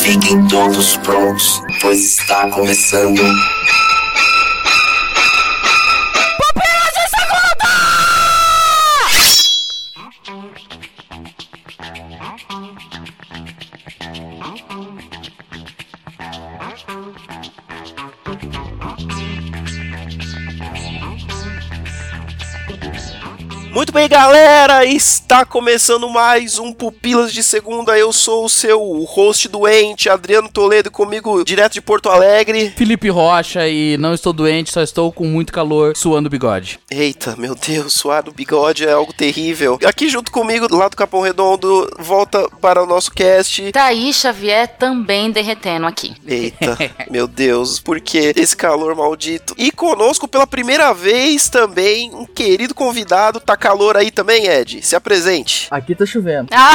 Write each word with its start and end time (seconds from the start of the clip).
Fiquem 0.00 0.46
todos 0.46 0.96
prontos, 0.98 1.60
pois 1.80 1.98
está 1.98 2.48
começando. 2.50 3.20
Muito 24.04 24.14
bem, 24.18 24.43
galera, 24.74 24.86
está 24.86 25.44
começando 25.44 26.08
mais 26.08 26.58
um 26.58 26.72
Pupilas 26.72 27.32
de 27.32 27.42
Segunda. 27.44 27.96
Eu 27.96 28.12
sou 28.12 28.44
o 28.44 28.48
seu 28.48 29.04
host 29.04 29.48
doente, 29.48 30.08
Adriano 30.08 30.48
Toledo, 30.48 30.90
comigo 30.90 31.44
direto 31.44 31.74
de 31.74 31.80
Porto 31.80 32.08
Alegre. 32.08 32.72
Felipe 32.76 33.08
Rocha 33.08 33.68
e 33.68 33.96
não 33.98 34.12
estou 34.12 34.32
doente, 34.32 34.72
só 34.72 34.82
estou 34.82 35.12
com 35.12 35.26
muito 35.26 35.52
calor, 35.52 35.96
suando 35.96 36.26
o 36.26 36.30
bigode. 36.30 36.80
Eita, 36.90 37.36
meu 37.36 37.54
Deus, 37.54 37.92
suar 37.92 38.24
do 38.24 38.32
bigode 38.32 38.84
é 38.84 38.92
algo 38.92 39.12
terrível. 39.12 39.78
Aqui 39.84 40.08
junto 40.08 40.32
comigo, 40.32 40.66
lá 40.74 40.88
do 40.88 40.96
Capão 40.96 41.20
Redondo, 41.20 41.88
volta 41.98 42.48
para 42.60 42.82
o 42.82 42.86
nosso 42.86 43.12
cast. 43.12 43.70
Thaís 43.70 44.16
Xavier 44.16 44.66
também 44.66 45.30
derretendo 45.30 45.86
aqui. 45.86 46.14
Eita, 46.26 46.76
meu 47.10 47.28
Deus, 47.28 47.78
por 47.78 48.00
que 48.00 48.32
esse 48.36 48.56
calor 48.56 48.94
maldito? 48.96 49.54
E 49.56 49.70
conosco 49.70 50.26
pela 50.26 50.46
primeira 50.46 50.92
vez 50.92 51.48
também 51.48 52.12
um 52.12 52.26
querido 52.26 52.74
convidado, 52.74 53.38
tá 53.38 53.56
calor 53.56 53.96
aí 53.96 54.10
também, 54.10 54.46
Ed? 54.46 54.63
Se 54.82 54.96
apresente. 54.96 55.66
Aqui 55.70 55.94
tá 55.94 56.04
chovendo, 56.06 56.48
Ah, 56.52 56.74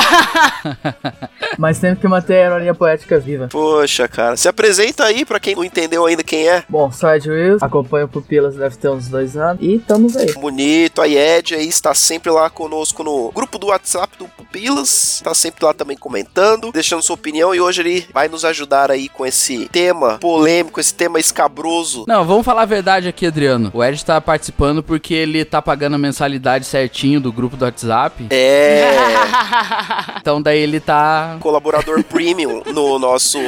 mas 1.57 1.79
temos 1.79 1.99
que 1.99 2.07
manter 2.07 2.43
a 2.43 2.45
ironia 2.47 2.73
poética 2.75 3.19
viva. 3.19 3.47
Poxa, 3.49 4.07
cara, 4.07 4.35
se 4.37 4.47
apresenta 4.47 5.03
aí 5.05 5.25
pra 5.25 5.39
quem 5.39 5.55
não 5.55 5.63
entendeu 5.63 6.05
ainda 6.05 6.23
quem 6.23 6.47
é. 6.47 6.63
Bom, 6.69 6.91
sou 6.91 7.09
Ed 7.13 7.29
Wills, 7.29 7.63
acompanho 7.63 8.07
Pupilas 8.07 8.55
deve 8.55 8.75
ter 8.77 8.89
uns 8.89 9.07
dois 9.07 9.35
anos 9.35 9.61
e 9.61 9.75
estamos 9.75 10.15
aí. 10.15 10.33
Bonito, 10.33 11.01
a 11.01 11.07
Ed 11.07 11.55
aí 11.55 11.67
está 11.67 11.93
sempre 11.93 12.31
lá 12.31 12.49
conosco 12.49 13.03
no 13.03 13.31
grupo 13.31 13.57
do 13.57 13.67
WhatsApp 13.67 14.17
do 14.17 14.27
Pupilas, 14.27 15.15
está 15.15 15.33
sempre 15.33 15.65
lá 15.65 15.73
também 15.73 15.97
comentando, 15.97 16.71
deixando 16.71 17.01
sua 17.01 17.15
opinião 17.15 17.53
e 17.53 17.61
hoje 17.61 17.81
ele 17.81 18.05
vai 18.13 18.27
nos 18.27 18.45
ajudar 18.45 18.91
aí 18.91 19.09
com 19.09 19.25
esse 19.25 19.67
tema 19.69 20.17
polêmico, 20.19 20.79
esse 20.79 20.93
tema 20.93 21.19
escabroso. 21.19 22.05
Não, 22.07 22.25
vamos 22.25 22.45
falar 22.45 22.63
a 22.63 22.65
verdade 22.65 23.07
aqui, 23.07 23.25
Adriano. 23.25 23.69
O 23.73 23.83
Ed 23.83 24.03
tá 24.03 24.19
participando 24.19 24.81
porque 24.83 25.13
ele 25.13 25.43
tá 25.45 25.61
pagando 25.61 25.95
a 25.95 25.99
mensalidade 25.99 26.65
certinho 26.65 27.19
do 27.19 27.31
grupo 27.31 27.57
do 27.57 27.65
WhatsApp. 27.69 28.27
É, 28.29 28.89
Então 30.19 30.41
daí 30.41 30.59
ele 30.59 30.79
tá. 30.79 31.37
colaborador 31.39 32.03
premium 32.03 32.61
no 32.67 32.99
nosso 32.99 33.39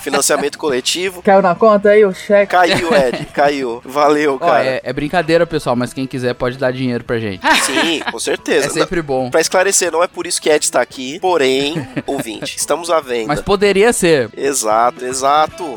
financiamento 0.00 0.58
coletivo. 0.58 1.22
Caiu 1.22 1.42
na 1.42 1.54
conta 1.54 1.90
aí 1.90 2.04
o 2.04 2.12
cheque? 2.14 2.52
Caiu, 2.52 2.88
Ed, 2.94 3.26
caiu. 3.32 3.80
Valeu, 3.84 4.34
Ó, 4.40 4.46
cara. 4.46 4.64
é, 4.64 4.80
é 4.84 4.92
brincadeira, 4.92 5.46
pessoal, 5.46 5.74
mas 5.76 5.92
quem 5.92 6.06
quiser 6.06 6.34
pode 6.34 6.56
dar 6.58 6.72
dinheiro 6.72 7.04
pra 7.04 7.18
gente. 7.18 7.42
Sim, 7.64 8.00
com 8.10 8.18
certeza. 8.18 8.66
É 8.66 8.70
sempre 8.70 9.02
bom. 9.02 9.30
Pra 9.30 9.40
esclarecer, 9.40 9.90
não 9.90 10.02
é 10.02 10.06
por 10.06 10.26
isso 10.26 10.40
que 10.40 10.48
Ed 10.48 10.64
está 10.64 10.80
aqui, 10.80 11.18
porém, 11.20 11.86
ouvinte, 12.06 12.56
estamos 12.56 12.90
à 12.90 13.00
venda. 13.00 13.28
Mas 13.28 13.40
poderia 13.40 13.92
ser. 13.92 14.30
Exato, 14.36 15.04
exato. 15.04 15.74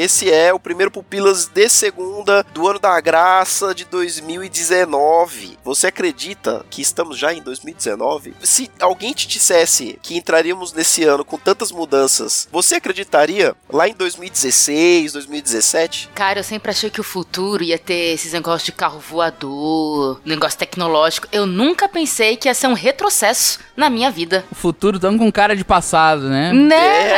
Esse 0.00 0.32
é 0.32 0.50
o 0.50 0.58
primeiro 0.58 0.90
Pupilas 0.90 1.44
de 1.44 1.68
segunda 1.68 2.42
do 2.54 2.66
ano 2.66 2.78
da 2.78 2.98
graça 3.02 3.74
de 3.74 3.84
2019. 3.84 5.58
Você 5.62 5.88
acredita 5.88 6.64
que 6.70 6.80
estamos 6.80 7.18
já 7.18 7.34
em 7.34 7.42
2019? 7.42 8.32
Se 8.42 8.70
alguém 8.80 9.12
te 9.12 9.28
dissesse 9.28 9.98
que 10.02 10.16
entraríamos 10.16 10.72
nesse 10.72 11.04
ano 11.04 11.22
com 11.22 11.36
tantas 11.36 11.70
mudanças, 11.70 12.48
você 12.50 12.76
acreditaria 12.76 13.54
lá 13.70 13.86
em 13.86 13.92
2016, 13.92 15.12
2017? 15.12 16.08
Cara, 16.14 16.38
eu 16.38 16.44
sempre 16.44 16.70
achei 16.70 16.88
que 16.88 17.02
o 17.02 17.04
futuro 17.04 17.62
ia 17.62 17.78
ter 17.78 18.14
esses 18.14 18.32
negócios 18.32 18.64
de 18.64 18.72
carro 18.72 19.00
voador, 19.00 20.18
negócio 20.24 20.58
tecnológico. 20.58 21.28
Eu 21.30 21.44
nunca 21.44 21.86
pensei 21.90 22.38
que 22.38 22.48
ia 22.48 22.54
ser 22.54 22.68
um 22.68 22.72
retrocesso 22.72 23.58
na 23.76 23.90
minha 23.90 24.10
vida. 24.10 24.46
O 24.50 24.54
futuro 24.54 24.98
tamo 24.98 25.18
com 25.18 25.30
cara 25.30 25.54
de 25.54 25.62
passado, 25.62 26.22
né? 26.30 26.54
Né? 26.54 27.10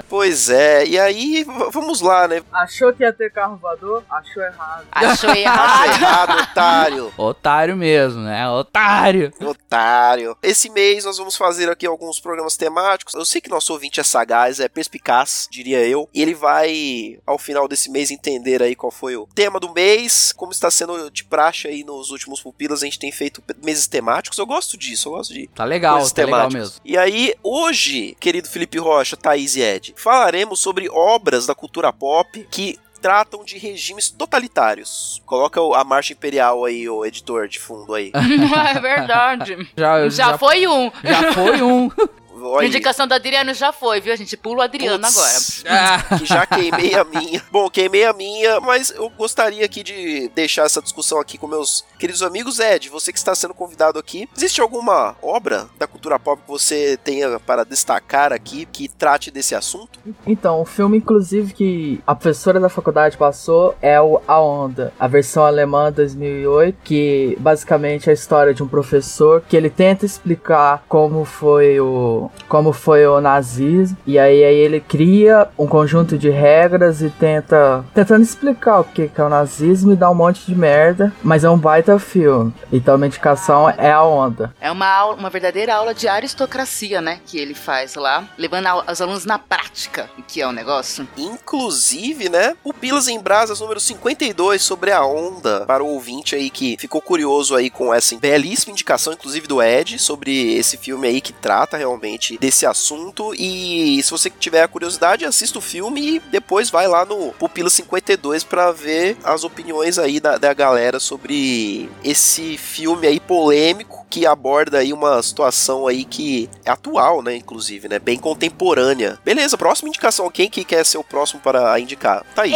É, 0.00 0.02
pois 0.08 0.48
é. 0.50 0.84
E 0.88 0.98
aí, 0.98 1.44
v- 1.44 1.83
vamos 1.84 2.00
lá, 2.00 2.26
né? 2.26 2.42
Achou 2.52 2.92
que 2.92 3.02
ia 3.02 3.12
ter 3.12 3.30
carro 3.30 3.56
voador? 3.56 4.02
Achou 4.10 4.42
errado. 4.42 4.86
Achou 4.90 5.10
Acho 5.10 5.26
errado. 5.38 5.84
errado, 5.90 6.42
otário. 6.50 7.12
Otário 7.16 7.76
mesmo, 7.76 8.22
né? 8.22 8.48
Otário. 8.48 9.32
Otário. 9.40 10.36
Esse 10.42 10.70
mês 10.70 11.04
nós 11.04 11.18
vamos 11.18 11.36
fazer 11.36 11.70
aqui 11.70 11.86
alguns 11.86 12.18
programas 12.20 12.56
temáticos. 12.56 13.14
Eu 13.14 13.24
sei 13.24 13.40
que 13.40 13.50
nosso 13.50 13.72
ouvinte 13.72 14.00
é 14.00 14.02
sagaz, 14.02 14.60
é 14.60 14.68
perspicaz, 14.68 15.48
diria 15.50 15.86
eu. 15.86 16.08
E 16.14 16.22
ele 16.22 16.34
vai, 16.34 17.18
ao 17.26 17.38
final 17.38 17.68
desse 17.68 17.90
mês, 17.90 18.10
entender 18.10 18.62
aí 18.62 18.74
qual 18.74 18.90
foi 18.90 19.16
o 19.16 19.26
tema 19.34 19.60
do 19.60 19.72
mês. 19.72 20.32
Como 20.36 20.52
está 20.52 20.70
sendo 20.70 21.10
de 21.10 21.24
praxe 21.24 21.68
aí 21.68 21.84
nos 21.84 22.10
últimos 22.10 22.40
pupilas, 22.40 22.82
a 22.82 22.86
gente 22.86 22.98
tem 22.98 23.12
feito 23.12 23.42
meses 23.62 23.86
temáticos. 23.86 24.38
Eu 24.38 24.46
gosto 24.46 24.76
disso, 24.76 25.08
eu 25.08 25.12
gosto 25.12 25.34
de 25.34 25.46
Tá 25.48 25.64
legal, 25.64 25.98
tá 25.98 26.04
legal 26.04 26.14
temáticas. 26.14 26.54
mesmo. 26.54 26.80
E 26.84 26.96
aí, 26.96 27.34
hoje, 27.42 28.16
querido 28.18 28.48
Felipe 28.48 28.78
Rocha, 28.78 29.16
Thaís 29.16 29.56
e 29.56 29.60
Ed, 29.60 29.94
falaremos 29.96 30.60
sobre 30.60 30.88
obras 30.88 31.46
da 31.46 31.54
cultura 31.54 31.73
pop 31.92 32.46
que 32.50 32.78
tratam 33.02 33.44
de 33.44 33.58
regimes 33.58 34.08
totalitários. 34.10 35.20
Coloca 35.26 35.60
a 35.78 35.84
marcha 35.84 36.14
imperial 36.14 36.64
aí, 36.64 36.88
o 36.88 37.04
editor 37.04 37.46
de 37.48 37.58
fundo 37.60 37.92
aí. 37.94 38.10
é 38.74 38.80
verdade. 38.80 39.68
Já, 39.76 39.98
eu- 39.98 40.10
Já 40.10 40.38
foi 40.38 40.66
um. 40.66 40.90
Já 41.02 41.32
foi 41.32 41.62
um. 41.62 41.90
Olha 42.48 42.62
aí. 42.62 42.68
Indicação 42.68 43.06
do 43.06 43.14
Adriano 43.14 43.52
já 43.54 43.72
foi, 43.72 44.00
viu? 44.00 44.12
A 44.12 44.16
gente 44.16 44.36
pula 44.36 44.58
o 44.58 44.62
Adriano 44.62 45.04
Putz, 45.04 45.64
agora. 45.64 46.04
Ah, 46.10 46.18
que 46.18 46.26
já 46.26 46.46
queimei 46.46 46.94
a 46.94 47.04
minha. 47.04 47.42
Bom, 47.50 47.68
queimei 47.70 48.04
a 48.04 48.12
minha, 48.12 48.60
mas 48.60 48.90
eu 48.90 49.08
gostaria 49.10 49.64
aqui 49.64 49.82
de 49.82 50.30
deixar 50.34 50.64
essa 50.64 50.82
discussão 50.82 51.18
aqui 51.20 51.38
com 51.38 51.46
meus 51.46 51.84
queridos 51.98 52.22
amigos. 52.22 52.58
Ed, 52.58 52.88
você 52.88 53.12
que 53.12 53.18
está 53.18 53.34
sendo 53.34 53.54
convidado 53.54 53.98
aqui, 53.98 54.28
existe 54.36 54.60
alguma 54.60 55.16
obra 55.22 55.66
da 55.78 55.86
cultura 55.86 56.18
pop 56.18 56.42
que 56.42 56.48
você 56.48 56.96
tenha 56.96 57.38
para 57.40 57.64
destacar 57.64 58.32
aqui 58.32 58.66
que 58.66 58.88
trate 58.88 59.30
desse 59.30 59.54
assunto? 59.54 59.98
Então, 60.26 60.60
o 60.60 60.64
filme, 60.64 60.98
inclusive, 60.98 61.52
que 61.52 62.00
a 62.06 62.14
professora 62.14 62.60
da 62.60 62.68
faculdade 62.68 63.16
passou 63.16 63.74
é 63.80 64.00
o 64.00 64.20
A 64.26 64.40
Onda, 64.40 64.92
a 64.98 65.06
versão 65.06 65.44
alemã 65.44 65.90
2008, 65.92 66.78
que 66.84 67.36
basicamente 67.40 68.08
é 68.08 68.10
a 68.10 68.14
história 68.14 68.54
de 68.54 68.62
um 68.62 68.68
professor 68.68 69.42
que 69.48 69.56
ele 69.56 69.70
tenta 69.70 70.04
explicar 70.04 70.84
como 70.88 71.24
foi 71.24 71.80
o 71.80 72.30
como 72.48 72.72
foi 72.72 73.06
o 73.06 73.20
nazismo 73.20 73.96
e 74.06 74.18
aí, 74.18 74.44
aí 74.44 74.54
ele 74.56 74.80
cria 74.80 75.48
um 75.58 75.66
conjunto 75.66 76.16
de 76.18 76.28
regras 76.30 77.00
e 77.02 77.10
tenta 77.10 77.84
tentando 77.94 78.22
explicar 78.22 78.80
o 78.80 78.84
que 78.84 79.08
que 79.08 79.20
é 79.20 79.24
o 79.24 79.28
nazismo 79.28 79.92
e 79.92 79.96
dá 79.96 80.10
um 80.10 80.14
monte 80.14 80.46
de 80.46 80.54
merda, 80.54 81.12
mas 81.22 81.44
é 81.44 81.50
um 81.50 81.58
baita 81.58 81.98
filme. 81.98 82.52
Então, 82.72 83.00
a 83.02 83.06
indicação 83.06 83.68
é 83.70 83.90
A 83.90 84.02
Onda. 84.02 84.54
É 84.60 84.70
uma, 84.70 84.86
aula, 84.86 85.16
uma 85.16 85.30
verdadeira 85.30 85.74
aula 85.74 85.94
de 85.94 86.06
aristocracia, 86.08 87.00
né? 87.00 87.20
Que 87.26 87.38
ele 87.38 87.54
faz 87.54 87.94
lá, 87.94 88.24
levando 88.38 88.66
a- 88.66 88.92
os 88.92 89.00
alunos 89.00 89.24
na 89.24 89.38
prática, 89.38 90.08
o 90.18 90.22
que 90.22 90.40
é 90.40 90.46
o 90.46 90.52
negócio. 90.52 91.06
Inclusive, 91.16 92.28
né? 92.28 92.54
O 92.64 92.72
Pilas 92.72 93.08
em 93.08 93.18
Brasas 93.20 93.60
número 93.60 93.78
52 93.80 94.62
sobre 94.62 94.90
a 94.90 95.04
onda 95.04 95.64
para 95.66 95.82
o 95.82 95.88
ouvinte 95.88 96.34
aí 96.34 96.50
que 96.50 96.76
ficou 96.78 97.00
curioso 97.00 97.54
aí 97.54 97.70
com 97.70 97.92
essa 97.94 98.16
belíssima 98.16 98.72
indicação, 98.72 99.12
inclusive 99.12 99.46
do 99.46 99.62
Ed, 99.62 99.98
sobre 99.98 100.54
esse 100.56 100.76
filme 100.76 101.06
aí 101.08 101.20
que 101.20 101.32
trata 101.32 101.76
realmente 101.76 102.13
desse 102.38 102.66
assunto. 102.66 103.34
E 103.34 104.02
se 104.02 104.10
você 104.10 104.30
tiver 104.30 104.62
a 104.62 104.68
curiosidade, 104.68 105.24
assista 105.24 105.58
o 105.58 105.62
filme 105.62 106.16
e 106.16 106.18
depois 106.18 106.70
vai 106.70 106.86
lá 106.86 107.04
no 107.04 107.32
Pupila 107.32 107.70
52 107.70 108.44
para 108.44 108.72
ver 108.72 109.16
as 109.24 109.44
opiniões 109.44 109.98
aí 109.98 110.20
da, 110.20 110.38
da 110.38 110.52
galera 110.52 111.00
sobre 111.00 111.88
esse 112.02 112.56
filme 112.56 113.06
aí 113.06 113.20
polêmico 113.20 114.04
que 114.08 114.26
aborda 114.26 114.78
aí 114.78 114.92
uma 114.92 115.20
situação 115.22 115.88
aí 115.88 116.04
que 116.04 116.48
é 116.64 116.70
atual, 116.70 117.20
né, 117.20 117.34
inclusive, 117.34 117.88
né, 117.88 117.98
bem 117.98 118.16
contemporânea. 118.16 119.18
Beleza, 119.24 119.58
próxima 119.58 119.88
indicação. 119.88 120.30
Quem 120.30 120.48
que 120.48 120.64
quer 120.64 120.86
ser 120.86 120.98
o 120.98 121.04
próximo 121.04 121.40
para 121.40 121.78
indicar? 121.80 122.24
Thaís. 122.34 122.54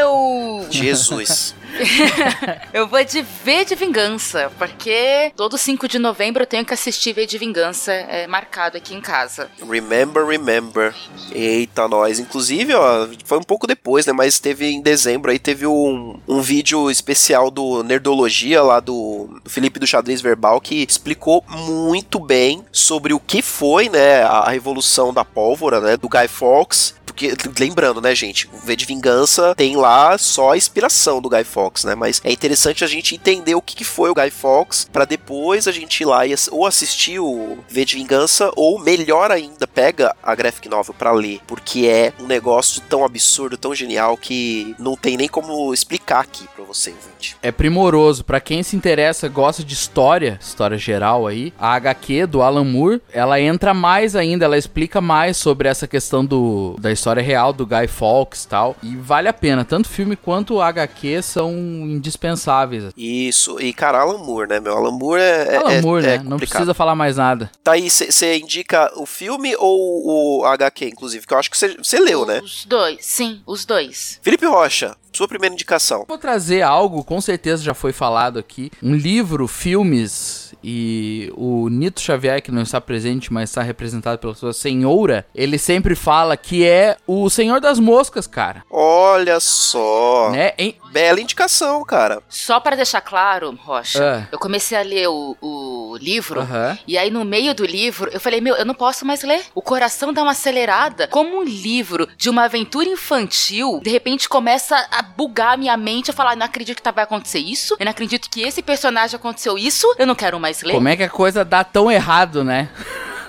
Eu! 0.00 0.66
Jesus. 0.70 1.54
eu 2.72 2.86
vou 2.86 3.02
de 3.04 3.22
V 3.22 3.64
de 3.64 3.74
Vingança, 3.74 4.50
porque 4.58 5.32
todo 5.36 5.56
5 5.56 5.88
de 5.88 5.98
novembro 5.98 6.42
eu 6.42 6.46
tenho 6.46 6.64
que 6.64 6.74
assistir 6.74 7.12
V 7.12 7.26
de 7.26 7.38
Vingança 7.38 7.92
é, 7.92 8.26
marcado 8.26 8.76
aqui 8.76 8.94
em 8.94 9.00
casa. 9.00 9.50
Remember, 9.68 10.24
remember. 10.26 10.94
Eita, 11.32 11.88
nós. 11.88 12.18
Inclusive, 12.18 12.74
ó, 12.74 13.08
foi 13.24 13.38
um 13.38 13.42
pouco 13.42 13.66
depois, 13.66 14.06
né? 14.06 14.12
Mas 14.12 14.38
teve 14.38 14.66
em 14.66 14.80
dezembro 14.80 15.30
aí, 15.30 15.38
teve 15.38 15.66
um, 15.66 16.18
um 16.28 16.40
vídeo 16.40 16.90
especial 16.90 17.50
do 17.50 17.82
Nerdologia 17.82 18.62
lá 18.62 18.80
do 18.80 19.40
Felipe 19.46 19.78
do 19.78 19.86
Xadrez 19.86 20.20
Verbal 20.20 20.60
que 20.60 20.82
explicou 20.82 21.44
muito 21.48 22.18
bem 22.18 22.64
sobre 22.72 23.12
o 23.12 23.20
que 23.20 23.42
foi, 23.42 23.88
né, 23.88 24.22
a 24.22 24.50
revolução 24.50 25.12
da 25.12 25.24
pólvora, 25.24 25.80
né, 25.80 25.96
do 25.96 26.08
Guy 26.08 26.28
Fawkes 26.28 26.94
porque, 27.10 27.34
lembrando, 27.58 28.00
né, 28.00 28.14
gente, 28.14 28.48
o 28.52 28.58
V 28.58 28.76
de 28.76 28.84
Vingança 28.84 29.54
tem 29.56 29.76
lá 29.76 30.16
só 30.16 30.52
a 30.52 30.56
inspiração 30.56 31.20
do 31.20 31.28
Guy 31.28 31.44
Fawkes, 31.44 31.84
né? 31.84 31.94
Mas 31.94 32.20
é 32.24 32.30
interessante 32.30 32.84
a 32.84 32.86
gente 32.86 33.14
entender 33.14 33.54
o 33.54 33.62
que, 33.62 33.74
que 33.74 33.84
foi 33.84 34.10
o 34.10 34.14
Guy 34.14 34.30
Fawkes 34.30 34.88
para 34.92 35.04
depois 35.04 35.66
a 35.66 35.72
gente 35.72 36.00
ir 36.00 36.06
lá 36.06 36.26
e 36.26 36.34
ou 36.52 36.64
assistir 36.64 37.18
o 37.18 37.58
V 37.68 37.84
de 37.84 37.96
Vingança 37.96 38.52
ou 38.54 38.78
melhor 38.78 39.32
ainda, 39.32 39.66
pega 39.66 40.14
a 40.22 40.34
graphic 40.34 40.68
novel 40.68 40.94
para 40.94 41.10
ler, 41.12 41.40
porque 41.46 41.86
é 41.86 42.12
um 42.20 42.26
negócio 42.26 42.80
tão 42.82 43.04
absurdo, 43.04 43.56
tão 43.56 43.74
genial 43.74 44.16
que 44.16 44.74
não 44.78 44.96
tem 44.96 45.16
nem 45.16 45.28
como 45.28 45.74
explicar 45.74 46.20
aqui 46.20 46.46
para 46.54 46.64
você, 46.64 46.90
gente. 46.90 47.36
É 47.42 47.50
primoroso 47.50 48.24
para 48.24 48.40
quem 48.40 48.62
se 48.62 48.76
interessa, 48.76 49.28
gosta 49.28 49.64
de 49.64 49.74
história, 49.74 50.38
história 50.40 50.78
geral 50.78 51.26
aí. 51.26 51.52
A 51.58 51.74
HQ 51.74 52.26
do 52.26 52.42
Alan 52.42 52.64
Moore, 52.64 53.02
ela 53.12 53.40
entra 53.40 53.74
mais 53.74 54.14
ainda, 54.14 54.44
ela 54.44 54.56
explica 54.56 55.00
mais 55.00 55.36
sobre 55.36 55.68
essa 55.68 55.88
questão 55.88 56.24
do 56.24 56.76
da 56.78 56.92
história 57.00 57.22
real 57.22 57.52
do 57.52 57.66
Guy 57.66 57.88
Fawkes 57.88 58.44
e 58.44 58.48
tal. 58.48 58.76
E 58.82 58.94
vale 58.96 59.28
a 59.28 59.32
pena, 59.32 59.64
tanto 59.64 59.86
o 59.86 59.88
filme 59.88 60.16
quanto 60.16 60.60
HQ 60.60 61.22
são 61.22 61.52
indispensáveis. 61.52 62.92
Isso, 62.96 63.60
e 63.60 63.72
cara, 63.72 64.00
Alan 64.00 64.18
Moore, 64.18 64.48
né, 64.48 64.60
meu? 64.60 64.76
Alan 64.76 64.92
Moore 64.92 65.20
é. 65.20 65.56
Alan 65.56 65.72
é, 65.72 65.80
Moore, 65.80 66.06
é, 66.06 66.18
né? 66.18 66.24
Não 66.24 66.38
precisa 66.38 66.74
falar 66.74 66.94
mais 66.94 67.16
nada. 67.16 67.50
Tá 67.64 67.72
aí, 67.72 67.88
você 67.90 68.38
indica 68.38 68.90
o 68.96 69.06
filme 69.06 69.54
ou 69.58 70.40
o 70.40 70.44
HQ, 70.44 70.86
inclusive? 70.88 71.26
Que 71.26 71.34
eu 71.34 71.38
acho 71.38 71.50
que 71.50 71.56
você 71.56 71.98
leu, 71.98 72.26
né? 72.26 72.40
Os 72.42 72.64
dois, 72.64 72.98
sim, 73.04 73.40
os 73.46 73.64
dois. 73.64 74.18
Felipe 74.22 74.46
Rocha, 74.46 74.96
sua 75.12 75.26
primeira 75.26 75.54
indicação. 75.54 76.04
Vou 76.06 76.18
trazer 76.18 76.62
algo, 76.62 77.02
com 77.02 77.20
certeza 77.20 77.62
já 77.62 77.74
foi 77.74 77.92
falado 77.92 78.38
aqui. 78.38 78.70
Um 78.82 78.94
livro, 78.94 79.48
filmes 79.48 80.49
e 80.62 81.32
o 81.36 81.68
Nito 81.68 82.00
Xavier, 82.00 82.42
que 82.42 82.52
não 82.52 82.62
está 82.62 82.80
presente, 82.80 83.32
mas 83.32 83.50
está 83.50 83.62
representado 83.62 84.18
pela 84.18 84.34
sua 84.34 84.52
senhora, 84.52 85.26
ele 85.34 85.58
sempre 85.58 85.94
fala 85.94 86.36
que 86.36 86.64
é 86.66 86.96
o 87.06 87.28
Senhor 87.30 87.60
das 87.60 87.78
Moscas, 87.78 88.26
cara. 88.26 88.62
Olha 88.70 89.40
só. 89.40 90.30
Né? 90.30 90.52
Em... 90.58 90.74
Bela 90.90 91.20
indicação, 91.20 91.84
cara. 91.84 92.22
Só 92.28 92.58
para 92.58 92.76
deixar 92.76 93.00
claro, 93.00 93.56
Rocha, 93.62 94.28
eu 94.32 94.38
comecei 94.38 94.76
a 94.76 94.82
ler 94.82 95.08
o, 95.08 95.36
o 95.40 95.96
livro 95.96 96.46
e 96.86 96.98
aí 96.98 97.10
no 97.10 97.24
meio 97.24 97.54
do 97.54 97.64
livro 97.64 98.10
eu 98.12 98.20
falei, 98.20 98.40
meu, 98.40 98.56
eu 98.56 98.64
não 98.64 98.74
posso 98.74 99.06
mais 99.06 99.22
ler. 99.22 99.42
O 99.54 99.62
coração 99.62 100.12
dá 100.12 100.22
uma 100.22 100.32
acelerada. 100.32 101.06
Como 101.08 101.38
um 101.38 101.44
livro 101.44 102.08
de 102.16 102.28
uma 102.28 102.44
aventura 102.44 102.88
infantil, 102.88 103.80
de 103.82 103.90
repente 103.90 104.28
começa 104.28 104.76
a 104.90 105.02
bugar 105.02 105.54
a 105.54 105.56
minha 105.56 105.76
mente, 105.76 106.08
eu 106.08 106.14
falar, 106.14 106.36
não 106.36 106.46
acredito 106.46 106.82
que 106.82 106.90
vai 106.90 107.04
acontecer 107.04 107.38
isso, 107.38 107.76
eu 107.78 107.84
não 107.84 107.90
acredito 107.90 108.28
que 108.28 108.42
esse 108.42 108.62
personagem 108.62 109.16
aconteceu 109.16 109.56
isso, 109.56 109.86
eu 109.98 110.06
não 110.06 110.14
quero 110.14 110.40
mais 110.40 110.62
ler. 110.62 110.74
Como 110.74 110.88
é 110.88 110.96
que 110.96 111.04
a 111.04 111.08
coisa 111.08 111.44
dá 111.44 111.62
tão 111.62 111.90
errado, 111.90 112.42
né? 112.42 112.68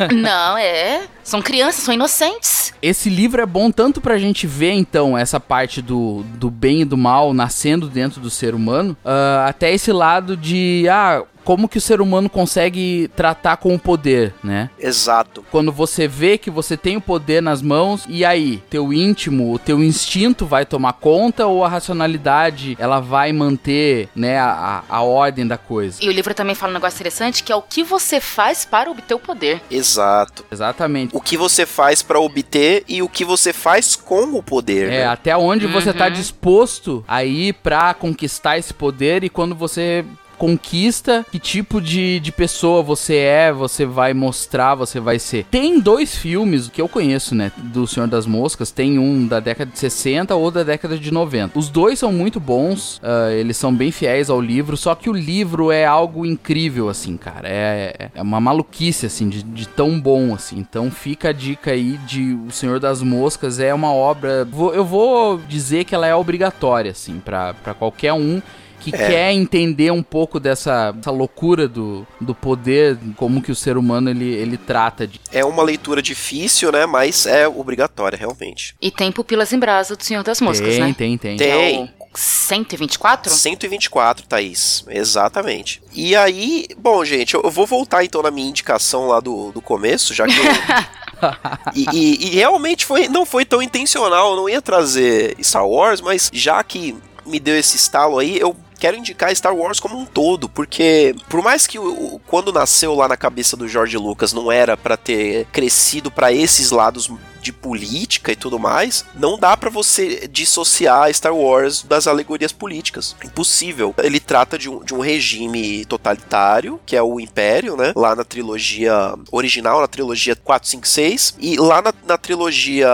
Não, 0.12 0.58
é. 0.58 1.08
São 1.24 1.42
crianças, 1.42 1.84
são 1.84 1.94
inocentes. 1.94 2.61
Esse 2.81 3.10
livro 3.10 3.42
é 3.42 3.45
bom 3.45 3.69
tanto 3.69 4.01
pra 4.01 4.18
gente 4.18 4.48
ver, 4.48 4.72
então, 4.72 5.18
essa 5.18 5.39
parte 5.39 5.81
do, 5.81 6.24
do 6.36 6.50
bem 6.50 6.81
e 6.81 6.86
do 6.86 6.98
mal 6.98 7.33
nascendo 7.33 7.88
dentro 7.88 8.19
do 8.19 8.30
ser 8.30 8.56
humano, 8.56 8.98
ah, 9.06 9.45
até 9.48 9.72
esse 9.72 9.92
lado 9.92 10.36
de, 10.36 10.88
ah, 10.89 11.24
como 11.43 11.67
que 11.67 11.77
o 11.77 11.81
ser 11.81 12.01
humano 12.01 12.29
consegue 12.29 13.09
tratar 13.15 13.57
com 13.57 13.73
o 13.75 13.79
poder, 13.79 14.33
né? 14.43 14.69
Exato. 14.79 15.43
Quando 15.51 15.71
você 15.71 16.07
vê 16.07 16.38
que 16.38 16.49
você 16.49 16.75
tem 16.77 16.97
o 16.97 17.01
poder 17.01 17.41
nas 17.41 17.61
mãos, 17.61 18.05
e 18.07 18.23
aí, 18.25 18.61
teu 18.69 18.93
íntimo, 18.93 19.53
o 19.53 19.59
teu 19.59 19.83
instinto 19.83 20.45
vai 20.45 20.65
tomar 20.65 20.93
conta 20.93 21.45
ou 21.47 21.63
a 21.63 21.69
racionalidade 21.69 22.75
ela 22.79 22.99
vai 22.99 23.31
manter, 23.31 24.09
né, 24.15 24.38
a, 24.39 24.83
a 24.89 25.01
ordem 25.01 25.45
da 25.47 25.57
coisa? 25.57 25.97
E 26.03 26.09
o 26.09 26.11
livro 26.11 26.33
também 26.33 26.55
fala 26.55 26.71
um 26.71 26.75
negócio 26.75 26.95
interessante 26.97 27.43
que 27.43 27.51
é 27.51 27.55
o 27.55 27.61
que 27.61 27.83
você 27.83 28.19
faz 28.19 28.65
para 28.65 28.89
obter 28.89 29.13
o 29.13 29.19
poder. 29.19 29.61
Exato. 29.69 30.45
Exatamente. 30.51 31.15
O 31.15 31.21
que 31.21 31.38
você 31.38 31.65
faz 31.65 32.01
pra 32.01 32.19
obter 32.19 32.83
e 32.88 33.01
o 33.01 33.09
que 33.09 33.23
você 33.25 33.53
faz 33.53 33.95
com 33.95 34.35
o 34.38 34.43
poder. 34.43 34.88
É, 34.88 34.99
né? 34.99 35.07
até 35.07 35.35
onde 35.35 35.67
você 35.67 35.93
tá 35.93 36.05
Uhum. 36.05 36.11
disposto 36.13 37.03
a 37.07 37.23
ir 37.23 37.53
pra 37.53 37.93
conquistar 37.93 38.57
esse 38.57 38.73
poder 38.73 39.23
e 39.23 39.29
quando 39.29 39.55
você 39.55 40.03
conquista, 40.41 41.23
que 41.31 41.38
tipo 41.38 41.79
de, 41.79 42.19
de 42.19 42.31
pessoa 42.31 42.81
você 42.81 43.17
é, 43.17 43.53
você 43.53 43.85
vai 43.85 44.11
mostrar, 44.11 44.73
você 44.73 44.99
vai 44.99 45.19
ser. 45.19 45.45
Tem 45.51 45.79
dois 45.79 46.15
filmes 46.15 46.67
que 46.67 46.81
eu 46.81 46.89
conheço, 46.89 47.35
né, 47.35 47.51
do 47.55 47.85
Senhor 47.85 48.07
das 48.07 48.25
Moscas, 48.25 48.71
tem 48.71 48.97
um 48.97 49.27
da 49.27 49.39
década 49.39 49.69
de 49.69 49.77
60 49.77 50.33
ou 50.33 50.49
da 50.49 50.63
década 50.63 50.97
de 50.97 51.11
90. 51.11 51.59
Os 51.59 51.69
dois 51.69 51.99
são 51.99 52.11
muito 52.11 52.39
bons, 52.39 52.99
ah, 53.03 53.31
eles 53.31 53.55
são 53.55 53.71
bem 53.71 53.91
fiéis 53.91 54.31
ao 54.31 54.41
livro, 54.41 54.75
só 54.75 54.95
que 54.95 55.11
o 55.11 55.13
livro 55.13 55.71
é 55.71 55.85
algo 55.85 56.25
incrível, 56.25 56.89
assim, 56.89 57.17
cara, 57.17 57.47
é, 57.47 58.09
é 58.15 58.21
uma 58.23 58.41
maluquice, 58.41 59.05
assim, 59.05 59.29
de, 59.29 59.43
de 59.43 59.67
tão 59.67 60.01
bom, 60.01 60.33
assim. 60.33 60.57
Então 60.57 60.89
fica 60.89 61.29
a 61.29 61.33
dica 61.33 61.69
aí 61.69 61.99
de 62.07 62.33
O 62.47 62.51
Senhor 62.51 62.79
das 62.79 63.03
Moscas, 63.03 63.59
é 63.59 63.71
uma 63.71 63.93
obra, 63.93 64.47
eu 64.73 64.83
vou 64.83 65.39
dizer 65.47 65.83
que 65.83 65.93
ela 65.93 66.07
é 66.07 66.15
obrigatória, 66.15 66.89
assim, 66.89 67.19
pra 67.19 67.53
qualquer 67.77 68.13
um 68.13 68.41
que 68.81 68.92
quer 68.92 69.31
entender 69.31 69.92
um 69.92 70.01
pouco 70.04 70.39
dessa, 70.39 70.92
dessa 70.92 71.12
loucura 71.12 71.68
do, 71.68 72.06
do 72.19 72.33
poder, 72.33 72.98
como 73.16 73.42
que 73.42 73.51
o 73.51 73.56
ser 73.56 73.78
humano 73.78 74.10
ele, 74.10 74.25
ele 74.33 74.57
trata 74.57 75.06
de. 75.07 75.19
É 75.31 75.45
uma 75.45 75.62
leitura 75.63 76.01
difícil, 76.01 76.72
né? 76.72 76.86
Mas 76.86 77.25
é 77.25 77.48
obrigatória, 77.48 78.18
realmente. 78.18 78.75
E 78.81 78.89
tem 78.89 79.12
Pupilas 79.12 79.54
em 79.54 79.60
Brasa 79.60 79.95
do 79.95 80.04
Senhor 80.04 80.24
das 80.24 80.42
Moscas, 80.42 80.68
tem, 80.75 80.80
né? 80.81 80.95
tem, 80.98 81.18
tem, 81.18 81.38
Tem. 81.38 81.50
É 81.51 81.80
o 81.83 81.89
124? 82.13 83.31
124, 83.31 84.25
Thaís. 84.25 84.84
Exatamente. 84.89 85.81
E 85.94 86.16
aí, 86.16 86.66
bom, 86.77 87.04
gente, 87.06 87.36
eu 87.36 87.42
eu 87.44 87.50
vou 87.50 87.66
voltar 87.68 88.06
então 88.06 88.22
na 88.22 88.31
minha 88.31 88.48
indicação 88.48 89.07
lá 89.07 89.19
do, 89.19 89.51
do 89.51 89.62
começo, 89.62 90.13
já 90.13 90.25
que 90.25 90.34
eu. 90.38 90.44
e, 91.75 91.86
e- 91.94 92.27
e 92.27 92.36
realmente 92.36 92.86
foi, 92.86 93.07
não 93.10 93.25
foi 93.25 93.44
tão 93.45 93.62
intencional, 93.62 94.31
eu 94.31 94.36
não 94.38 94.50
ia 94.50 94.62
trazer 94.62 95.36
Star 95.44 95.68
Wars, 95.68 96.00
mas 96.01 96.30
já 96.31 96.63
que 96.63 96.95
me 97.25 97.39
deu 97.39 97.57
esse 97.57 97.75
estalo 97.75 98.19
aí, 98.19 98.39
eu 98.39 98.56
quero 98.81 98.98
indicar 98.98 99.33
Star 99.36 99.56
Wars 99.56 99.80
como 99.80 99.95
um 99.95 100.07
todo, 100.07 100.50
porque 100.50 101.16
por 101.30 101.44
mais 101.44 101.68
que 101.68 101.78
o, 101.78 102.20
quando 102.25 102.51
nasceu 102.51 102.96
lá 102.96 103.08
na 103.08 103.15
cabeça 103.15 103.55
do 103.55 103.67
George 103.67 103.96
Lucas 103.96 104.34
não 104.34 104.51
era 104.51 104.75
pra 104.75 104.98
ter 104.98 105.46
crescido 105.51 106.10
pra 106.10 106.34
esses 106.34 106.72
lados 106.72 107.08
de 107.41 107.51
política 107.51 108.31
e 108.31 108.36
tudo 108.36 108.60
mais, 108.60 109.05
não 109.15 109.38
dá 109.38 109.55
pra 109.57 109.69
você 109.69 110.27
dissociar 110.27 111.13
Star 111.13 111.36
Wars 111.36 111.83
das 111.83 112.07
alegorias 112.07 112.51
políticas. 112.51 113.15
Impossível. 113.24 113.93
Ele 113.98 114.19
trata 114.19 114.57
de 114.57 114.69
um, 114.69 114.83
de 114.83 114.93
um 114.93 115.00
regime 115.00 115.86
totalitário, 115.86 116.79
que 116.86 116.95
é 116.95 117.01
o 117.01 117.19
Império, 117.19 117.75
né? 117.75 117.93
Lá 117.95 118.15
na 118.15 118.24
trilogia 118.24 119.13
original, 119.31 119.81
na 119.81 119.88
trilogia 119.88 120.36
4, 120.36 120.69
5, 120.69 120.88
6. 120.88 121.36
E 121.39 121.57
lá 121.57 121.81
na, 121.81 121.93
na 122.05 122.17
trilogia 122.17 122.89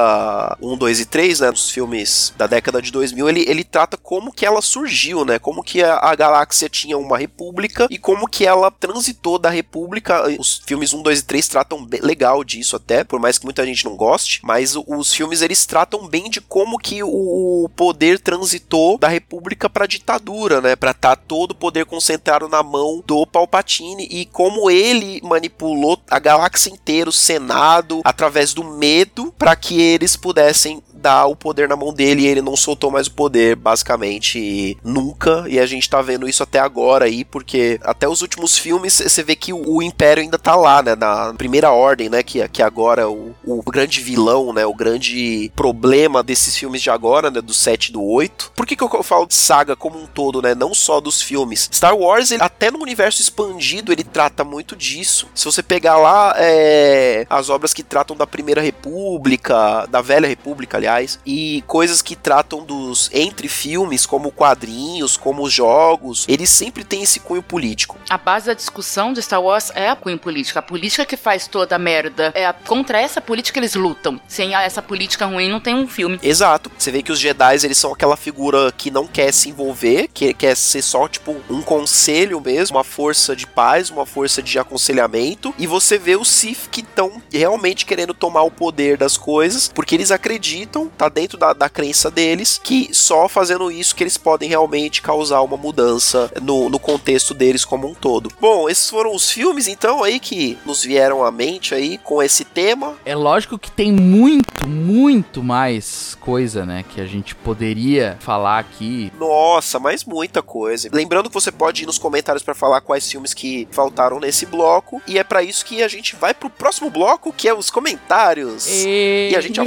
1, 0.61 0.77
2 0.77 0.99
e 0.99 1.05
3, 1.05 1.39
né? 1.41 1.51
Nos 1.51 1.69
filmes 1.69 2.33
da 2.37 2.47
década 2.47 2.81
de 2.81 2.91
2000, 2.91 3.29
ele, 3.29 3.45
ele 3.47 3.63
trata 3.63 3.97
como 3.97 4.31
que 4.31 4.45
ela 4.45 4.61
surgiu, 4.61 5.25
né? 5.25 5.39
Como 5.39 5.63
que 5.63 5.83
a, 5.83 5.97
a 5.97 6.15
galáxia 6.15 6.69
tinha 6.69 6.97
uma 6.97 7.17
república 7.17 7.87
e 7.89 7.97
como 7.97 8.27
que 8.27 8.45
ela 8.45 8.71
transitou 8.71 9.37
da 9.37 9.49
república. 9.49 10.23
Os 10.39 10.61
filmes 10.65 10.93
1, 10.93 11.01
2 11.01 11.19
e 11.19 11.23
3 11.23 11.47
tratam 11.47 11.87
legal 12.01 12.43
disso 12.43 12.75
até, 12.75 13.03
por 13.03 13.19
mais 13.19 13.37
que 13.37 13.45
muita 13.45 13.65
gente 13.65 13.85
não 13.85 13.95
goste. 13.95 14.36
Mas 14.43 14.75
os 14.75 15.13
filmes 15.13 15.41
eles 15.41 15.65
tratam 15.65 16.07
bem 16.07 16.29
de 16.29 16.41
como 16.41 16.77
que 16.77 17.01
o 17.03 17.69
poder 17.75 18.19
transitou 18.19 18.97
da 18.97 19.07
república 19.07 19.69
pra 19.69 19.85
ditadura, 19.85 20.61
né? 20.61 20.75
Pra 20.75 20.91
estar 20.91 21.15
todo 21.15 21.51
o 21.51 21.55
poder 21.55 21.85
concentrado 21.85 22.47
na 22.47 22.63
mão 22.63 23.03
do 23.05 23.25
Palpatine 23.25 24.07
e 24.09 24.25
como 24.25 24.69
ele 24.69 25.21
manipulou 25.23 25.99
a 26.09 26.19
galáxia 26.19 26.69
inteira, 26.69 27.09
o 27.09 27.13
Senado, 27.13 28.01
através 28.03 28.53
do 28.53 28.63
medo, 28.63 29.33
pra 29.37 29.55
que 29.55 29.79
eles 29.81 30.15
pudessem 30.15 30.81
dar 30.93 31.27
o 31.27 31.35
poder 31.35 31.69
na 31.69 31.75
mão 31.75 31.93
dele 31.93 32.23
e 32.23 32.27
ele 32.27 32.41
não 32.41 32.55
soltou 32.55 32.91
mais 32.91 33.07
o 33.07 33.11
poder, 33.11 33.55
basicamente, 33.55 34.77
nunca. 34.83 35.45
E 35.47 35.59
a 35.59 35.65
gente 35.65 35.89
tá 35.89 36.01
vendo 36.01 36.27
isso 36.27 36.43
até 36.43 36.59
agora 36.59 37.05
aí, 37.05 37.23
porque 37.23 37.79
até 37.83 38.07
os 38.07 38.21
últimos 38.21 38.57
filmes 38.57 38.93
você 38.93 39.23
vê 39.23 39.35
que 39.35 39.53
o, 39.53 39.77
o 39.77 39.81
Império 39.81 40.23
ainda 40.23 40.37
tá 40.37 40.55
lá, 40.55 40.81
né? 40.81 40.95
Na 40.95 41.33
primeira 41.33 41.71
ordem, 41.71 42.09
né? 42.09 42.23
Que, 42.23 42.45
que 42.49 42.61
agora 42.61 43.09
o, 43.09 43.35
o 43.45 43.61
grande 43.61 44.01
vilão, 44.01 44.26
né? 44.53 44.65
O 44.65 44.73
grande 44.73 45.51
problema 45.55 46.23
desses 46.23 46.55
filmes 46.57 46.81
de 46.81 46.89
agora, 46.89 47.29
né? 47.31 47.41
Do 47.41 47.53
7 47.53 47.87
e 47.87 47.91
do 47.93 48.03
8. 48.03 48.51
Por 48.55 48.65
que, 48.65 48.75
que 48.75 48.83
eu 48.83 49.03
falo 49.03 49.25
de 49.25 49.35
saga 49.35 49.75
como 49.75 49.99
um 49.99 50.05
todo, 50.05 50.41
né? 50.41 50.55
Não 50.55 50.73
só 50.73 50.99
dos 50.99 51.21
filmes. 51.21 51.69
Star 51.73 51.95
Wars, 51.95 52.31
ele, 52.31 52.43
até 52.43 52.71
no 52.71 52.79
universo 52.79 53.21
expandido, 53.21 53.91
ele 53.91 54.03
trata 54.03 54.43
muito 54.43 54.75
disso. 54.75 55.27
Se 55.33 55.45
você 55.45 55.61
pegar 55.63 55.97
lá 55.97 56.33
é, 56.37 57.25
as 57.29 57.49
obras 57.49 57.73
que 57.73 57.83
tratam 57.83 58.15
da 58.15 58.27
Primeira 58.27 58.61
República, 58.61 59.85
da 59.87 60.01
Velha 60.01 60.27
República, 60.27 60.77
aliás 60.77 61.19
e 61.25 61.63
coisas 61.67 62.01
que 62.01 62.15
tratam 62.15 62.63
dos 62.63 63.09
entre 63.13 63.47
filmes, 63.47 64.05
como 64.05 64.31
quadrinhos, 64.31 65.17
como 65.17 65.49
jogos, 65.49 66.25
eles 66.27 66.49
sempre 66.49 66.83
têm 66.83 67.03
esse 67.03 67.19
cunho 67.19 67.43
político. 67.43 67.97
A 68.09 68.17
base 68.17 68.47
da 68.47 68.53
discussão 68.53 69.13
de 69.13 69.21
Star 69.21 69.41
Wars 69.41 69.71
é 69.75 69.89
a 69.89 69.95
cunho 69.95 70.17
política. 70.17 70.59
A 70.59 70.63
política 70.63 71.05
que 71.05 71.17
faz 71.17 71.47
toda 71.47 71.75
a 71.75 71.79
merda. 71.79 72.31
É 72.33 72.45
a, 72.45 72.53
contra 72.53 72.99
essa 72.99 73.21
política 73.21 73.59
eles 73.59 73.75
lutam. 73.75 74.16
Sem 74.27 74.55
essa 74.55 74.81
política 74.81 75.25
ruim, 75.25 75.49
não 75.49 75.59
tem 75.59 75.75
um 75.75 75.87
filme. 75.87 76.19
Exato. 76.21 76.71
Você 76.77 76.91
vê 76.91 77.01
que 77.01 77.11
os 77.11 77.19
Jedi, 77.19 77.55
eles 77.63 77.77
são 77.77 77.93
aquela 77.93 78.15
figura 78.15 78.71
que 78.71 78.91
não 78.91 79.07
quer 79.07 79.31
se 79.31 79.49
envolver, 79.49 80.09
que 80.13 80.33
quer 80.33 80.55
ser 80.55 80.81
só, 80.81 81.07
tipo, 81.07 81.35
um 81.49 81.61
conselho 81.61 82.39
mesmo, 82.41 82.77
uma 82.77 82.83
força 82.83 83.35
de 83.35 83.47
paz, 83.47 83.89
uma 83.89 84.05
força 84.05 84.41
de 84.41 84.57
aconselhamento. 84.59 85.53
E 85.57 85.67
você 85.67 85.97
vê 85.97 86.15
os 86.15 86.27
Sith 86.27 86.67
que 86.69 86.81
estão 86.81 87.21
realmente 87.31 87.85
querendo 87.85 88.13
tomar 88.13 88.43
o 88.43 88.51
poder 88.51 88.97
das 88.97 89.17
coisas, 89.17 89.71
porque 89.73 89.95
eles 89.95 90.11
acreditam, 90.11 90.87
tá 90.87 91.09
dentro 91.09 91.37
da, 91.37 91.53
da 91.53 91.69
crença 91.69 92.09
deles, 92.11 92.59
que 92.63 92.89
só 92.93 93.27
fazendo 93.27 93.71
isso 93.71 93.95
que 93.95 94.03
eles 94.03 94.17
podem 94.17 94.49
realmente 94.49 95.01
causar 95.01 95.41
uma 95.41 95.57
mudança 95.57 96.31
no, 96.41 96.69
no 96.69 96.79
contexto 96.79 97.33
deles 97.33 97.65
como 97.65 97.87
um 97.87 97.93
todo. 97.93 98.31
Bom, 98.39 98.69
esses 98.69 98.89
foram 98.89 99.13
os 99.13 99.29
filmes, 99.29 99.67
então, 99.67 100.03
aí 100.03 100.19
que 100.19 100.57
nos 100.65 100.83
vieram 100.83 101.23
à 101.23 101.31
mente 101.31 101.73
aí 101.73 101.97
com 101.97 102.21
esse 102.21 102.43
tema. 102.43 102.95
É 103.05 103.15
lógico 103.15 103.57
que 103.57 103.71
tem 103.71 103.91
muito, 104.07 104.67
muito 104.67 105.43
mais 105.43 106.17
coisa, 106.21 106.65
né, 106.65 106.83
que 106.87 107.01
a 107.01 107.05
gente 107.05 107.35
poderia 107.35 108.17
falar 108.19 108.59
aqui. 108.59 109.11
Nossa, 109.19 109.79
mas 109.79 110.05
muita 110.05 110.41
coisa. 110.41 110.89
Lembrando 110.93 111.29
que 111.29 111.33
você 111.33 111.51
pode 111.51 111.83
ir 111.83 111.85
nos 111.85 111.97
comentários 111.97 112.43
para 112.43 112.55
falar 112.55 112.79
quais 112.81 113.09
filmes 113.09 113.33
que 113.33 113.67
faltaram 113.71 114.19
nesse 114.19 114.45
bloco, 114.45 115.01
e 115.07 115.19
é 115.19 115.23
para 115.23 115.43
isso 115.43 115.65
que 115.65 115.83
a 115.83 115.87
gente 115.87 116.15
vai 116.15 116.33
pro 116.33 116.49
próximo 116.49 116.89
bloco, 116.89 117.33
que 117.33 117.47
é 117.47 117.53
os 117.53 117.69
comentários. 117.69 118.67
E, 118.67 119.29
E 119.31 119.35
a 119.35 119.41
gente 119.41 119.59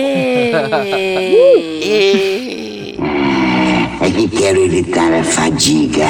E... 1.84 2.96
É 4.02 4.10
que 4.10 4.28
quero 4.30 4.64
evitar 4.64 5.12
a 5.12 5.22
fadiga. 5.22 6.06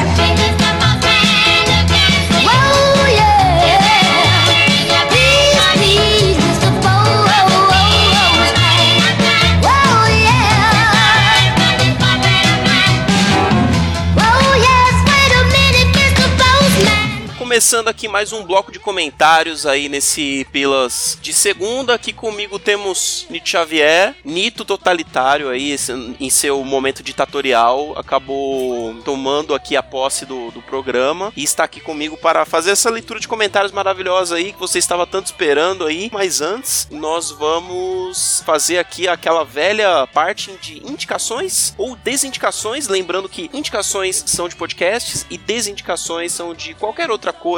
Começando 17.60 17.88
aqui 17.88 18.08
mais 18.08 18.32
um 18.32 18.42
bloco 18.42 18.72
de 18.72 18.78
comentários 18.78 19.66
aí 19.66 19.86
nesse 19.86 20.46
Pilas 20.50 21.18
de 21.20 21.34
segunda. 21.34 21.92
Aqui 21.92 22.10
comigo 22.10 22.58
temos 22.58 23.26
Nito 23.28 23.50
Xavier, 23.50 24.16
Nito 24.24 24.64
totalitário 24.64 25.50
aí 25.50 25.76
em 26.18 26.30
seu 26.30 26.64
momento 26.64 27.02
ditatorial, 27.02 27.98
acabou 27.98 28.94
tomando 29.04 29.54
aqui 29.54 29.76
a 29.76 29.82
posse 29.82 30.24
do, 30.24 30.50
do 30.52 30.62
programa 30.62 31.34
e 31.36 31.44
está 31.44 31.64
aqui 31.64 31.82
comigo 31.82 32.16
para 32.16 32.46
fazer 32.46 32.70
essa 32.70 32.88
leitura 32.88 33.20
de 33.20 33.28
comentários 33.28 33.72
maravilhosa 33.72 34.36
aí 34.36 34.54
que 34.54 34.58
você 34.58 34.78
estava 34.78 35.06
tanto 35.06 35.26
esperando 35.26 35.84
aí. 35.84 36.08
Mas 36.10 36.40
antes, 36.40 36.88
nós 36.90 37.30
vamos 37.30 38.42
fazer 38.46 38.78
aqui 38.78 39.06
aquela 39.06 39.44
velha 39.44 40.06
parte 40.14 40.50
de 40.62 40.78
indicações 40.90 41.74
ou 41.76 41.94
desindicações, 41.94 42.88
lembrando 42.88 43.28
que 43.28 43.50
indicações 43.52 44.24
são 44.26 44.48
de 44.48 44.56
podcasts 44.56 45.26
e 45.28 45.36
desindicações 45.36 46.32
são 46.32 46.54
de 46.54 46.72
qualquer 46.72 47.10
outra 47.10 47.34
coisa 47.34 47.49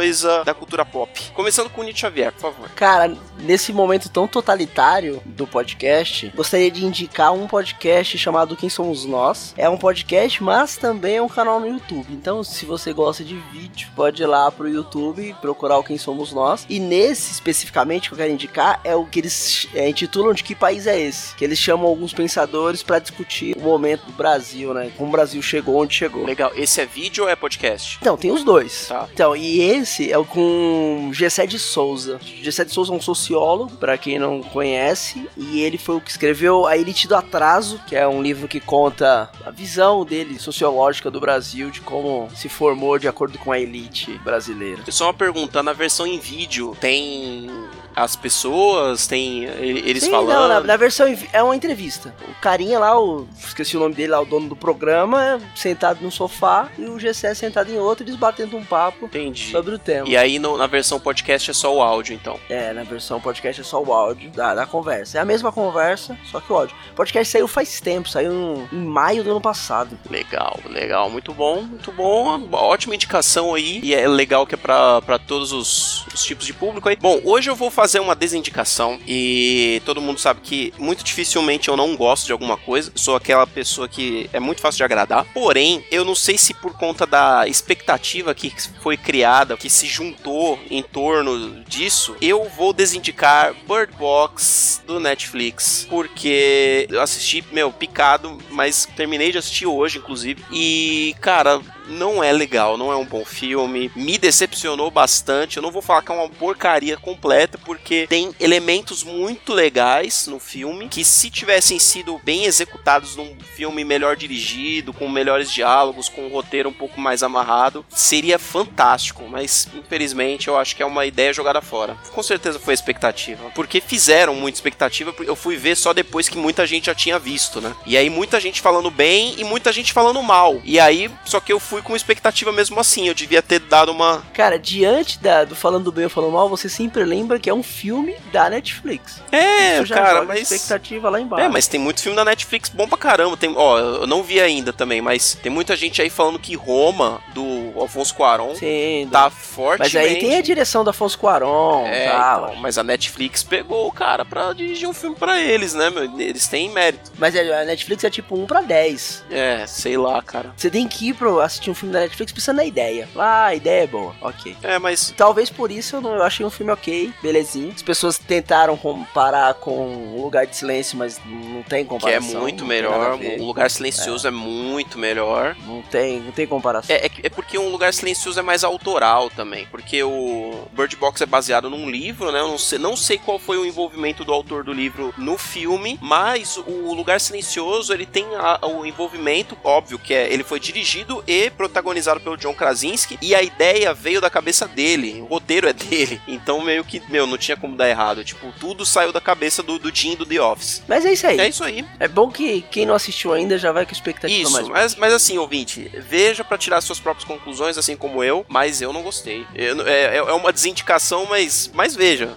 da 0.45 0.55
cultura 0.55 0.85
pop. 0.85 1.31
Começando 1.35 1.69
com 1.69 1.81
o 1.81 1.85
Nietzsche 1.85 2.01
Xavier, 2.01 2.33
por 2.33 2.41
favor. 2.41 2.69
Cara, 2.71 3.15
nesse 3.39 3.73
momento 3.73 4.09
tão 4.09 4.27
totalitário 4.27 5.21
do 5.25 5.47
podcast, 5.47 6.33
gostaria 6.35 6.71
de 6.71 6.85
indicar 6.85 7.33
um 7.33 7.47
podcast 7.47 8.17
chamado 8.17 8.57
Quem 8.57 8.69
Somos 8.69 9.05
Nós. 9.05 9.55
É 9.57 9.69
um 9.69 9.77
podcast, 9.77 10.43
mas 10.43 10.77
também 10.77 11.17
é 11.17 11.23
um 11.23 11.29
canal 11.29 11.61
no 11.61 11.69
YouTube. 11.69 12.07
Então, 12.11 12.43
se 12.43 12.65
você 12.65 12.93
gosta 12.93 13.23
de 13.23 13.37
vídeo, 13.53 13.89
pode 13.95 14.23
ir 14.23 14.27
lá 14.27 14.51
pro 14.51 14.69
YouTube 14.69 15.35
procurar 15.41 15.79
o 15.79 15.85
Quem 15.85 15.99
Somos 15.99 16.33
Nós. 16.33 16.67
E 16.69 16.81
nesse 16.81 17.33
especificamente 17.33 18.09
que 18.09 18.15
eu 18.15 18.19
quero 18.19 18.33
indicar 18.33 18.81
é 18.85 18.95
o 18.95 19.05
que 19.05 19.21
eles 19.21 19.69
é, 19.75 19.89
intitulam 19.89 20.33
de 20.33 20.43
que 20.43 20.55
país 20.55 20.87
é 20.87 21.01
esse. 21.01 21.35
Que 21.37 21.45
eles 21.45 21.59
chamam 21.59 21.87
alguns 21.87 22.13
pensadores 22.13 22.83
para 22.83 22.99
discutir 22.99 23.57
o 23.57 23.61
momento 23.61 24.07
do 24.07 24.13
Brasil, 24.13 24.73
né? 24.73 24.91
Como 24.97 25.09
o 25.09 25.13
Brasil 25.13 25.43
chegou 25.43 25.77
onde 25.77 25.95
chegou. 25.95 26.25
Legal, 26.25 26.53
esse 26.55 26.81
é 26.81 26.87
vídeo 26.87 27.25
ou 27.25 27.31
é 27.31 27.37
podcast? 27.37 27.99
Então, 28.01 28.17
tem 28.17 28.31
os 28.31 28.45
dois. 28.45 28.87
Tá. 28.89 29.09
Então, 29.13 29.37
e 29.37 29.61
esse 29.73 30.13
é 30.13 30.19
o 30.19 30.25
com 30.25 31.11
Gessé 31.13 31.47
de 31.47 31.59
Souza. 31.59 32.21
Gessé 32.23 32.65
de 32.65 32.73
Souza 32.73 32.93
é 32.93 32.97
um 32.97 33.01
sociólogo, 33.01 33.77
pra 33.77 33.97
quem 33.97 34.19
não 34.19 34.43
conhece, 34.43 35.29
e 35.37 35.61
ele 35.61 35.79
foi 35.79 35.97
o 35.97 36.01
que 36.01 36.11
escreveu 36.11 36.67
A 36.67 36.77
Elite 36.77 37.09
do 37.09 37.17
Atraso, 37.17 37.81
que 37.87 37.97
é 37.97 38.07
um 38.07 38.23
livro 38.23 38.47
que 38.47 38.61
conta 38.61 39.31
a 39.45 39.51
visão 39.51 40.05
dele 40.05 40.39
sociológica 40.39 41.11
do 41.11 41.21
Brasil, 41.21 41.71
de 41.71 41.81
como 41.81 42.29
se 42.35 42.49
formou 42.49 42.99
de 42.99 43.09
acordo 43.09 43.39
com 43.39 43.53
a 43.53 43.59
elite 43.59 44.19
brasileira. 44.25 44.83
Só 44.89 45.07
uma 45.07 45.15
pergunta, 45.15 45.63
na 45.63 45.73
versão 45.73 46.07
em 46.07 46.19
vídeo 46.19 46.77
tem 46.81 47.51
as 47.95 48.17
pessoas, 48.17 49.07
tem 49.07 49.45
eles 49.45 50.05
Sim, 50.05 50.11
falando? 50.11 50.29
não, 50.29 50.49
na, 50.49 50.61
na 50.61 50.77
versão 50.77 51.07
em 51.09 51.19
é 51.33 51.43
uma 51.43 51.55
entrevista. 51.57 52.15
O 52.29 52.41
carinha 52.41 52.79
lá, 52.79 52.99
o, 53.01 53.27
esqueci 53.39 53.77
o 53.77 53.81
nome 53.81 53.95
dele 53.95 54.13
lá, 54.13 54.21
o 54.21 54.25
dono 54.25 54.49
do 54.49 54.57
programa, 54.57 55.23
é 55.25 55.39
sentado 55.55 56.01
num 56.03 56.11
sofá 56.11 56.69
e 56.79 56.85
o 56.85 56.99
Gessé 56.99 57.35
sentado 57.35 57.71
em 57.71 57.79
outro, 57.79 58.05
eles 58.05 58.17
batendo 58.17 58.57
um 58.57 58.65
papo 58.65 59.07
Entendi. 59.07 59.51
sobre 59.51 59.75
o 59.75 59.79
tema. 59.79 60.09
E 60.09 60.17
aí 60.17 60.39
no- 60.39 60.57
na 60.57 60.67
versão 60.67 60.99
podcast 60.99 61.51
é 61.51 61.55
só 61.55 61.75
o 61.75 61.81
áudio, 61.83 62.15
então. 62.15 62.39
É, 62.49 62.73
na 62.73 62.83
versão 62.83 63.21
podcast 63.21 63.61
é 63.61 63.65
só 63.65 63.83
o 63.83 63.93
áudio 63.93 64.31
da, 64.31 64.55
da 64.55 64.67
conversa. 64.67 65.19
É 65.19 65.21
a 65.21 65.25
mesma 65.25 65.53
conversa, 65.53 66.17
só 66.31 66.41
que 66.41 66.53
o 66.53 66.57
áudio. 66.57 66.75
O 66.93 66.95
podcast 66.95 67.31
saiu 67.33 67.47
faz 67.49 67.81
tempo, 67.81 68.09
saiu 68.09 68.33
no- 68.33 68.69
em 68.73 68.85
maio 68.85 69.23
do 69.25 69.31
ano 69.31 69.41
passado. 69.41 69.99
Legal, 70.11 70.59
legal, 70.69 71.09
muito 71.11 71.33
bom, 71.33 71.63
muito 71.63 71.93
bom, 71.93 72.49
ótima 72.53 72.95
indicação 72.95 73.55
aí, 73.55 73.81
e 73.83 73.95
é 73.95 74.07
legal 74.09 74.47
que 74.47 74.55
é 74.55 74.59
pra, 74.59 75.01
pra 75.03 75.19
todos 75.19 75.53
os, 75.53 76.07
os 76.13 76.23
tipos 76.25 76.47
de 76.47 76.53
público 76.53 76.89
aí. 76.89 76.97
Bom, 76.97 77.21
hoje 77.25 77.51
eu 77.51 77.55
vou 77.57 77.71
fazer 77.83 77.99
uma 77.99 78.15
desindicação, 78.15 79.01
e 79.09 79.83
todo 79.85 80.01
mundo 80.01 80.21
sabe 80.21 80.41
que 80.41 80.73
muito 80.79 81.03
dificilmente 81.03 81.69
eu 81.69 81.77
não 81.77 81.97
gosto 81.97 82.27
de 82.27 82.33
alguma 82.33 82.57
coisa, 82.57 82.93
sou 82.95 83.17
aquela 83.17 83.45
pessoa 83.45 83.89
que 83.89 84.31
é 84.33 84.39
muito 84.39 84.61
fácil 84.61 84.77
de 84.77 84.85
agradar, 84.85 85.25
porém, 85.35 85.85
eu 85.91 86.05
não 86.05 86.15
sei 86.15 86.39
se 86.39 86.55
por 86.55 86.79
conta 86.79 87.05
da 87.05 87.49
expectativa 87.49 88.33
que 88.37 88.55
foi 88.81 88.97
criada, 88.97 89.57
que 89.57 89.69
se 89.69 89.89
juntou 89.89 90.61
em 90.71 90.81
torno 90.81 91.65
disso, 91.65 92.15
eu 92.21 92.49
vou 92.57 92.73
desindicar 92.73 93.53
Bird 93.67 93.93
Box 93.99 94.81
do 94.87 95.01
Netflix, 95.01 95.85
porque 95.91 96.87
eu 96.89 97.01
assisti, 97.01 97.45
meu, 97.51 97.73
picado, 97.73 98.39
mas 98.49 98.87
terminei 98.95 99.33
de 99.33 99.39
assistir 99.39 99.67
hoje, 99.67 99.99
inclusive, 99.99 100.45
e, 100.53 101.17
cara, 101.21 101.61
não 101.87 102.23
é 102.23 102.33
legal, 102.33 102.77
não 102.77 102.93
é 102.93 102.97
um 102.97 103.05
bom 103.05 103.25
filme, 103.25 103.91
me 103.95 104.19
decepcionou 104.19 104.91
bastante. 104.91 105.57
Eu 105.57 105.63
não 105.63 105.71
vou 105.71 105.83
falar 105.83 106.03
que 106.03 106.13
é 106.13 106.15
uma 106.15 106.29
porcaria 106.29 106.97
completa, 106.97 107.59
porque 107.59 108.07
tem 108.09 108.35
elementos 108.39 109.03
muito 109.03 109.53
legais 109.53 110.27
no 110.27 110.39
filme 110.39 110.89
que, 110.89 111.05
se 111.05 111.31
tivessem 111.31 111.79
sido 111.79 112.21
bem 112.25 112.45
executados 112.45 113.17
num 113.17 113.37
filme 113.55 113.85
melhor 113.85 114.17
dirigido, 114.17 114.93
com 114.93 115.09
melhores 115.09 115.51
diálogos, 115.51 116.09
com 116.09 116.27
um 116.27 116.31
roteiro 116.31 116.69
um 116.69 116.73
pouco 116.73 117.01
mais 117.01 117.23
amarrado, 117.23 117.85
seria 117.89 118.39
fantástico. 118.39 119.25
Mas, 119.29 119.69
infelizmente, 119.75 120.49
eu 120.49 120.57
acho 120.57 120.77
que 120.77 120.83
é 120.83 120.87
uma 120.87 121.07
ideia 121.07 121.33
jogada 121.33 121.61
fora. 121.61 121.97
Com 122.13 122.23
certeza 122.23 122.59
foi 122.59 122.75
expectativa, 122.75 123.51
porque 123.55 123.81
fizeram 123.81 124.35
muita 124.35 124.59
expectativa. 124.59 125.15
Eu 125.21 125.37
fui 125.37 125.57
ver 125.57 125.77
só 125.77 125.93
depois 125.93 126.29
que 126.29 126.39
muita 126.39 126.67
gente 126.67 126.87
já 126.87 126.95
tinha 126.95 127.19
visto, 127.19 127.61
né? 127.61 127.75
E 127.87 127.97
aí, 127.97 128.11
muita 128.11 128.41
gente 128.41 128.61
falando 128.61 128.91
bem 128.91 129.35
e 129.39 129.45
muita 129.45 129.73
gente 129.73 129.93
falando 129.93 130.23
mal. 130.23 130.61
E 130.65 130.79
aí, 130.79 131.11
só 131.25 131.41
que 131.41 131.53
eu 131.53 131.61
fui 131.61 131.72
com 131.81 131.95
expectativa 131.97 132.51
mesmo 132.53 132.79
assim. 132.81 133.09
Eu 133.09 133.15
devia 133.15 133.41
ter 133.41 133.61
dado 133.61 133.93
uma. 133.93 134.23
Cara, 134.35 134.59
diante 134.59 135.19
da, 135.21 135.45
do 135.45 135.55
falando 135.55 135.91
bem 135.93 136.05
ou 136.05 136.11
falando 136.11 136.33
mal, 136.33 136.49
você 136.49 136.69
sempre 136.69 137.05
lembra 137.05 137.39
que 137.39 137.49
é 137.49 137.55
um 137.55 137.63
filme 137.63 138.17
da 138.33 138.51
Netflix. 138.51 139.23
É, 139.31 139.83
cara, 139.85 140.23
mas. 140.25 140.51
expectativa 140.51 141.09
lá 141.09 141.21
embaixo. 141.21 141.47
É, 141.47 141.49
mas 141.49 141.67
tem 141.69 141.79
muito 141.81 142.03
filme 142.03 142.17
da 142.17 142.25
Netflix 142.25 142.69
bom 142.69 142.89
pra 142.89 142.99
caramba. 142.99 143.37
Tem, 143.37 143.55
ó, 143.57 143.79
eu 143.79 144.07
não 144.07 144.23
vi 144.23 144.41
ainda 144.41 144.73
também, 144.73 145.01
mas 145.01 145.35
tem 145.43 145.51
muita 145.53 145.77
gente 145.77 146.03
aí 146.03 146.11
falando 146.11 146.39
que 146.39 146.55
Roma, 146.57 147.21
do 147.33 147.73
Alfonso 147.77 148.15
Cuarón, 148.15 148.55
Sim, 148.55 149.09
tá 149.11 149.31
forte. 149.31 149.79
mas 149.81 149.95
aí 149.97 150.19
tem 150.19 150.37
a 150.37 150.43
direção 150.43 150.83
da 150.85 150.91
Afonso 150.91 151.19
Cuarón, 151.19 151.87
É, 151.87 152.09
tal. 152.11 152.49
então, 152.51 152.57
mas 152.57 152.77
a 152.79 152.83
Netflix 152.83 153.43
pegou 153.43 153.87
o 153.87 153.93
cara 153.93 154.25
pra 154.25 154.53
dirigir 154.53 154.89
um 154.89 154.93
filme 154.93 155.15
pra 155.17 155.41
eles, 155.41 155.75
né, 155.75 155.91
meu? 155.91 156.03
Eles 156.21 156.49
têm 156.49 156.69
mérito. 156.71 157.13
Mas 157.19 157.35
é- 157.35 157.63
a 157.63 157.65
Netflix 157.65 158.03
é 158.05 158.11
tipo 158.11 158.35
1 158.37 158.47
pra 158.47 158.61
10. 158.63 159.25
É, 159.31 159.65
sei 159.67 159.97
lá, 159.97 160.21
cara. 160.23 160.53
Você 160.57 160.71
tem 160.71 160.87
que 160.89 161.09
ir 161.09 161.15
pro 161.15 161.41
assistir 161.41 161.62
um 161.71 161.75
filme 161.75 161.93
da 161.93 162.01
Netflix 162.01 162.33
pensando 162.33 162.57
na 162.57 162.65
ideia. 162.65 163.09
Ah, 163.17 163.47
a 163.47 163.55
ideia 163.55 163.85
é 163.85 163.87
boa, 163.87 164.15
ok. 164.21 164.57
É, 164.63 164.79
mas 164.79 165.13
Talvez 165.17 165.51
por 165.51 165.71
isso 165.71 165.97
eu, 165.97 166.01
não, 166.01 166.15
eu 166.15 166.23
achei 166.23 166.45
um 166.45 166.51
filme 166.51 166.73
ok, 166.73 167.13
belezinho. 167.23 167.73
As 167.75 167.83
pessoas 167.83 168.19
tentaram 168.19 168.77
comparar 168.77 169.55
com 169.55 170.15
O 170.17 170.23
Lugar 170.23 170.47
de 170.47 170.57
Silêncio, 170.57 170.97
mas 170.99 171.21
não 171.25 171.63
tem 171.63 171.85
que 171.85 171.95
é 171.95 171.99
comparação. 171.99 172.41
muito 172.41 172.65
melhor. 172.65 173.19
O 173.39 173.45
Lugar 173.45 173.71
Silencioso 173.71 174.27
é. 174.27 174.31
muito 174.31 174.99
melhor. 174.99 175.57
Não 175.67 175.83
tem, 175.83 176.21
não 176.21 176.33
tem 176.33 176.47
comparação. 176.47 176.95
É, 176.95 177.07
é, 177.07 177.11
é 177.23 177.29
porque 177.29 177.59
Um 177.59 177.69
Lugar 177.69 177.93
Silencioso 177.95 178.39
é 178.39 178.43
mais 178.43 178.65
autoral 178.65 179.31
também, 179.31 179.67
porque 179.67 180.03
o 180.03 180.67
Bird 180.73 180.97
Box 180.97 181.23
é 181.23 181.27
baseado 181.27 181.71
num 181.71 181.89
livro, 181.89 182.33
né? 182.33 182.41
Eu 182.41 182.49
não 182.49 182.59
sei, 182.59 182.79
não 182.79 182.97
sei 182.97 183.19
qual 183.19 183.39
foi 183.39 183.59
o 183.59 183.67
envolvimento 183.67 184.25
do 184.25 184.33
autor 184.33 184.65
do 184.65 184.73
livro 184.73 185.15
no 185.17 185.39
filme, 185.39 185.99
mas 186.01 186.57
o 186.57 186.95
Lugar 186.95 187.21
Silencioso 187.21 187.93
ele 187.93 188.07
tem 188.07 188.27
a, 188.35 188.67
o 188.67 188.85
envolvimento 188.85 189.57
óbvio 189.63 189.99
que 189.99 190.15
é 190.15 190.33
ele 190.33 190.43
foi 190.43 190.59
dirigido 190.59 191.23
e 191.27 191.51
protagonizado 191.53 192.21
pelo 192.21 192.37
John 192.37 192.55
Krasinski 192.55 193.19
e 193.21 193.35
a 193.35 193.43
ideia 193.43 193.93
veio 193.95 194.21
da 194.21 194.31
cabeça 194.31 194.67
dele, 194.67 195.21
o 195.21 195.27
roteiro 195.27 195.69
é 195.69 195.73
dele. 195.73 196.21
Então 196.27 196.61
meio 196.63 196.85
que, 196.85 197.03
meu, 197.09 197.27
não 197.27 197.39
tinha 197.39 197.57
como 197.57 197.77
dar 197.77 197.89
errado. 197.89 198.25
Tipo, 198.25 198.53
tudo 198.59 198.85
saiu 198.87 199.13
da 199.13 199.21
cabeça 199.21 199.63
do, 199.63 199.79
do 199.79 199.95
Jim 199.95 200.15
do 200.17 200.25
The 200.27 200.41
Office. 200.41 200.83
Mas 200.89 201.05
é 201.05 201.13
isso 201.13 201.27
aí. 201.27 201.41
É 201.41 201.49
isso 201.49 201.65
aí. 201.65 201.85
É 202.01 202.09
bom 202.09 202.31
que 202.31 202.63
quem 202.71 202.87
não 202.87 202.95
assistiu 202.95 203.33
ainda 203.33 203.59
já 203.59 203.73
vai 203.73 203.85
com 203.87 203.93
expectativa 203.93 204.41
Isso, 204.43 204.53
mais. 204.53 204.69
mas, 204.69 204.95
mas 204.97 205.13
assim, 205.13 205.39
ouvinte, 205.39 205.91
veja 205.95 206.43
pra 206.45 206.59
tirar 206.59 206.81
suas 206.81 206.99
próprias 207.01 207.27
conclusões, 207.27 207.77
assim 207.79 207.97
como 207.97 208.23
eu, 208.25 208.45
mas 208.49 208.81
eu 208.81 208.93
não 208.93 209.03
gostei. 209.03 209.47
Eu- 209.55 209.87
é, 209.87 210.17
é 210.17 210.33
uma 210.33 210.53
desindicação, 210.53 211.27
mas, 211.29 211.71
mas 211.75 211.95
veja. 211.95 212.37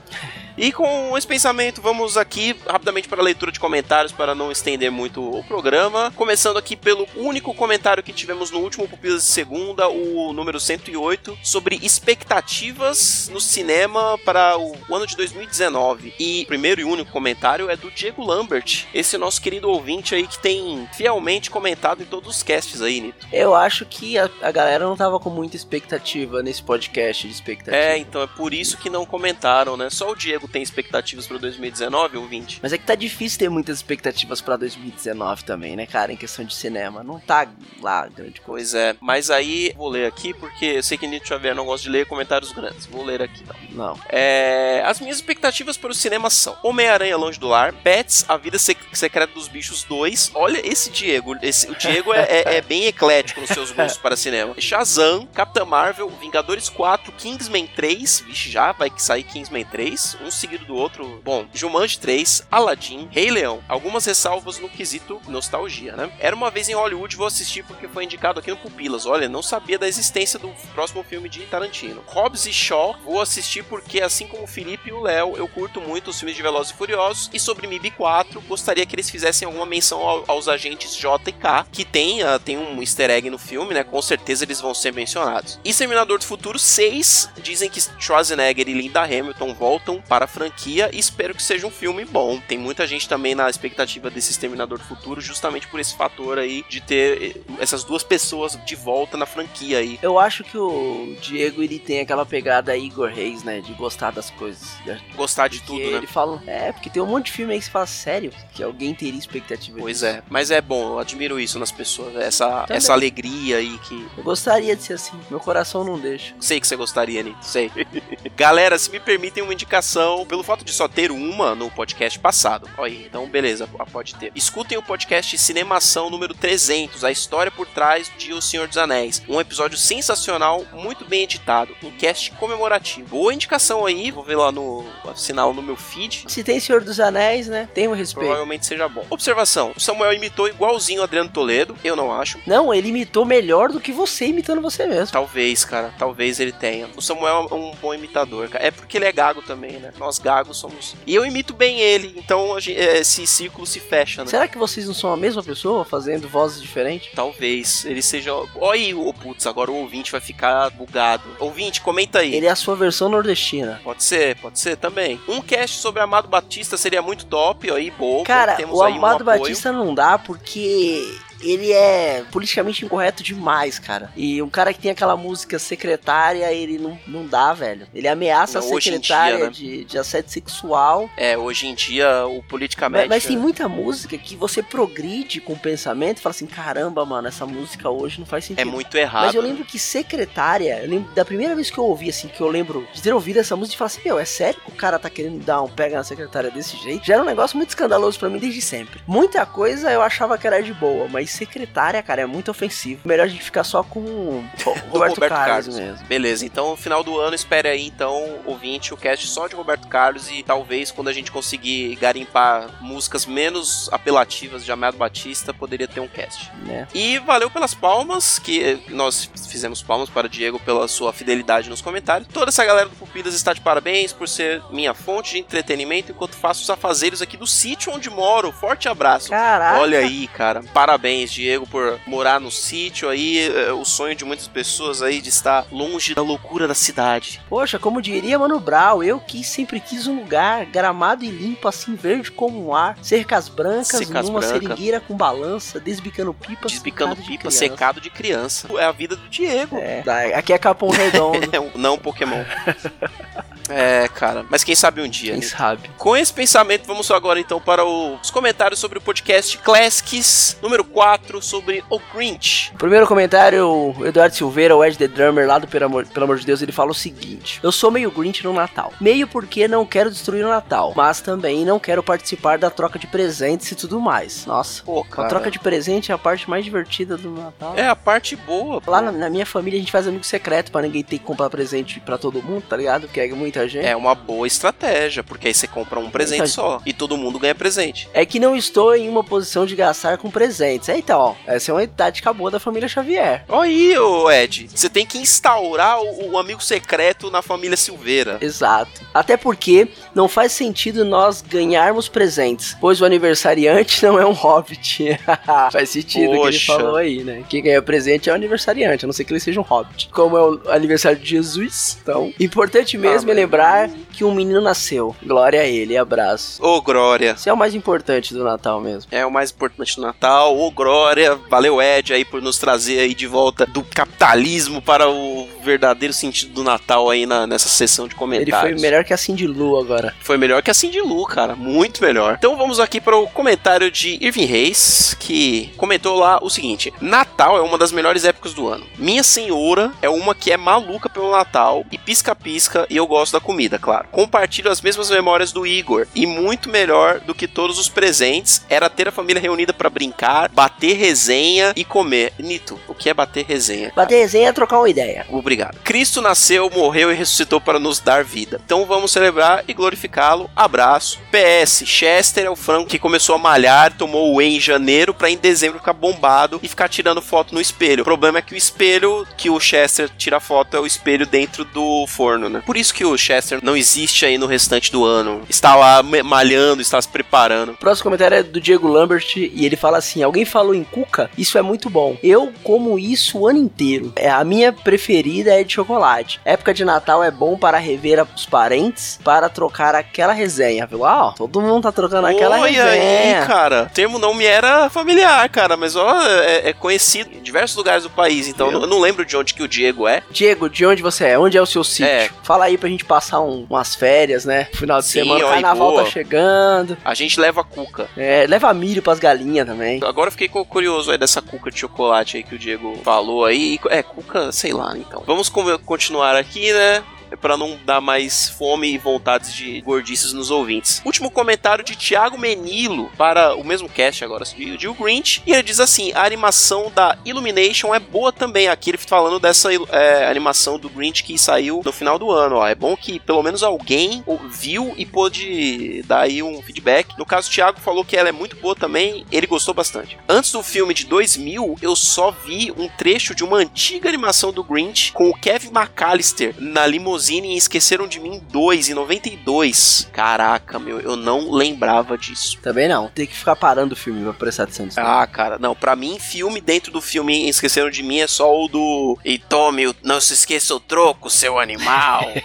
E 0.57 0.71
com 0.71 1.17
esse 1.17 1.27
pensamento, 1.27 1.81
vamos 1.81 2.15
aqui 2.15 2.55
rapidamente 2.65 3.09
para 3.09 3.19
a 3.19 3.23
leitura 3.23 3.51
de 3.51 3.59
comentários 3.59 4.13
para 4.13 4.33
não 4.33 4.51
estender 4.51 4.89
muito 4.89 5.21
o 5.21 5.43
programa. 5.43 6.13
Começando 6.15 6.55
aqui 6.55 6.77
pelo 6.77 7.05
único 7.13 7.53
comentário 7.53 8.01
que 8.01 8.13
tivemos 8.13 8.51
no 8.51 8.59
último 8.59 8.87
Pupilas 8.87 9.25
de 9.25 9.31
Segunda, 9.31 9.89
o 9.89 10.31
número 10.31 10.57
108, 10.57 11.37
sobre 11.43 11.77
expectativas 11.83 13.29
no 13.33 13.41
cinema 13.41 14.17
para 14.23 14.57
o 14.57 14.77
ano 14.95 15.05
de 15.05 15.17
2019. 15.17 16.13
E 16.17 16.43
o 16.43 16.47
primeiro 16.47 16.79
e 16.79 16.85
único 16.85 17.11
comentário 17.11 17.69
é 17.69 17.75
do 17.75 17.91
Diego 17.91 18.23
Lambert, 18.23 18.85
esse 18.93 19.17
nosso 19.17 19.41
querido 19.41 19.69
ouvinte 19.69 20.15
aí 20.15 20.25
que 20.25 20.39
tem 20.39 20.87
fielmente 20.93 21.51
comentado 21.51 22.01
em 22.01 22.05
todos 22.05 22.37
os 22.37 22.43
casts 22.43 22.81
aí, 22.81 23.01
Nito. 23.01 23.27
Eu 23.31 23.53
acho 23.53 23.85
que 23.85 24.17
a, 24.17 24.29
a 24.41 24.51
galera 24.51 24.85
não 24.85 24.95
tava 24.95 25.19
com 25.19 25.29
muita 25.29 25.57
expectativa 25.57 26.41
nesse 26.41 26.63
podcast 26.63 27.27
de 27.27 27.33
expectativa. 27.33 27.75
É, 27.75 27.97
então 27.97 28.21
é 28.21 28.27
por 28.27 28.53
isso 28.53 28.77
que 28.77 28.89
não 28.89 29.05
comentaram, 29.05 29.75
né? 29.75 29.89
Só 29.89 30.11
o 30.11 30.15
Diego 30.15 30.44
tem 30.47 30.61
expectativas 30.63 31.27
para 31.27 31.37
2019, 31.37 32.17
ouvinte. 32.17 32.59
Mas 32.61 32.73
é 32.73 32.77
que 32.77 32.85
tá 32.85 32.95
difícil 32.95 33.39
ter 33.39 33.49
muitas 33.49 33.77
expectativas 33.77 34.41
pra 34.41 34.55
2019 34.57 35.43
também, 35.43 35.75
né, 35.75 35.85
cara? 35.85 36.11
Em 36.11 36.17
questão 36.17 36.43
de 36.45 36.53
cinema. 36.53 37.03
Não 37.03 37.19
tá 37.19 37.47
lá 37.81 38.07
grande 38.07 38.41
coisa. 38.41 38.55
Pois 38.55 38.73
é, 38.73 38.95
mas 39.01 39.29
aí 39.29 39.73
vou 39.75 39.89
ler 39.89 40.05
aqui 40.07 40.33
porque 40.33 40.65
eu 40.65 40.83
sei 40.83 40.97
que 40.97 41.05
Nito 41.05 41.27
Xavier 41.27 41.53
não 41.53 41.65
gosta 41.65 41.83
de 41.83 41.89
ler 41.89 42.05
comentários 42.05 42.51
grandes. 42.53 42.85
Vou 42.85 43.03
ler 43.03 43.21
aqui 43.21 43.41
então. 43.43 43.55
Não. 43.71 43.99
É, 44.09 44.81
as 44.85 44.99
minhas 45.01 45.17
expectativas 45.17 45.75
para 45.77 45.91
o 45.91 45.93
cinema 45.93 46.29
são 46.29 46.55
Homem-Aranha 46.63 47.17
Longe 47.17 47.37
do 47.39 47.47
Lar, 47.47 47.73
Pets, 47.73 48.23
A 48.29 48.37
Vida 48.37 48.57
Sec- 48.57 48.77
Secreta 48.93 49.33
dos 49.33 49.47
Bichos 49.49 49.83
2. 49.83 50.31
Olha 50.33 50.65
esse 50.65 50.89
Diego, 50.89 51.35
esse, 51.41 51.69
o 51.69 51.75
Diego 51.75 52.13
é, 52.13 52.21
é- 52.21 52.55
é 52.57 52.61
bem 52.61 52.85
eclético 52.85 53.41
nos 53.41 53.49
seus 53.49 53.71
gostos 53.71 54.01
para 54.01 54.15
cinema. 54.15 54.55
Shazam, 54.57 55.27
Capitã 55.33 55.65
Marvel, 55.65 56.09
Vingadores 56.09 56.69
4, 56.69 57.11
Kingsman 57.11 57.67
3. 57.67 58.21
Vixe, 58.25 58.49
já 58.49 58.71
vai 58.71 58.91
sair 58.97 59.23
Kingsman 59.23 59.65
3, 59.65 60.17
um 60.21 60.31
seguido 60.35 60.65
do 60.65 60.75
outro. 60.75 61.21
Bom, 61.23 61.45
Jumanji 61.53 61.99
3, 61.99 62.43
Aladdin, 62.51 63.07
Rei 63.11 63.31
Leão. 63.31 63.63
Algumas 63.67 64.05
ressalvas 64.05 64.59
no 64.59 64.69
quesito 64.69 65.21
nostalgia, 65.27 65.95
né? 65.95 66.11
Era 66.19 66.35
uma 66.35 66.49
vez 66.51 66.69
em 66.69 66.73
Hollywood, 66.73 67.15
vou 67.15 67.27
assistir 67.27 67.63
porque 67.63 67.87
foi 67.87 68.03
indicado 68.03 68.39
aqui 68.39 68.51
no 68.51 68.57
Pupilas. 68.57 69.05
Olha, 69.05 69.27
não 69.29 69.41
sabia 69.41 69.77
da 69.79 69.87
existência 69.87 70.37
do 70.39 70.49
próximo 70.73 71.03
filme 71.03 71.29
de 71.29 71.41
Tarantino. 71.45 72.03
Hobbs 72.07 72.45
e 72.45 72.53
Shaw, 72.53 72.95
vou 73.03 73.21
assistir 73.21 73.63
porque, 73.63 74.01
assim 74.01 74.27
como 74.27 74.43
o 74.43 74.47
Felipe 74.47 74.89
e 74.89 74.93
o 74.93 75.01
Léo, 75.01 75.35
eu 75.37 75.47
curto 75.47 75.79
muito 75.81 76.09
os 76.09 76.19
filmes 76.19 76.35
de 76.35 76.41
Velozes 76.41 76.71
e 76.73 76.75
Furiosos. 76.75 77.29
E 77.33 77.39
sobre 77.39 77.67
MIB 77.67 77.91
4, 77.91 78.41
gostaria 78.41 78.85
que 78.85 78.95
eles 78.95 79.09
fizessem 79.09 79.45
alguma 79.45 79.65
menção 79.65 79.99
ao- 80.01 80.23
aos 80.27 80.47
agentes 80.47 80.95
J 80.95 81.29
e 81.29 81.33
K, 81.33 81.65
que 81.71 81.85
tem, 81.85 82.23
ah, 82.23 82.39
tem 82.39 82.57
um 82.57 82.81
easter 82.81 83.09
egg 83.09 83.29
no 83.29 83.37
filme, 83.37 83.73
né? 83.73 83.83
Com 83.83 84.01
certeza 84.01 84.43
eles 84.43 84.59
vão 84.61 84.73
ser 84.73 84.93
mencionados. 84.93 85.59
Exterminador 85.63 86.19
do 86.19 86.25
Futuro 86.25 86.57
6, 86.59 87.29
dizem 87.41 87.69
que 87.69 87.79
Schwarzenegger 87.99 88.67
e 88.69 88.73
Linda 88.73 89.01
Hamilton 89.03 89.53
voltam 89.53 90.01
para 90.07 90.24
a 90.25 90.27
franquia 90.27 90.89
e 90.93 90.99
espero 90.99 91.33
que 91.33 91.41
seja 91.41 91.65
um 91.65 91.71
filme 91.71 92.03
bom. 92.05 92.39
Tem 92.47 92.57
muita 92.57 92.85
gente 92.85 93.07
também 93.07 93.33
na 93.35 93.49
expectativa 93.49 94.09
desse 94.09 94.31
Exterminador 94.31 94.77
do 94.77 94.83
Futuro, 94.83 95.21
justamente 95.21 95.67
por 95.67 95.79
esse 95.79 95.95
fator 95.95 96.37
aí 96.37 96.63
de 96.69 96.81
ter 96.81 97.35
eh, 97.35 97.41
essas 97.59 97.83
duas 97.83 98.03
pessoas 98.03 98.57
de 98.65 98.75
volta 98.75 99.17
na 99.17 99.25
franquia 99.25 99.79
aí. 99.79 99.97
Eu 100.01 100.19
acho 100.19 100.43
que 100.43 100.57
o 100.57 101.15
Diego 101.21 101.63
ele 101.63 101.79
tem 101.79 101.99
aquela 102.01 102.25
pegada 102.25 102.75
Igor 102.75 103.09
Reis, 103.09 103.43
né? 103.43 103.61
De 103.61 103.73
gostar 103.73 104.11
das 104.11 104.29
coisas. 104.31 104.75
Gostar 105.15 105.47
de 105.47 105.59
Que 105.59 105.65
tudo, 105.67 105.79
né? 105.79 105.97
ele 105.97 106.07
fala. 106.07 106.41
É, 106.47 106.71
porque 106.71 106.89
tem 106.89 107.01
um 107.01 107.05
monte 107.07 107.27
de 107.27 107.31
filme 107.31 107.53
aí 107.53 107.59
que 107.59 107.65
você 107.65 107.71
fala, 107.71 107.85
sério, 107.87 108.31
que 108.53 108.61
alguém 108.63 108.93
teria 108.93 109.19
expectativa 109.19 109.77
Pois 109.79 109.99
disso. 109.99 110.05
é, 110.07 110.23
mas 110.29 110.51
é 110.51 110.61
bom, 110.61 110.93
eu 110.93 110.99
admiro 110.99 111.39
isso 111.39 111.57
nas 111.59 111.71
pessoas, 111.71 112.15
essa, 112.15 112.61
Também. 112.61 112.77
essa 112.77 112.93
alegria 112.93 113.57
aí 113.57 113.77
que. 113.79 114.07
Eu 114.17 114.23
gostaria 114.23 114.75
de 114.75 114.83
ser 114.83 114.93
assim, 114.93 115.19
meu 115.29 115.39
coração 115.39 115.83
não 115.83 115.97
deixa. 115.99 116.33
Sei 116.39 116.59
que 116.59 116.67
você 116.67 116.75
gostaria, 116.75 117.21
Nito, 117.23 117.37
sei. 117.45 117.71
Galera, 118.35 118.77
se 118.77 118.89
me 118.91 118.99
permitem 118.99 119.43
uma 119.43 119.53
indicação, 119.53 120.14
pelo 120.23 120.43
fato 120.43 120.63
de 120.63 120.71
só 120.71 120.87
ter 120.87 121.11
uma 121.11 121.55
no 121.55 121.71
podcast 121.71 122.19
passado. 122.19 122.69
Olha 122.77 122.93
aí, 122.93 123.05
então 123.09 123.27
beleza, 123.27 123.67
pode 123.91 124.13
ter. 124.13 124.31
Escutem 124.35 124.77
o 124.77 124.83
podcast 124.83 125.35
Cinemação 125.39 126.11
número 126.11 126.35
300, 126.35 127.03
a 127.03 127.09
história 127.11 127.51
por 127.51 127.65
trás 127.65 128.11
de 128.15 128.33
O 128.33 128.41
Senhor 128.41 128.67
dos 128.67 128.77
Anéis. 128.77 129.23
Um 129.27 129.41
episódio 129.41 129.77
sensacional, 129.77 130.63
muito 130.73 131.05
bem 131.05 131.23
editado, 131.23 131.75
um 131.81 131.89
cast 131.89 132.29
comemorativo. 132.33 133.07
Boa 133.07 133.33
indicação 133.33 133.83
aí, 133.85 134.11
vou 134.11 134.23
ver 134.23 134.35
lá 134.35 134.51
no 134.51 134.85
sinal 135.15 135.53
no 135.55 135.63
meu 135.63 135.75
feed. 135.75 136.25
Se 136.27 136.43
tem 136.43 136.59
Senhor 136.59 136.83
dos 136.83 136.99
Anéis, 136.99 137.47
né? 137.47 137.67
Tem 137.73 137.91
respeito. 137.95 138.25
Provavelmente 138.25 138.65
seja 138.65 138.87
bom. 138.87 139.05
Observação: 139.09 139.71
o 139.75 139.79
Samuel 139.79 140.13
imitou 140.13 140.47
igualzinho 140.47 141.01
o 141.01 141.03
Adriano 141.03 141.29
Toledo, 141.29 141.75
eu 141.83 141.95
não 141.95 142.13
acho. 142.13 142.39
Não, 142.45 142.73
ele 142.73 142.89
imitou 142.89 143.25
melhor 143.25 143.69
do 143.69 143.79
que 143.79 143.91
você 143.91 144.27
imitando 144.27 144.61
você 144.61 144.85
mesmo. 144.85 145.11
Talvez, 145.11 145.65
cara, 145.65 145.93
talvez 145.97 146.39
ele 146.39 146.51
tenha. 146.51 146.87
O 146.95 147.01
Samuel 147.01 147.47
é 147.49 147.53
um 147.53 147.71
bom 147.81 147.93
imitador, 147.93 148.49
cara. 148.49 148.65
É 148.65 148.69
porque 148.71 148.97
ele 148.97 149.05
é 149.05 149.11
gago 149.11 149.41
também, 149.41 149.73
né? 149.73 149.91
Nós 150.05 150.19
gagos 150.19 150.57
somos. 150.57 150.95
E 151.07 151.15
eu 151.15 151.25
imito 151.25 151.51
bem 151.51 151.79
ele, 151.79 152.13
então 152.15 152.55
a 152.55 152.59
gen- 152.59 152.75
é, 152.75 152.99
esse 152.99 153.25
círculo 153.25 153.65
se 153.65 153.79
fecha, 153.79 154.23
né? 154.23 154.29
Será 154.29 154.47
que 154.47 154.55
vocês 154.55 154.85
não 154.85 154.93
são 154.93 155.11
a 155.11 155.17
mesma 155.17 155.41
pessoa 155.41 155.83
fazendo 155.83 156.27
vozes 156.29 156.61
diferentes? 156.61 157.09
Talvez 157.15 157.83
ele 157.85 158.03
seja. 158.03 158.31
Olha 158.55 158.79
aí, 158.79 158.93
ô 158.93 159.11
putz, 159.11 159.47
agora 159.47 159.71
o 159.71 159.75
ouvinte 159.77 160.11
vai 160.11 160.21
ficar 160.21 160.69
bugado. 160.69 161.23
Ouvinte, 161.39 161.81
comenta 161.81 162.19
aí. 162.19 162.35
Ele 162.35 162.45
é 162.45 162.51
a 162.51 162.55
sua 162.55 162.75
versão 162.75 163.09
nordestina. 163.09 163.81
Pode 163.83 164.03
ser, 164.03 164.35
pode 164.37 164.59
ser 164.59 164.77
também. 164.77 165.19
Um 165.27 165.41
cast 165.41 165.77
sobre 165.79 166.01
Amado 166.03 166.27
Batista 166.27 166.77
seria 166.77 167.01
muito 167.01 167.25
top, 167.25 167.71
aí, 167.71 167.89
bom. 167.89 168.23
Cara, 168.23 168.53
temos 168.55 168.77
o 168.77 168.83
aí 168.83 168.93
Amado. 168.93 169.23
Batista 169.23 169.71
não 169.71 169.95
dá 169.95 170.19
porque 170.19 171.17
ele 171.41 171.71
é 171.71 172.23
politicamente 172.31 172.85
incorreto 172.85 173.23
demais, 173.23 173.79
cara. 173.79 174.11
E 174.15 174.41
um 174.41 174.49
cara 174.49 174.73
que 174.73 174.79
tem 174.79 174.91
aquela 174.91 175.15
música 175.15 175.59
secretária, 175.59 176.51
ele 176.51 176.77
não, 176.77 176.99
não 177.07 177.25
dá, 177.27 177.53
velho. 177.53 177.87
Ele 177.93 178.07
ameaça 178.07 178.59
Não, 178.59 178.67
a 178.67 178.81
secretária 178.81 179.37
dia, 179.37 179.45
né? 179.45 179.51
de, 179.51 179.85
de 179.85 179.97
assédio 179.97 180.31
sexual. 180.31 181.09
É, 181.17 181.37
hoje 181.37 181.67
em 181.67 181.75
dia 181.75 182.25
o 182.27 182.41
politicamente. 182.43 183.07
Mas, 183.07 183.23
mas 183.23 183.25
tem 183.25 183.37
muita 183.37 183.67
música 183.67 184.17
que 184.17 184.35
você 184.35 184.61
progride 184.61 185.39
com 185.41 185.53
o 185.53 185.59
pensamento 185.59 186.17
e 186.17 186.21
fala 186.21 186.31
assim: 186.31 186.45
caramba, 186.45 187.05
mano, 187.05 187.27
essa 187.27 187.45
música 187.45 187.89
hoje 187.89 188.19
não 188.19 188.25
faz 188.25 188.45
sentido. 188.45 188.61
É 188.61 188.65
muito 188.65 188.95
errado. 188.97 189.25
Mas 189.25 189.35
eu 189.35 189.41
lembro 189.41 189.63
que 189.65 189.77
secretária, 189.77 190.79
eu 190.83 190.89
lembro 190.89 191.13
da 191.13 191.25
primeira 191.25 191.55
vez 191.55 191.69
que 191.69 191.77
eu 191.77 191.85
ouvi, 191.85 192.09
assim, 192.09 192.27
que 192.27 192.41
eu 192.41 192.47
lembro 192.47 192.87
de 192.93 193.01
ter 193.01 193.13
ouvido 193.13 193.39
essa 193.39 193.55
música 193.55 193.75
e 193.75 193.77
falar 193.77 193.87
assim, 193.87 194.01
meu, 194.03 194.19
é 194.19 194.25
sério 194.25 194.59
que 194.61 194.71
o 194.71 194.75
cara 194.75 194.97
tá 194.97 195.09
querendo 195.09 195.43
dar 195.43 195.61
um 195.61 195.67
pega 195.67 195.97
na 195.97 196.03
secretária 196.03 196.49
desse 196.49 196.77
jeito? 196.77 197.05
Já 197.05 197.15
era 197.15 197.23
um 197.23 197.25
negócio 197.25 197.57
muito 197.57 197.69
escandaloso 197.69 198.19
pra 198.19 198.29
mim 198.29 198.39
desde 198.39 198.61
sempre. 198.61 198.99
Muita 199.07 199.45
coisa 199.45 199.91
eu 199.91 200.01
achava 200.01 200.37
que 200.37 200.47
era 200.47 200.61
de 200.61 200.73
boa, 200.73 201.07
mas 201.07 201.29
secretária, 201.35 202.01
cara, 202.01 202.21
é 202.21 202.25
muito 202.25 202.51
ofensivo. 202.51 203.01
Melhor 203.05 203.25
a 203.25 203.27
gente 203.27 203.43
ficar 203.43 203.63
só 203.63 203.83
com 203.83 203.99
o 203.99 204.45
do 204.91 204.99
Roberto, 204.99 205.29
Carlos, 205.29 205.75
mesmo. 205.75 206.05
Beleza, 206.07 206.45
então 206.45 206.71
no 206.71 206.77
final 206.77 207.03
do 207.03 207.19
ano 207.19 207.35
espere 207.35 207.67
aí 207.67 207.85
então, 207.85 208.39
ouvinte, 208.45 208.93
o 208.93 208.97
cast 208.97 209.27
só 209.27 209.47
de 209.47 209.55
Roberto 209.55 209.87
Carlos 209.87 210.29
e 210.29 210.43
talvez 210.43 210.91
quando 210.91 211.07
a 211.07 211.13
gente 211.13 211.31
conseguir 211.31 211.95
garimpar 211.95 212.67
músicas 212.81 213.25
menos 213.25 213.89
apelativas 213.91 214.63
de 214.65 214.71
Amado 214.71 214.97
Batista, 214.97 215.53
poderia 215.53 215.87
ter 215.87 215.99
um 215.99 216.07
cast. 216.07 216.51
Né? 216.65 216.87
E 216.93 217.19
valeu 217.19 217.49
pelas 217.49 217.73
palmas, 217.73 218.39
que 218.39 218.79
nós 218.89 219.29
fizemos 219.49 219.81
palmas 219.81 220.09
para 220.09 220.27
Diego 220.27 220.59
pela 220.59 220.87
sua 220.87 221.13
fidelidade 221.13 221.69
nos 221.69 221.81
comentários. 221.81 222.27
Toda 222.31 222.49
essa 222.49 222.65
galera 222.65 222.89
do 222.89 222.95
Pupilas 222.95 223.33
está 223.33 223.53
de 223.53 223.61
parabéns 223.61 224.13
por 224.13 224.27
ser 224.27 224.61
minha 224.71 224.93
fonte 224.93 225.33
de 225.33 225.39
entretenimento 225.39 226.11
enquanto 226.11 226.35
faço 226.35 226.63
os 226.63 226.69
afazeres 226.69 227.21
aqui 227.21 227.37
do 227.37 227.47
sítio 227.47 227.93
onde 227.93 228.09
moro. 228.09 228.51
Forte 228.51 228.87
abraço. 228.87 229.29
Caraca. 229.29 229.79
Olha 229.79 229.99
aí, 229.99 230.27
cara. 230.27 230.63
Parabéns, 230.73 231.14
Diego, 231.23 231.65
por 231.67 231.99
morar 232.05 232.41
no 232.41 232.51
sítio 232.51 233.07
aí. 233.07 233.39
É 233.47 233.71
o 233.71 233.85
sonho 233.85 234.15
de 234.15 234.25
muitas 234.25 234.47
pessoas 234.47 235.01
aí 235.01 235.21
de 235.21 235.29
estar 235.29 235.65
longe 235.71 236.13
da 236.13 236.21
loucura 236.21 236.67
da 236.67 236.73
cidade. 236.73 237.39
Poxa, 237.47 237.79
como 237.79 238.01
diria 238.01 238.37
Mano 238.37 238.59
Brown, 238.59 239.01
eu 239.03 239.19
que 239.19 239.43
sempre 239.43 239.79
quis 239.79 240.07
um 240.07 240.15
lugar 240.19 240.65
gramado 240.65 241.23
e 241.23 241.29
limpo, 241.29 241.67
assim 241.67 241.95
verde 241.95 242.31
como 242.31 242.67
um 242.67 242.75
ar, 242.75 242.97
cercas 243.01 243.47
brancas, 243.47 243.87
Cercas 243.87 244.27
numa 244.27 244.39
brancas. 244.41 244.59
seringueira 244.61 244.99
com 244.99 245.15
balança, 245.15 245.79
desbicando 245.79 246.33
pipa, 246.33 246.67
Desbicando 246.67 247.15
de 247.15 247.21
pipa, 247.21 247.37
criança. 247.43 247.57
secado 247.57 248.01
de 248.01 248.09
criança. 248.09 248.67
É 248.77 248.83
a 248.83 248.91
vida 248.91 249.15
do 249.15 249.29
Diego. 249.29 249.77
É, 249.77 250.03
aqui 250.35 250.51
é 250.51 250.57
Capão 250.57 250.89
Redondo. 250.89 251.45
É 251.55 251.77
não 251.77 251.97
Pokémon. 251.97 252.43
É, 253.69 254.07
cara. 254.07 254.45
Mas 254.49 254.63
quem 254.63 254.75
sabe 254.75 255.01
um 255.01 255.07
dia, 255.07 255.31
Quem 255.31 255.41
né? 255.41 255.47
sabe? 255.47 255.89
Com 255.97 256.15
esse 256.15 256.33
pensamento, 256.33 256.85
vamos 256.85 257.09
agora 257.11 257.39
então 257.39 257.59
para 257.59 257.83
os 257.85 258.29
comentários 258.29 258.79
sobre 258.79 258.97
o 258.97 259.01
podcast 259.01 259.57
Classics 259.59 260.57
número 260.61 260.83
4 260.83 261.41
sobre 261.41 261.83
o 261.89 261.99
Grinch. 262.13 262.71
Primeiro 262.77 263.07
comentário, 263.07 263.67
o 263.97 264.05
Eduardo 264.05 264.35
Silveira, 264.35 264.75
o 264.75 264.83
Ed 264.83 264.97
The 264.97 265.07
Drummer, 265.07 265.47
lá 265.47 265.57
do 265.59 265.67
Pelo 265.67 265.85
Amor, 265.85 266.05
Pelo 266.07 266.23
Amor 266.25 266.37
de 266.39 266.45
Deus, 266.45 266.61
ele 266.61 266.71
fala 266.71 266.91
o 266.91 266.93
seguinte: 266.95 267.59
Eu 267.63 267.71
sou 267.71 267.89
meio 267.91 268.11
Grinch 268.11 268.43
no 268.43 268.53
Natal. 268.53 268.91
Meio 268.99 269.27
porque 269.27 269.67
não 269.67 269.85
quero 269.85 270.09
destruir 270.09 270.45
o 270.45 270.49
Natal, 270.49 270.93
mas 270.95 271.21
também 271.21 271.63
não 271.65 271.79
quero 271.79 272.01
participar 272.03 272.57
da 272.57 272.69
troca 272.69 272.97
de 272.99 273.07
presentes 273.07 273.71
e 273.71 273.75
tudo 273.75 273.99
mais. 273.99 274.45
Nossa, 274.45 274.83
Pô, 274.83 275.01
a 275.01 275.05
cara. 275.15 275.29
troca 275.29 275.51
de 275.51 275.59
presente 275.59 276.11
é 276.11 276.15
a 276.15 276.17
parte 276.17 276.49
mais 276.49 276.63
divertida 276.63 277.17
do 277.17 277.29
Natal. 277.31 277.73
É 277.75 277.87
a 277.87 277.95
parte 277.95 278.35
boa. 278.35 278.81
pô. 278.81 278.91
Lá 278.91 279.01
na, 279.01 279.11
na 279.11 279.29
minha 279.29 279.45
família 279.45 279.77
a 279.77 279.81
gente 279.81 279.91
faz 279.91 280.07
amigo 280.07 280.23
secreto 280.23 280.71
pra 280.71 280.81
ninguém 280.81 281.03
ter 281.03 281.17
que 281.19 281.23
comprar 281.25 281.49
presente 281.49 281.99
pra 281.99 282.17
todo 282.17 282.41
mundo, 282.41 282.63
tá 282.67 282.75
ligado? 282.77 283.03
Porque 283.07 283.19
é 283.19 283.27
muita 283.55 283.69
gente. 283.69 283.85
É 283.85 283.95
uma 283.95 284.13
boa 284.13 284.45
estratégia, 284.45 285.23
porque 285.23 285.47
aí 285.47 285.53
você 285.53 285.67
compra 285.67 285.99
um 285.99 286.09
presente 286.09 286.39
Verdade. 286.39 286.51
só 286.51 286.81
e 286.85 286.93
todo 286.93 287.17
mundo 287.17 287.39
ganha 287.39 287.55
presente. 287.55 288.09
É 288.13 288.25
que 288.25 288.39
não 288.39 288.55
estou 288.55 288.95
em 288.95 289.07
uma 289.09 289.23
posição 289.23 289.65
de 289.65 289.75
gastar 289.75 290.17
com 290.17 290.29
presentes. 290.29 290.89
É, 290.89 290.97
então, 290.97 291.19
ó, 291.19 291.35
essa 291.47 291.71
é 291.71 291.73
uma 291.73 291.87
tática 291.87 292.33
boa 292.33 292.51
da 292.51 292.59
família 292.59 292.87
Xavier. 292.87 293.45
Aí, 293.47 293.97
ô 293.97 294.29
Ed, 294.29 294.69
você 294.73 294.89
tem 294.89 295.05
que 295.05 295.17
instaurar 295.17 296.01
o, 296.01 296.31
o 296.31 296.37
amigo 296.37 296.61
secreto 296.61 297.31
na 297.31 297.41
família 297.41 297.77
Silveira. 297.77 298.37
Exato. 298.41 299.01
Até 299.13 299.37
porque 299.37 299.87
não 300.13 300.27
faz 300.27 300.51
sentido 300.51 301.05
nós 301.05 301.41
ganharmos 301.41 302.07
presentes, 302.07 302.75
pois 302.79 303.01
o 303.01 303.05
aniversariante 303.05 304.03
não 304.03 304.19
é 304.19 304.25
um 304.25 304.33
hobbit. 304.33 305.17
faz 305.71 305.89
sentido 305.89 306.31
o 306.33 306.41
que 306.41 306.47
ele 306.47 306.59
falou 306.59 306.95
aí, 306.95 307.23
né? 307.23 307.43
Quem 307.47 307.63
ganha 307.63 307.81
presente 307.81 308.29
é 308.29 308.33
o 308.33 308.35
aniversariante, 308.35 309.05
a 309.05 309.07
não 309.07 309.13
ser 309.13 309.23
que 309.23 309.31
ele 309.33 309.39
seja 309.39 309.59
um 309.59 309.63
hobbit. 309.63 310.09
Como 310.11 310.37
é 310.37 310.41
o 310.41 310.61
aniversário 310.71 311.17
de 311.17 311.29
Jesus, 311.29 311.97
então. 312.01 312.33
Importante 312.39 312.97
mesmo 312.97 313.31
é 313.31 313.33
mas- 313.33 313.43
lembrar 313.45 313.89
que 314.11 314.23
um 314.23 314.33
menino 314.33 314.59
nasceu. 314.61 315.15
Glória 315.23 315.61
a 315.61 315.65
ele, 315.65 315.97
abraço. 315.97 316.63
Ô, 316.65 316.81
Glória. 316.81 317.33
Isso 317.37 317.49
é 317.49 317.53
o 317.53 317.57
mais 317.57 317.73
importante 317.75 318.33
do 318.33 318.43
Natal 318.43 318.79
mesmo. 318.81 319.09
É 319.11 319.25
o 319.25 319.31
mais 319.31 319.51
importante 319.51 319.95
do 319.95 320.01
Natal. 320.01 320.57
Ô, 320.57 320.71
Glória. 320.71 321.35
Valeu, 321.49 321.81
Ed, 321.81 322.13
aí, 322.13 322.25
por 322.25 322.41
nos 322.41 322.57
trazer 322.57 322.99
aí 322.99 323.13
de 323.13 323.27
volta 323.27 323.65
do 323.65 323.83
capitalismo 323.83 324.81
para 324.81 325.09
o 325.09 325.47
verdadeiro 325.63 326.13
sentido 326.13 326.53
do 326.53 326.63
Natal 326.63 327.09
aí 327.09 327.25
na- 327.25 327.45
nessa 327.47 327.67
sessão 327.69 328.07
de 328.07 328.13
Ele 328.13 328.19
comentários. 328.19 328.79
foi 328.81 328.81
melhor 328.89 329.03
que 329.03 329.13
a 329.13 329.17
Cindy 329.17 329.47
Lou 329.47 329.79
agora. 329.79 330.13
Foi 330.21 330.37
melhor 330.37 330.61
que 330.61 330.71
a 330.71 330.73
Cindy 330.73 331.01
Lu, 331.01 331.25
cara. 331.25 331.55
Muito 331.55 332.01
melhor. 332.03 332.35
Então 332.37 332.55
vamos 332.57 332.79
aqui 332.79 332.99
para 333.01 333.15
o 333.17 333.27
comentário 333.27 333.91
de 333.91 334.17
Irving 334.21 334.45
Reis, 334.45 335.15
que 335.19 335.71
comentou 335.77 336.17
lá 336.17 336.39
o 336.41 336.49
seguinte: 336.49 336.93
Natal 337.01 337.57
é 337.57 337.61
uma 337.61 337.77
das 337.77 337.91
melhores 337.91 338.23
épocas 338.25 338.53
do 338.53 338.67
ano. 338.67 338.85
Minha 338.97 339.23
senhora 339.23 339.91
é 340.01 340.09
uma 340.09 340.33
que 340.33 340.51
é 340.51 340.57
maluca 340.57 341.09
pelo 341.09 341.31
Natal 341.31 341.83
e 341.91 341.97
pisca-pisca 341.97 342.85
e 342.89 342.97
eu 342.97 343.05
gosto 343.07 343.34
da 343.35 343.41
comida, 343.41 343.77
claro. 343.77 344.07
Compartilho 344.11 344.71
as 344.71 344.81
mesmas 344.81 345.09
memórias 345.09 345.51
do 345.51 345.65
Igor 345.65 346.07
e 346.15 346.25
muito 346.25 346.69
melhor 346.69 347.19
do 347.19 347.35
que 347.35 347.47
todos 347.47 347.77
os 347.77 347.89
presentes 347.89 348.63
era 348.69 348.89
ter 348.89 349.07
a 349.07 349.11
família 349.11 349.41
reunida 349.41 349.73
para 349.73 349.89
brincar, 349.89 350.49
bater 350.49 350.95
resenha 350.95 351.73
e 351.75 351.83
comer. 351.83 352.33
Nito, 352.39 352.79
o 352.87 352.93
que 352.93 353.09
é 353.09 353.13
bater 353.13 353.45
resenha? 353.45 353.89
cara? 353.89 353.95
Bater 353.95 354.19
resenha 354.19 354.49
é 354.49 354.53
trocar 354.53 354.79
uma 354.79 354.89
ideia. 354.89 355.25
Obrigado. 355.29 355.77
Cristo 355.83 356.21
nasceu, 356.21 356.69
morreu 356.69 357.11
e 357.11 357.15
ressuscitou 357.15 357.59
para 357.59 357.79
nos 357.79 357.99
dar 357.99 358.23
vida. 358.23 358.59
Então 358.65 358.85
vamos 358.85 359.11
celebrar 359.11 359.63
e 359.67 359.73
glorificá-lo. 359.73 360.49
Abraço. 360.55 361.19
PS, 361.31 361.83
Chester 361.85 362.45
é 362.45 362.49
o 362.49 362.55
frango 362.55 362.87
que 362.87 362.99
começou 362.99 363.35
a 363.35 363.39
malhar, 363.39 363.93
tomou 363.97 364.35
whey 364.35 364.55
em 364.55 364.59
janeiro 364.59 365.13
para 365.13 365.29
em 365.29 365.37
dezembro 365.37 365.79
ficar 365.79 365.93
bombado 365.93 366.59
e 366.63 366.67
ficar 366.67 366.87
tirando 366.89 367.21
foto 367.21 367.53
no 367.53 367.61
espelho. 367.61 368.01
O 368.01 368.05
problema 368.05 368.39
é 368.39 368.41
que 368.41 368.53
o 368.53 368.57
espelho 368.57 369.27
que 369.37 369.49
o 369.49 369.59
Chester 369.59 370.09
tira 370.17 370.39
foto 370.39 370.77
é 370.77 370.79
o 370.79 370.85
espelho 370.85 371.25
dentro 371.25 371.65
do 371.65 372.05
forno, 372.07 372.49
né? 372.49 372.63
Por 372.65 372.77
isso 372.77 372.93
que 372.93 373.05
o 373.05 373.17
Chester 373.25 373.59
não 373.63 373.75
existe 373.75 374.25
aí 374.25 374.37
no 374.37 374.45
restante 374.45 374.91
do 374.91 375.03
ano. 375.05 375.41
Está 375.49 375.75
lá 375.75 376.03
malhando, 376.03 376.81
está 376.81 377.01
se 377.01 377.07
preparando. 377.07 377.71
O 377.71 377.77
próximo 377.77 378.05
comentário 378.05 378.37
é 378.37 378.43
do 378.43 378.61
Diego 378.61 378.87
Lambert 378.87 379.35
e 379.35 379.65
ele 379.65 379.75
fala 379.75 379.97
assim: 379.97 380.21
Alguém 380.21 380.45
falou 380.45 380.75
em 380.75 380.83
cuca? 380.83 381.29
Isso 381.37 381.57
é 381.57 381.61
muito 381.61 381.89
bom. 381.89 382.17
Eu 382.23 382.51
como 382.63 382.99
isso 382.99 383.39
o 383.39 383.47
ano 383.47 383.59
inteiro. 383.59 384.13
É, 384.15 384.29
a 384.29 384.43
minha 384.43 384.71
preferida 384.71 385.53
é 385.59 385.63
de 385.63 385.73
chocolate. 385.73 386.39
Época 386.45 386.73
de 386.73 386.85
Natal 386.85 387.23
é 387.23 387.31
bom 387.31 387.57
para 387.57 387.77
rever 387.77 388.25
os 388.35 388.45
parentes, 388.45 389.19
para 389.23 389.49
trocar 389.49 389.95
aquela 389.95 390.33
resenha, 390.33 390.85
viu? 390.85 391.05
Ah, 391.05 391.33
todo 391.35 391.61
mundo 391.61 391.83
tá 391.83 391.91
trocando 391.91 392.27
aquela 392.27 392.59
Olha 392.59 392.83
resenha. 392.85 393.39
aí, 393.39 393.47
cara. 393.47 393.87
O 393.89 393.93
termo 393.93 394.19
não 394.19 394.33
me 394.33 394.45
era 394.45 394.89
familiar, 394.89 395.47
cara, 395.49 395.75
mas 395.75 395.95
ó, 395.95 396.21
é, 396.23 396.69
é 396.69 396.73
conhecido 396.73 397.31
em 397.33 397.41
diversos 397.41 397.75
lugares 397.75 398.03
do 398.03 398.09
país, 398.09 398.47
então 398.47 398.71
eu 398.71 398.87
não 398.87 398.99
lembro 398.99 399.25
de 399.25 399.35
onde 399.35 399.53
que 399.53 399.63
o 399.63 399.67
Diego 399.67 400.07
é. 400.07 400.21
Diego, 400.31 400.69
de 400.69 400.85
onde 400.85 401.01
você 401.01 401.25
é? 401.25 401.39
Onde 401.39 401.57
é 401.57 401.61
o 401.61 401.65
seu 401.65 401.83
sítio? 401.83 402.05
É. 402.05 402.29
Fala 402.43 402.65
aí 402.65 402.77
pra 402.77 402.89
gente 402.89 403.05
passar 403.15 403.39
um- 403.39 403.65
umas 403.69 403.95
férias, 403.95 404.43
né? 404.43 404.65
Final 404.73 404.99
de 404.99 405.05
Sim, 405.07 405.19
semana, 405.23 405.45
o 405.45 405.49
carnaval 405.49 405.91
boa. 405.91 406.03
tá 406.03 406.09
chegando. 406.09 406.97
A 407.05 407.13
gente 407.13 407.39
leva 407.39 407.61
a 407.61 407.63
cuca. 407.63 408.09
É, 408.17 408.45
leva 408.45 408.73
milho 408.73 409.01
pras 409.01 409.19
galinhas 409.19 409.65
também. 409.65 410.01
Agora 410.03 410.27
eu 410.27 410.31
fiquei 410.33 410.49
cu- 410.49 410.65
curioso 410.65 411.11
aí 411.11 411.17
dessa 411.17 411.41
cuca 411.41 411.71
de 411.71 411.79
chocolate 411.79 412.35
aí 412.35 412.43
que 412.43 412.55
o 412.55 412.59
Diego 412.59 412.97
falou 413.03 413.45
aí. 413.45 413.79
É, 413.89 414.03
cuca, 414.03 414.51
sei 414.51 414.73
lá, 414.73 414.93
então. 414.97 415.23
Vamos 415.25 415.49
continuar 415.85 416.35
aqui, 416.35 416.73
né? 416.73 417.01
Pra 417.41 417.57
não 417.57 417.77
dar 417.85 418.01
mais 418.01 418.49
fome 418.49 418.91
e 418.91 418.97
vontades 418.97 419.53
de 419.53 419.81
gordices 419.81 420.33
nos 420.33 420.51
ouvintes. 420.51 421.01
Último 421.05 421.31
comentário 421.31 421.83
de 421.83 421.95
Thiago 421.95 422.37
Menilo 422.37 423.11
para 423.17 423.55
o 423.55 423.63
mesmo 423.63 423.89
cast 423.89 424.23
agora 424.23 424.45
de, 424.45 424.77
de 424.77 424.87
O 424.87 424.93
Grinch. 424.93 425.41
E 425.45 425.51
ele 425.51 425.63
diz 425.63 425.79
assim: 425.79 426.11
a 426.13 426.23
animação 426.23 426.91
da 426.93 427.17
Illumination 427.25 427.93
é 427.93 427.99
boa 427.99 428.31
também. 428.31 428.67
Aqui 428.67 428.91
ele 428.91 428.97
falando 428.97 429.39
dessa 429.39 429.69
é, 429.89 430.29
animação 430.29 430.77
do 430.77 430.89
Grinch 430.89 431.23
que 431.23 431.37
saiu 431.37 431.81
no 431.83 431.91
final 431.91 432.19
do 432.19 432.31
ano. 432.31 432.57
Ó. 432.57 432.67
É 432.67 432.75
bom 432.75 432.95
que 432.95 433.19
pelo 433.19 433.43
menos 433.43 433.63
alguém 433.63 434.23
viu 434.49 434.93
e 434.97 435.05
pôde 435.05 436.03
dar 436.03 436.21
aí 436.21 436.41
um 436.43 436.61
feedback. 436.61 437.17
No 437.17 437.25
caso, 437.25 437.49
o 437.49 437.51
Thiago 437.51 437.79
falou 437.79 438.05
que 438.05 438.15
ela 438.15 438.29
é 438.29 438.31
muito 438.31 438.55
boa 438.55 438.75
também. 438.75 439.25
Ele 439.31 439.47
gostou 439.47 439.73
bastante. 439.73 440.17
Antes 440.27 440.51
do 440.51 440.63
filme 440.63 440.93
de 440.93 441.05
2000, 441.05 441.77
eu 441.81 441.95
só 441.95 442.31
vi 442.31 442.71
um 442.77 442.87
trecho 442.87 443.33
de 443.35 443.43
uma 443.43 443.57
antiga 443.57 444.09
animação 444.09 444.51
do 444.51 444.63
Grinch 444.63 445.11
com 445.11 445.29
o 445.29 445.33
Kevin 445.33 445.69
McAllister 445.69 446.55
na 446.57 446.85
limusine 446.85 447.14
em 447.29 447.55
Esqueceram 447.55 448.07
de 448.07 448.19
Mim 448.19 448.41
2, 448.51 448.89
em 448.89 448.93
92. 448.93 450.07
Caraca, 450.11 450.79
meu, 450.79 450.99
eu 450.99 451.15
não 451.15 451.51
lembrava 451.51 452.17
disso. 452.17 452.57
Também 452.61 452.87
não. 452.87 453.07
Tem 453.09 453.25
que 453.25 453.35
ficar 453.35 453.55
parando 453.55 453.93
o 453.93 453.97
filme 453.97 454.23
pra 454.23 454.33
prestar 454.33 454.63
atenção 454.63 454.85
nisso. 454.85 454.99
Ah, 454.99 455.25
cara, 455.27 455.57
não, 455.59 455.75
pra 455.75 455.95
mim, 455.95 456.17
filme 456.19 456.59
dentro 456.61 456.91
do 456.91 457.01
filme 457.01 457.47
Esqueceram 457.49 457.89
de 457.89 458.03
Mim 458.03 458.19
é 458.19 458.27
só 458.27 458.51
o 458.53 458.67
do. 458.67 459.17
E 459.23 459.37
tome, 459.37 459.93
não 460.03 460.19
se 460.21 460.33
esqueça 460.33 460.75
o 460.75 460.79
troco, 460.79 461.29
seu 461.29 461.59
animal. 461.59 462.25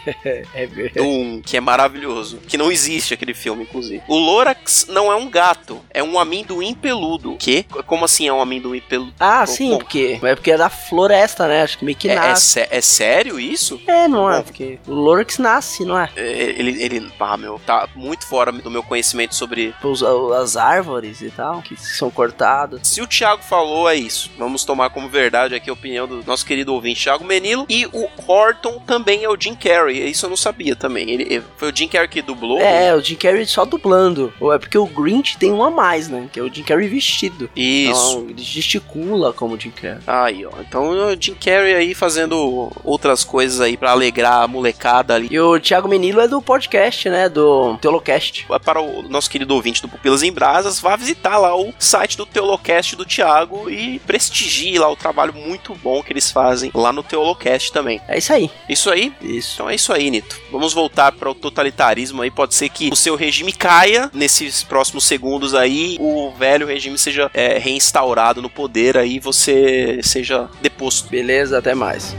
É 0.55 0.67
verdade. 0.67 1.01
um, 1.07 1.41
que 1.41 1.57
é 1.57 1.61
maravilhoso. 1.61 2.39
Que 2.47 2.57
não 2.57 2.71
existe 2.71 3.15
aquele 3.15 3.35
filme, 3.35 3.63
inclusive. 3.63 4.03
O 4.09 4.17
Lorax 4.19 4.87
não 4.89 5.11
é 5.11 5.17
um 5.17 5.29
gato, 5.31 5.81
é 5.91 6.03
um 6.03 6.19
amendoim 6.19 6.75
peludo. 6.75 7.37
Que? 7.39 7.63
Como 7.87 8.05
assim 8.05 8.27
é 8.29 8.33
um 8.33 8.41
amendoim 8.41 8.81
peludo? 8.81 9.13
Ah, 9.19 9.47
sim, 9.47 9.71
porque. 9.71 10.19
É 10.23 10.35
porque 10.35 10.51
é 10.53 10.57
da 10.57 10.69
floresta, 10.69 11.47
né? 11.49 11.63
Acho 11.63 11.79
que 11.79 11.85
meio 11.85 11.97
que 11.97 12.09
É, 12.09 12.13
é, 12.13 12.17
nasce. 12.17 12.45
sé- 12.47 12.69
é 12.71 12.81
sério 12.81 13.39
isso? 13.41 13.81
É, 13.87 14.07
não 14.09 14.31
é? 14.31 14.39
Bom. 14.39 14.43
Porque 14.61 14.79
o 14.87 14.93
Lorix 14.95 15.39
nasce, 15.39 15.85
não 15.87 15.99
é? 15.99 16.11
É, 16.17 16.51
Ele, 16.59 16.83
ele, 16.83 17.11
ah, 17.19 17.37
meu, 17.37 17.59
tá 17.65 17.89
muito 17.95 18.27
fora 18.27 18.53
do 18.53 18.71
meu 18.71 18.83
conhecimento 18.83 19.35
sobre. 19.35 19.75
Os- 19.83 20.03
as 20.03 20.57
árvores 20.57 21.23
e 21.23 21.31
tal, 21.31 21.63
que 21.63 21.77
são 21.77 22.11
cortadas. 22.11 22.81
Se 22.87 23.01
o 23.01 23.07
Thiago 23.07 23.43
falou, 23.43 23.89
é 23.89 23.95
isso. 23.97 24.31
Vamos 24.39 24.65
tomar 24.65 24.91
como 24.91 25.09
verdade 25.09 25.55
aqui 25.55 25.71
a 25.71 25.73
opinião 25.73 26.07
do 26.07 26.23
nosso 26.27 26.45
querido 26.45 26.75
ouvinte 26.75 27.03
Thiago 27.03 27.25
Menilo. 27.25 27.65
E 27.69 27.87
o 27.87 28.09
Horton 28.27 28.79
também 28.87 29.25
é 29.25 29.29
o 29.31 29.37
Jim 29.41 29.55
Carrey. 29.55 30.11
Isso 30.11 30.27
eu 30.27 30.31
não 30.31 30.37
sabia 30.37 30.77
também. 30.77 31.09
Ele, 31.11 31.43
foi 31.57 31.71
o 31.73 31.77
Jim 31.77 31.89
Carrey 31.89 32.09
que 32.09 32.21
dublou? 32.21 32.59
É, 32.61 32.95
o 32.95 33.01
Jim 33.01 33.17
Carrey 33.17 33.47
só 33.47 33.65
dublando. 33.65 34.33
Ou 34.41 34.53
é 34.53 34.59
porque 34.59 34.77
o 34.77 34.87
Grinch 34.87 35.39
tem 35.39 35.53
um 35.53 35.63
a 35.63 35.71
mais, 35.71 36.09
né? 36.09 36.29
Que 36.33 36.39
é 36.41 36.43
o 36.43 36.53
Jim 36.53 36.63
Carrey 36.63 36.89
vestido. 36.89 37.49
Isso. 37.57 38.11
Então, 38.19 38.27
ele 38.31 38.43
gesticula 38.43 39.33
como 39.33 39.55
o 39.55 39.61
Jim 39.61 39.71
Carrey. 39.71 40.01
Aí, 40.07 40.45
ó. 40.45 40.51
Então 40.61 40.91
o 40.91 41.17
Jim 41.21 41.35
Carrey 41.35 41.75
aí 41.75 41.95
fazendo 41.95 42.71
outras 42.85 43.25
coisas 43.25 43.61
aí 43.61 43.77
pra 43.77 43.93
alegrar 43.93 44.50
molecada 44.51 45.15
ali. 45.15 45.29
E 45.31 45.41
o 45.41 45.59
Thiago 45.59 45.89
Menilo 45.89 46.21
é 46.21 46.29
do 46.29 46.43
podcast, 46.43 47.09
né? 47.09 47.29
Do 47.29 47.77
Teolocast. 47.79 48.47
Para 48.65 48.81
o 48.81 49.03
nosso 49.09 49.31
querido 49.31 49.55
ouvinte 49.55 49.81
do 49.81 49.89
Pupilas 49.89 50.23
em 50.23 50.33
Brasas, 50.33 50.81
vá 50.81 50.97
visitar 50.97 51.39
lá 51.39 51.57
o 51.57 51.73
site 51.79 52.17
do 52.17 52.27
Teolocast 52.27 52.97
do 52.97 53.05
Thiago 53.05 53.71
e 53.71 53.99
prestigie 54.01 54.79
lá 54.79 54.91
o 54.91 54.97
trabalho 54.97 55.33
muito 55.33 55.75
bom 55.75 56.03
que 56.03 56.13
eles 56.13 56.31
fazem 56.31 56.71
lá 56.75 56.93
no 56.93 57.03
Teolocast 57.03 57.73
também. 57.73 58.01
É 58.09 58.19
isso 58.19 58.33
aí. 58.33 58.51
Isso 58.69 58.91
aí? 58.91 59.13
Isso. 59.23 59.55
Então 59.55 59.71
é 59.71 59.75
isso 59.75 59.93
aí, 59.93 60.11
Nito. 60.11 60.39
Vamos 60.51 60.73
voltar 60.73 61.13
para 61.13 61.31
o 61.31 61.35
totalitarismo 61.35 62.23
aí. 62.23 62.31
Pode 62.31 62.55
ser 62.55 62.69
que 62.69 62.91
o 62.93 62.97
seu 62.97 63.17
regime 63.17 63.53
caia 63.53 64.11
nesses 64.13 64.63
próximos 64.63 65.05
segundos 65.05 65.55
aí, 65.55 65.97
o 66.01 66.31
velho 66.33 66.67
regime 66.67 66.99
seja 66.99 67.31
é, 67.33 67.59
reinstaurado 67.59 68.43
no 68.43 68.51
poder 68.51 68.97
aí, 68.97 69.19
você 69.19 70.01
seja 70.03 70.49
deposto. 70.61 71.09
Beleza, 71.09 71.59
até 71.59 71.75
mais. 71.75 72.15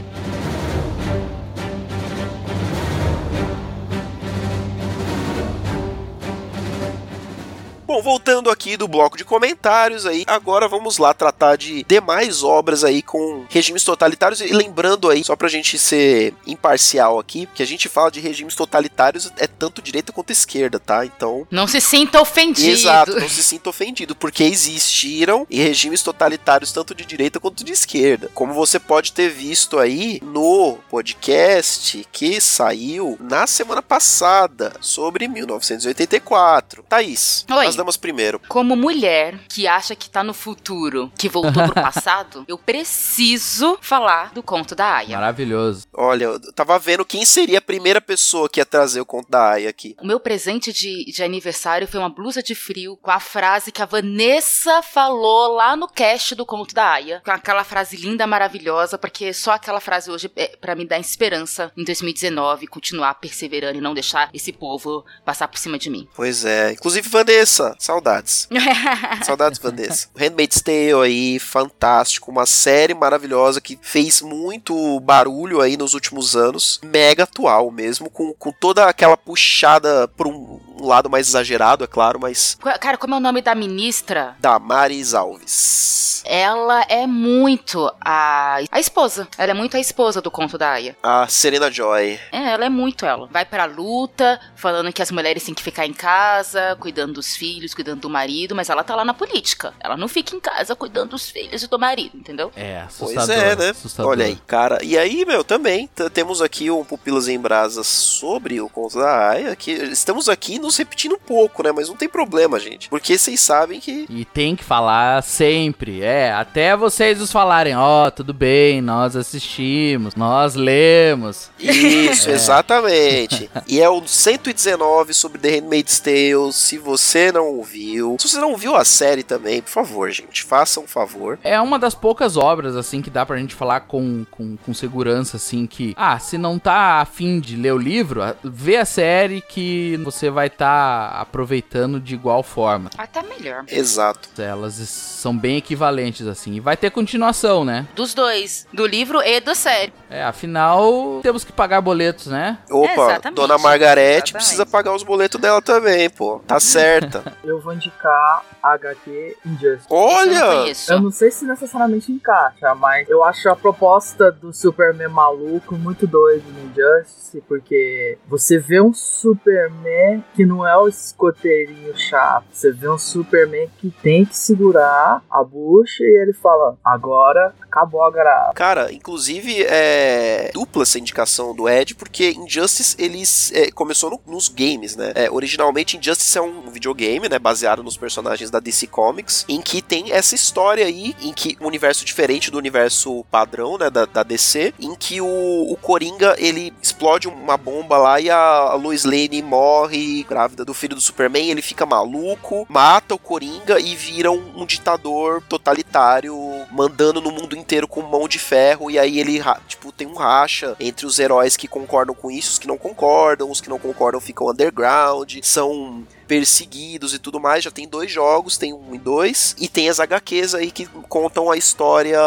Bom, 7.92 8.00
voltando 8.00 8.48
aqui 8.48 8.74
do 8.74 8.88
bloco 8.88 9.18
de 9.18 9.24
comentários 9.24 10.06
aí, 10.06 10.24
agora 10.26 10.66
vamos 10.66 10.96
lá 10.96 11.12
tratar 11.12 11.56
de 11.56 11.84
demais 11.84 12.42
obras 12.42 12.84
aí 12.84 13.02
com 13.02 13.44
regimes 13.50 13.84
totalitários 13.84 14.40
e 14.40 14.46
lembrando 14.46 15.10
aí, 15.10 15.22
só 15.22 15.36
pra 15.36 15.46
gente 15.46 15.76
ser 15.76 16.32
imparcial 16.46 17.18
aqui, 17.18 17.46
que 17.54 17.62
a 17.62 17.66
gente 17.66 17.90
fala 17.90 18.10
de 18.10 18.18
regimes 18.18 18.54
totalitários 18.54 19.30
é 19.36 19.46
tanto 19.46 19.82
direita 19.82 20.10
quanto 20.10 20.32
esquerda, 20.32 20.80
tá? 20.80 21.04
Então, 21.04 21.46
Não 21.50 21.66
se 21.66 21.82
sinta 21.82 22.18
ofendido. 22.18 22.70
Exato, 22.70 23.20
não 23.20 23.28
se 23.28 23.42
sinta 23.42 23.68
ofendido, 23.68 24.16
porque 24.16 24.42
existiram 24.42 25.46
e 25.50 25.60
regimes 25.60 26.02
totalitários 26.02 26.72
tanto 26.72 26.94
de 26.94 27.04
direita 27.04 27.38
quanto 27.38 27.62
de 27.62 27.72
esquerda. 27.72 28.30
Como 28.32 28.54
você 28.54 28.78
pode 28.78 29.12
ter 29.12 29.28
visto 29.28 29.78
aí 29.78 30.18
no 30.24 30.78
podcast 30.88 32.08
que 32.10 32.40
saiu 32.40 33.18
na 33.20 33.46
semana 33.46 33.82
passada 33.82 34.72
sobre 34.80 35.28
1984. 35.28 36.86
Thaís, 36.88 37.44
Oi. 37.50 37.66
as 37.66 37.81
primeiro. 37.96 38.40
Como 38.48 38.76
mulher 38.76 39.38
que 39.48 39.66
acha 39.66 39.94
que 39.94 40.08
tá 40.08 40.22
no 40.22 40.34
futuro, 40.34 41.12
que 41.18 41.28
voltou 41.28 41.64
pro 41.64 41.74
passado, 41.82 42.44
eu 42.48 42.58
preciso 42.58 43.78
falar 43.80 44.32
do 44.32 44.42
conto 44.42 44.74
da 44.74 44.96
Aya. 44.96 45.16
Maravilhoso. 45.16 45.86
Olha, 45.92 46.24
eu 46.24 46.52
tava 46.52 46.78
vendo 46.78 47.04
quem 47.04 47.24
seria 47.24 47.58
a 47.58 47.62
primeira 47.62 48.00
pessoa 48.00 48.48
que 48.48 48.60
ia 48.60 48.66
trazer 48.66 49.00
o 49.00 49.06
conto 49.06 49.30
da 49.30 49.52
Aya 49.52 49.70
aqui. 49.70 49.96
O 50.00 50.06
meu 50.06 50.20
presente 50.20 50.72
de, 50.72 51.04
de 51.04 51.22
aniversário 51.22 51.86
foi 51.88 52.00
uma 52.00 52.08
blusa 52.08 52.42
de 52.42 52.54
frio 52.54 52.96
com 53.00 53.10
a 53.10 53.20
frase 53.20 53.72
que 53.72 53.82
a 53.82 53.86
Vanessa 53.86 54.82
falou 54.82 55.54
lá 55.54 55.76
no 55.76 55.88
cast 55.88 56.34
do 56.34 56.46
Conto 56.46 56.74
da 56.74 56.92
Aya. 56.92 57.22
Com 57.24 57.30
aquela 57.30 57.64
frase 57.64 57.96
linda, 57.96 58.26
maravilhosa, 58.26 58.98
porque 58.98 59.32
só 59.32 59.52
aquela 59.52 59.80
frase 59.80 60.10
hoje 60.10 60.30
é 60.36 60.56
pra 60.60 60.74
me 60.74 60.86
dar 60.86 60.98
esperança 60.98 61.72
em 61.76 61.84
2019, 61.84 62.66
continuar 62.66 63.14
perseverando 63.14 63.78
e 63.78 63.80
não 63.80 63.94
deixar 63.94 64.30
esse 64.32 64.52
povo 64.52 65.04
passar 65.24 65.48
por 65.48 65.58
cima 65.58 65.78
de 65.78 65.90
mim. 65.90 66.08
Pois 66.14 66.44
é, 66.44 66.72
inclusive 66.72 67.08
Vanessa, 67.08 67.61
saudades. 67.78 68.48
Saudades, 69.24 69.58
Vanessa. 69.58 70.08
O 70.14 70.18
Handmaid's 70.18 70.60
Tale 70.60 71.04
aí, 71.04 71.38
fantástico. 71.38 72.30
Uma 72.30 72.46
série 72.46 72.94
maravilhosa 72.94 73.60
que 73.60 73.78
fez 73.80 74.20
muito 74.20 75.00
barulho 75.00 75.60
aí 75.60 75.76
nos 75.76 75.94
últimos 75.94 76.36
anos. 76.36 76.80
Mega 76.82 77.24
atual 77.24 77.70
mesmo, 77.70 78.10
com, 78.10 78.32
com 78.34 78.52
toda 78.52 78.86
aquela 78.86 79.16
puxada 79.16 80.08
por 80.08 80.26
um, 80.26 80.60
um 80.80 80.86
lado 80.86 81.08
mais 81.08 81.28
exagerado, 81.28 81.84
é 81.84 81.86
claro, 81.86 82.18
mas 82.20 82.56
Cara, 82.80 82.96
como 82.96 83.14
é 83.14 83.16
o 83.18 83.20
nome 83.20 83.40
da 83.42 83.54
ministra? 83.54 84.36
Damaris 84.40 85.14
Alves. 85.14 86.22
Ela 86.24 86.82
é 86.88 87.06
muito 87.06 87.92
a, 88.00 88.58
a 88.70 88.80
esposa. 88.80 89.26
Ela 89.36 89.50
é 89.50 89.54
muito 89.54 89.76
a 89.76 89.80
esposa 89.80 90.20
do 90.20 90.30
conto 90.30 90.56
da 90.56 90.72
Aya. 90.72 90.96
A 91.02 91.26
Serena 91.26 91.70
Joy. 91.70 92.18
É, 92.30 92.52
ela 92.52 92.64
é 92.64 92.68
muito 92.68 93.04
ela. 93.04 93.26
Vai 93.30 93.44
pra 93.44 93.64
luta, 93.64 94.40
falando 94.54 94.92
que 94.92 95.02
as 95.02 95.10
mulheres 95.10 95.42
têm 95.42 95.54
que 95.54 95.62
ficar 95.62 95.86
em 95.86 95.92
casa, 95.92 96.76
cuidando 96.80 97.14
dos 97.14 97.34
filhos, 97.36 97.51
cuidando 97.74 98.00
do 98.00 98.10
marido, 98.10 98.54
mas 98.54 98.68
ela 98.68 98.82
tá 98.84 98.94
lá 98.94 99.04
na 99.04 99.14
política. 99.14 99.72
Ela 99.80 99.96
não 99.96 100.08
fica 100.08 100.34
em 100.34 100.40
casa 100.40 100.74
cuidando 100.74 101.10
dos 101.10 101.28
filhos 101.30 101.62
e 101.62 101.66
do 101.68 101.78
marido, 101.78 102.16
entendeu? 102.16 102.50
É, 102.56 102.84
Pois 102.98 103.16
assustador. 103.16 103.44
é, 103.44 103.56
né? 103.56 103.70
assustador. 103.70 104.10
Olha 104.12 104.24
aí, 104.26 104.36
cara. 104.46 104.78
E 104.82 104.96
aí, 104.98 105.24
meu, 105.24 105.42
também 105.44 105.88
temos 106.12 106.40
aqui 106.42 106.70
um 106.70 106.84
Pupilas 106.84 107.28
em 107.28 107.38
Brasas 107.38 107.86
sobre 107.86 108.60
o 108.60 108.68
conto 108.68 108.98
da 108.98 109.30
Aya, 109.30 109.54
que 109.56 109.70
estamos 109.70 110.28
aqui 110.28 110.58
nos 110.58 110.76
repetindo 110.76 111.14
um 111.14 111.18
pouco, 111.18 111.62
né? 111.62 111.72
Mas 111.72 111.88
não 111.88 111.96
tem 111.96 112.08
problema, 112.08 112.58
gente. 112.58 112.88
Porque 112.88 113.16
vocês 113.18 113.40
sabem 113.40 113.80
que 113.80 114.06
E 114.08 114.24
tem 114.24 114.54
que 114.56 114.64
falar 114.64 115.22
sempre, 115.22 116.02
é, 116.02 116.32
até 116.32 116.76
vocês 116.76 117.18
nos 117.18 117.32
falarem, 117.32 117.76
ó, 117.76 118.10
tudo 118.10 118.32
bem, 118.32 118.80
nós 118.80 119.16
assistimos, 119.16 120.14
nós 120.14 120.54
lemos. 120.54 121.50
Isso, 121.58 122.28
exatamente. 122.30 123.50
E 123.66 123.80
é 123.80 123.88
o 123.88 124.02
119 124.06 125.14
sobre 125.14 125.38
The 125.38 125.50
Handmaid's 125.50 126.00
Tale. 126.00 126.52
Se 126.52 126.78
você 126.78 127.32
não 127.32 127.41
ouviu, 127.48 128.16
se 128.18 128.28
você 128.28 128.38
não 128.38 128.56
viu 128.56 128.74
a 128.76 128.84
série 128.84 129.22
também, 129.22 129.62
por 129.62 129.70
favor, 129.70 130.10
gente, 130.10 130.42
faça 130.42 130.80
um 130.80 130.86
favor. 130.86 131.38
É 131.42 131.60
uma 131.60 131.78
das 131.78 131.94
poucas 131.94 132.36
obras, 132.36 132.76
assim, 132.76 133.02
que 133.02 133.10
dá 133.10 133.24
pra 133.24 133.36
gente 133.36 133.54
falar 133.54 133.80
com, 133.80 134.24
com, 134.30 134.56
com 134.56 134.74
segurança, 134.74 135.36
assim, 135.36 135.66
que, 135.66 135.94
ah, 135.96 136.18
se 136.18 136.38
não 136.38 136.58
tá 136.58 137.00
afim 137.00 137.40
de 137.40 137.56
ler 137.56 137.72
o 137.72 137.78
livro, 137.78 138.22
vê 138.42 138.76
a 138.76 138.84
série 138.84 139.40
que 139.40 139.98
você 140.04 140.30
vai 140.30 140.46
estar 140.46 141.20
aproveitando 141.20 142.00
de 142.00 142.14
igual 142.14 142.42
forma. 142.42 142.90
Até 142.96 143.22
melhor. 143.22 143.64
Exato. 143.68 144.28
Elas 144.40 144.74
são 144.74 145.36
bem 145.36 145.56
equivalentes, 145.56 146.26
assim, 146.26 146.54
e 146.54 146.60
vai 146.60 146.76
ter 146.76 146.90
continuação, 146.90 147.64
né? 147.64 147.86
Dos 147.94 148.14
dois, 148.14 148.66
do 148.72 148.86
livro 148.86 149.20
e 149.22 149.40
da 149.40 149.54
série. 149.54 149.92
É, 150.10 150.22
afinal, 150.22 151.20
temos 151.22 151.44
que 151.44 151.52
pagar 151.52 151.80
boletos, 151.80 152.26
né? 152.26 152.58
Opa, 152.70 152.92
Exatamente. 152.92 153.36
Dona 153.36 153.58
Margarete 153.58 154.32
precisa 154.32 154.66
pagar 154.66 154.94
os 154.94 155.02
boletos 155.02 155.40
dela 155.40 155.60
também, 155.62 156.08
pô. 156.10 156.40
Tá 156.46 156.60
certa. 156.60 157.22
Eu 157.44 157.60
vou 157.60 157.72
indicar 157.72 158.44
HQ 158.62 159.36
Injustice. 159.46 159.86
Eu 159.90 159.96
não 159.96 160.06
Olha! 160.06 160.72
Eu 160.88 161.00
não 161.00 161.10
sei 161.10 161.30
se 161.30 161.44
necessariamente 161.44 162.10
encaixa, 162.12 162.74
mas 162.74 163.08
eu 163.08 163.22
acho 163.24 163.48
a 163.48 163.56
proposta 163.56 164.30
do 164.30 164.52
Superman 164.52 165.08
maluco 165.08 165.74
muito 165.76 166.06
doido 166.06 166.44
no 166.52 166.70
Injustice, 166.70 167.42
porque 167.48 168.18
você 168.28 168.58
vê 168.58 168.80
um 168.80 168.92
Superman 168.92 170.24
que 170.34 170.44
não 170.44 170.66
é 170.66 170.76
o 170.76 170.88
escoteirinho 170.88 171.96
chato, 171.96 172.44
você 172.52 172.70
vê 172.72 172.88
um 172.88 172.98
Superman 172.98 173.68
que 173.78 173.90
tem 174.02 174.24
que 174.24 174.36
segurar 174.36 175.22
a 175.30 175.42
bucha 175.44 176.02
e 176.02 176.22
ele 176.22 176.32
fala: 176.32 176.76
agora 176.84 177.54
acabou 177.62 178.02
a 178.04 178.10
graça. 178.10 178.52
Cara, 178.54 178.92
inclusive 178.92 179.62
é 179.68 180.50
dupla 180.52 180.82
essa 180.82 180.98
indicação 180.98 181.54
do 181.54 181.68
Ed, 181.68 181.94
porque 181.94 182.30
Injustice 182.30 182.96
eles 182.98 183.50
é, 183.54 183.70
começou 183.70 184.10
no- 184.10 184.20
nos 184.26 184.48
games, 184.48 184.96
né? 184.96 185.12
É, 185.14 185.30
originalmente 185.30 185.96
Injustice 185.96 186.36
é 186.38 186.42
um 186.42 186.70
videogame, 186.70 187.21
né, 187.28 187.38
baseado 187.38 187.82
nos 187.82 187.96
personagens 187.96 188.50
da 188.50 188.60
DC 188.60 188.86
Comics, 188.86 189.44
em 189.48 189.60
que 189.60 189.82
tem 189.82 190.12
essa 190.12 190.34
história 190.34 190.86
aí, 190.86 191.14
em 191.20 191.32
que 191.32 191.56
um 191.60 191.66
universo 191.66 192.04
diferente 192.04 192.50
do 192.50 192.58
universo 192.58 193.24
padrão, 193.30 193.78
né, 193.78 193.90
da, 193.90 194.04
da 194.04 194.22
DC, 194.22 194.74
em 194.78 194.94
que 194.94 195.20
o, 195.20 195.26
o 195.26 195.76
Coringa 195.76 196.34
ele 196.38 196.72
explode 196.82 197.28
uma 197.28 197.56
bomba 197.56 197.98
lá 197.98 198.20
e 198.20 198.30
a 198.30 198.74
Lois 198.74 199.04
Lane 199.04 199.42
morre 199.42 200.24
grávida 200.24 200.64
do 200.64 200.74
filho 200.74 200.94
do 200.94 201.00
Superman, 201.00 201.50
ele 201.50 201.62
fica 201.62 201.86
maluco, 201.86 202.66
mata 202.68 203.14
o 203.14 203.18
Coringa 203.18 203.78
e 203.80 203.94
vira 203.94 204.30
um, 204.30 204.62
um 204.62 204.66
ditador 204.66 205.42
totalitário, 205.48 206.36
mandando 206.70 207.20
no 207.20 207.30
mundo 207.30 207.56
inteiro 207.56 207.88
com 207.88 208.02
mão 208.02 208.28
de 208.28 208.38
ferro, 208.38 208.90
e 208.90 208.98
aí 208.98 209.18
ele, 209.18 209.42
tipo, 209.68 209.92
tem 209.92 210.06
um 210.06 210.14
racha 210.14 210.76
entre 210.80 211.06
os 211.06 211.18
heróis 211.18 211.56
que 211.56 211.68
concordam 211.68 212.14
com 212.14 212.30
isso, 212.30 212.52
os 212.52 212.58
que 212.58 212.66
não 212.66 212.78
concordam, 212.78 213.50
os 213.50 213.60
que 213.60 213.68
não 213.68 213.78
concordam 213.78 214.20
ficam 214.20 214.48
underground, 214.48 215.38
são 215.42 216.04
perseguidos 216.32 217.12
e 217.12 217.18
tudo 217.18 217.38
mais. 217.38 217.62
Já 217.62 217.70
tem 217.70 217.86
dois 217.86 218.10
jogos, 218.10 218.56
tem 218.56 218.72
um 218.72 218.94
e 218.94 218.98
dois, 218.98 219.54
e 219.60 219.68
tem 219.68 219.90
as 219.90 220.00
HQs 220.00 220.54
aí 220.54 220.70
que 220.70 220.86
contam 220.86 221.50
a 221.50 221.58
história 221.58 222.18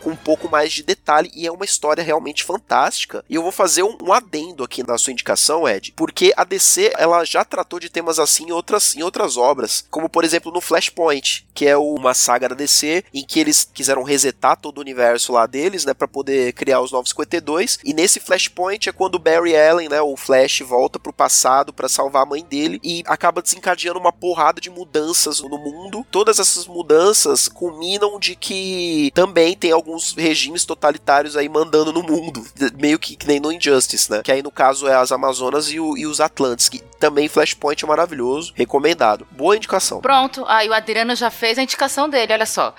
com 0.00 0.10
um 0.10 0.16
pouco 0.16 0.48
mais 0.48 0.72
de 0.72 0.84
detalhe, 0.84 1.28
e 1.34 1.44
é 1.44 1.50
uma 1.50 1.64
história 1.64 2.04
realmente 2.04 2.44
fantástica. 2.44 3.24
E 3.28 3.34
eu 3.34 3.42
vou 3.42 3.50
fazer 3.50 3.82
um, 3.82 3.98
um 4.00 4.12
adendo 4.12 4.62
aqui 4.62 4.86
na 4.86 4.96
sua 4.96 5.12
indicação, 5.12 5.68
Ed, 5.68 5.92
porque 5.96 6.32
a 6.36 6.44
DC 6.44 6.92
ela 6.96 7.24
já 7.24 7.44
tratou 7.44 7.80
de 7.80 7.88
temas 7.88 8.20
assim 8.20 8.44
em 8.44 8.52
outras, 8.52 8.94
em 8.94 9.02
outras 9.02 9.36
obras, 9.36 9.84
como 9.90 10.08
por 10.08 10.22
exemplo 10.22 10.52
no 10.52 10.60
Flashpoint, 10.60 11.44
que 11.52 11.66
é 11.66 11.76
uma 11.76 12.14
saga 12.14 12.48
da 12.48 12.54
DC 12.54 13.02
em 13.12 13.24
que 13.24 13.40
eles 13.40 13.68
quiseram 13.74 14.04
resetar 14.04 14.56
todo 14.56 14.78
o 14.78 14.80
universo 14.80 15.32
lá 15.32 15.46
deles, 15.46 15.84
né, 15.84 15.92
para 15.92 16.06
poder 16.06 16.52
criar 16.52 16.80
os 16.80 16.92
952. 16.92 17.80
E 17.84 17.92
nesse 17.92 18.20
Flashpoint 18.20 18.88
é 18.88 18.92
quando 18.92 19.18
Barry 19.18 19.56
Allen, 19.56 19.88
né, 19.88 20.00
o 20.00 20.16
Flash 20.16 20.60
volta 20.60 21.00
pro 21.00 21.12
passado 21.12 21.72
para 21.72 21.88
salvar 21.88 22.22
a 22.22 22.26
mãe 22.26 22.44
dele 22.44 22.78
e 22.84 23.02
acaba 23.04 23.42
desencadeando 23.48 23.98
uma 23.98 24.12
porrada 24.12 24.60
de 24.60 24.68
mudanças 24.70 25.40
no 25.40 25.56
mundo. 25.58 26.04
Todas 26.10 26.38
essas 26.38 26.66
mudanças 26.66 27.48
culminam 27.48 28.18
de 28.18 28.36
que 28.36 29.10
também 29.14 29.56
tem 29.56 29.72
alguns 29.72 30.14
regimes 30.14 30.64
totalitários 30.64 31.36
aí 31.36 31.48
mandando 31.48 31.92
no 31.92 32.02
mundo, 32.02 32.44
meio 32.78 32.98
que, 32.98 33.16
que 33.16 33.26
nem 33.26 33.40
no 33.40 33.50
Injustice, 33.50 34.10
né? 34.10 34.20
Que 34.22 34.32
aí 34.32 34.42
no 34.42 34.50
caso 34.50 34.86
é 34.86 34.94
as 34.94 35.10
Amazonas 35.12 35.70
e, 35.70 35.80
o- 35.80 35.96
e 35.96 36.06
os 36.06 36.20
Atlantes, 36.20 36.68
que 36.68 36.80
também 37.00 37.28
Flashpoint 37.28 37.84
é 37.84 37.88
maravilhoso, 37.88 38.52
recomendado. 38.54 39.26
Boa 39.30 39.56
indicação. 39.56 40.00
Pronto, 40.00 40.44
aí 40.46 40.68
o 40.68 40.74
Adriano 40.74 41.14
já 41.16 41.30
fez 41.30 41.58
a 41.58 41.62
indicação 41.62 42.08
dele, 42.08 42.32
olha 42.32 42.46
só. 42.46 42.74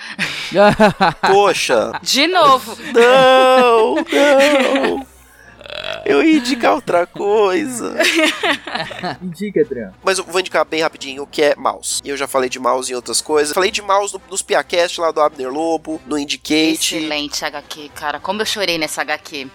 Poxa, 1.32 1.92
De 2.02 2.28
novo. 2.28 2.78
não, 2.94 3.96
não. 3.96 5.08
Eu 6.06 6.24
ia 6.24 6.38
indicar 6.38 6.74
outra 6.76 7.06
coisa. 7.06 7.96
Indica, 9.22 9.62
Adriano. 9.62 9.94
Mas 10.04 10.18
eu 10.18 10.24
vou 10.24 10.40
indicar 10.40 10.66
bem 10.66 10.82
rapidinho 10.82 11.24
o 11.24 11.28
que 11.28 11.42
é 11.42 11.56
mouse. 11.56 12.02
Eu 12.04 12.16
já 12.18 12.28
falei 12.28 12.50
de 12.50 12.60
mouse 12.60 12.92
em 12.92 12.96
outras 12.96 13.22
coisas. 13.22 13.54
Falei 13.54 13.72
de 13.72 13.82
mouse 13.82 14.14
no- 14.14 14.22
nos 14.30 14.42
Piacast 14.42 15.00
lá 15.00 15.12
do 15.12 15.22
Abner 15.22 15.50
Lobo, 15.52 16.02
no 16.06 16.18
Indicate. 16.18 16.96
Excelente 16.98 17.44
HQ, 17.46 17.90
cara. 17.96 18.20
Como 18.20 18.42
eu 18.42 18.46
chorei 18.46 18.78
nessa 18.78 19.02
HQ. 19.02 19.50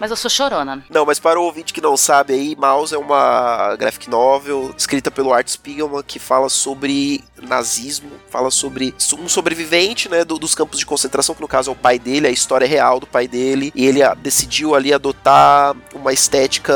Mas 0.00 0.10
eu 0.10 0.16
sou 0.16 0.30
chorona. 0.30 0.82
Não, 0.88 1.04
mas 1.04 1.18
para 1.18 1.38
o 1.38 1.44
ouvinte 1.44 1.74
que 1.74 1.80
não 1.80 1.94
sabe 1.94 2.32
aí, 2.32 2.56
Mouse 2.56 2.94
é 2.94 2.98
uma 2.98 3.76
graphic 3.76 4.08
novel 4.08 4.74
escrita 4.76 5.10
pelo 5.10 5.30
Art 5.30 5.46
Spiegelman 5.46 6.02
que 6.02 6.18
fala 6.18 6.48
sobre 6.48 7.22
nazismo, 7.42 8.10
fala 8.30 8.50
sobre 8.50 8.94
um 9.18 9.28
sobrevivente, 9.28 10.08
né, 10.08 10.24
do, 10.24 10.38
dos 10.38 10.54
campos 10.54 10.78
de 10.78 10.86
concentração, 10.86 11.34
que 11.34 11.42
no 11.42 11.48
caso 11.48 11.70
é 11.70 11.72
o 11.72 11.76
pai 11.76 11.98
dele, 11.98 12.26
a 12.26 12.30
história 12.30 12.66
real 12.66 12.98
do 12.98 13.06
pai 13.06 13.28
dele, 13.28 13.70
e 13.74 13.84
ele 13.84 14.00
decidiu 14.16 14.74
ali 14.74 14.92
adotar 14.92 15.76
uma 15.94 16.12
estética 16.12 16.72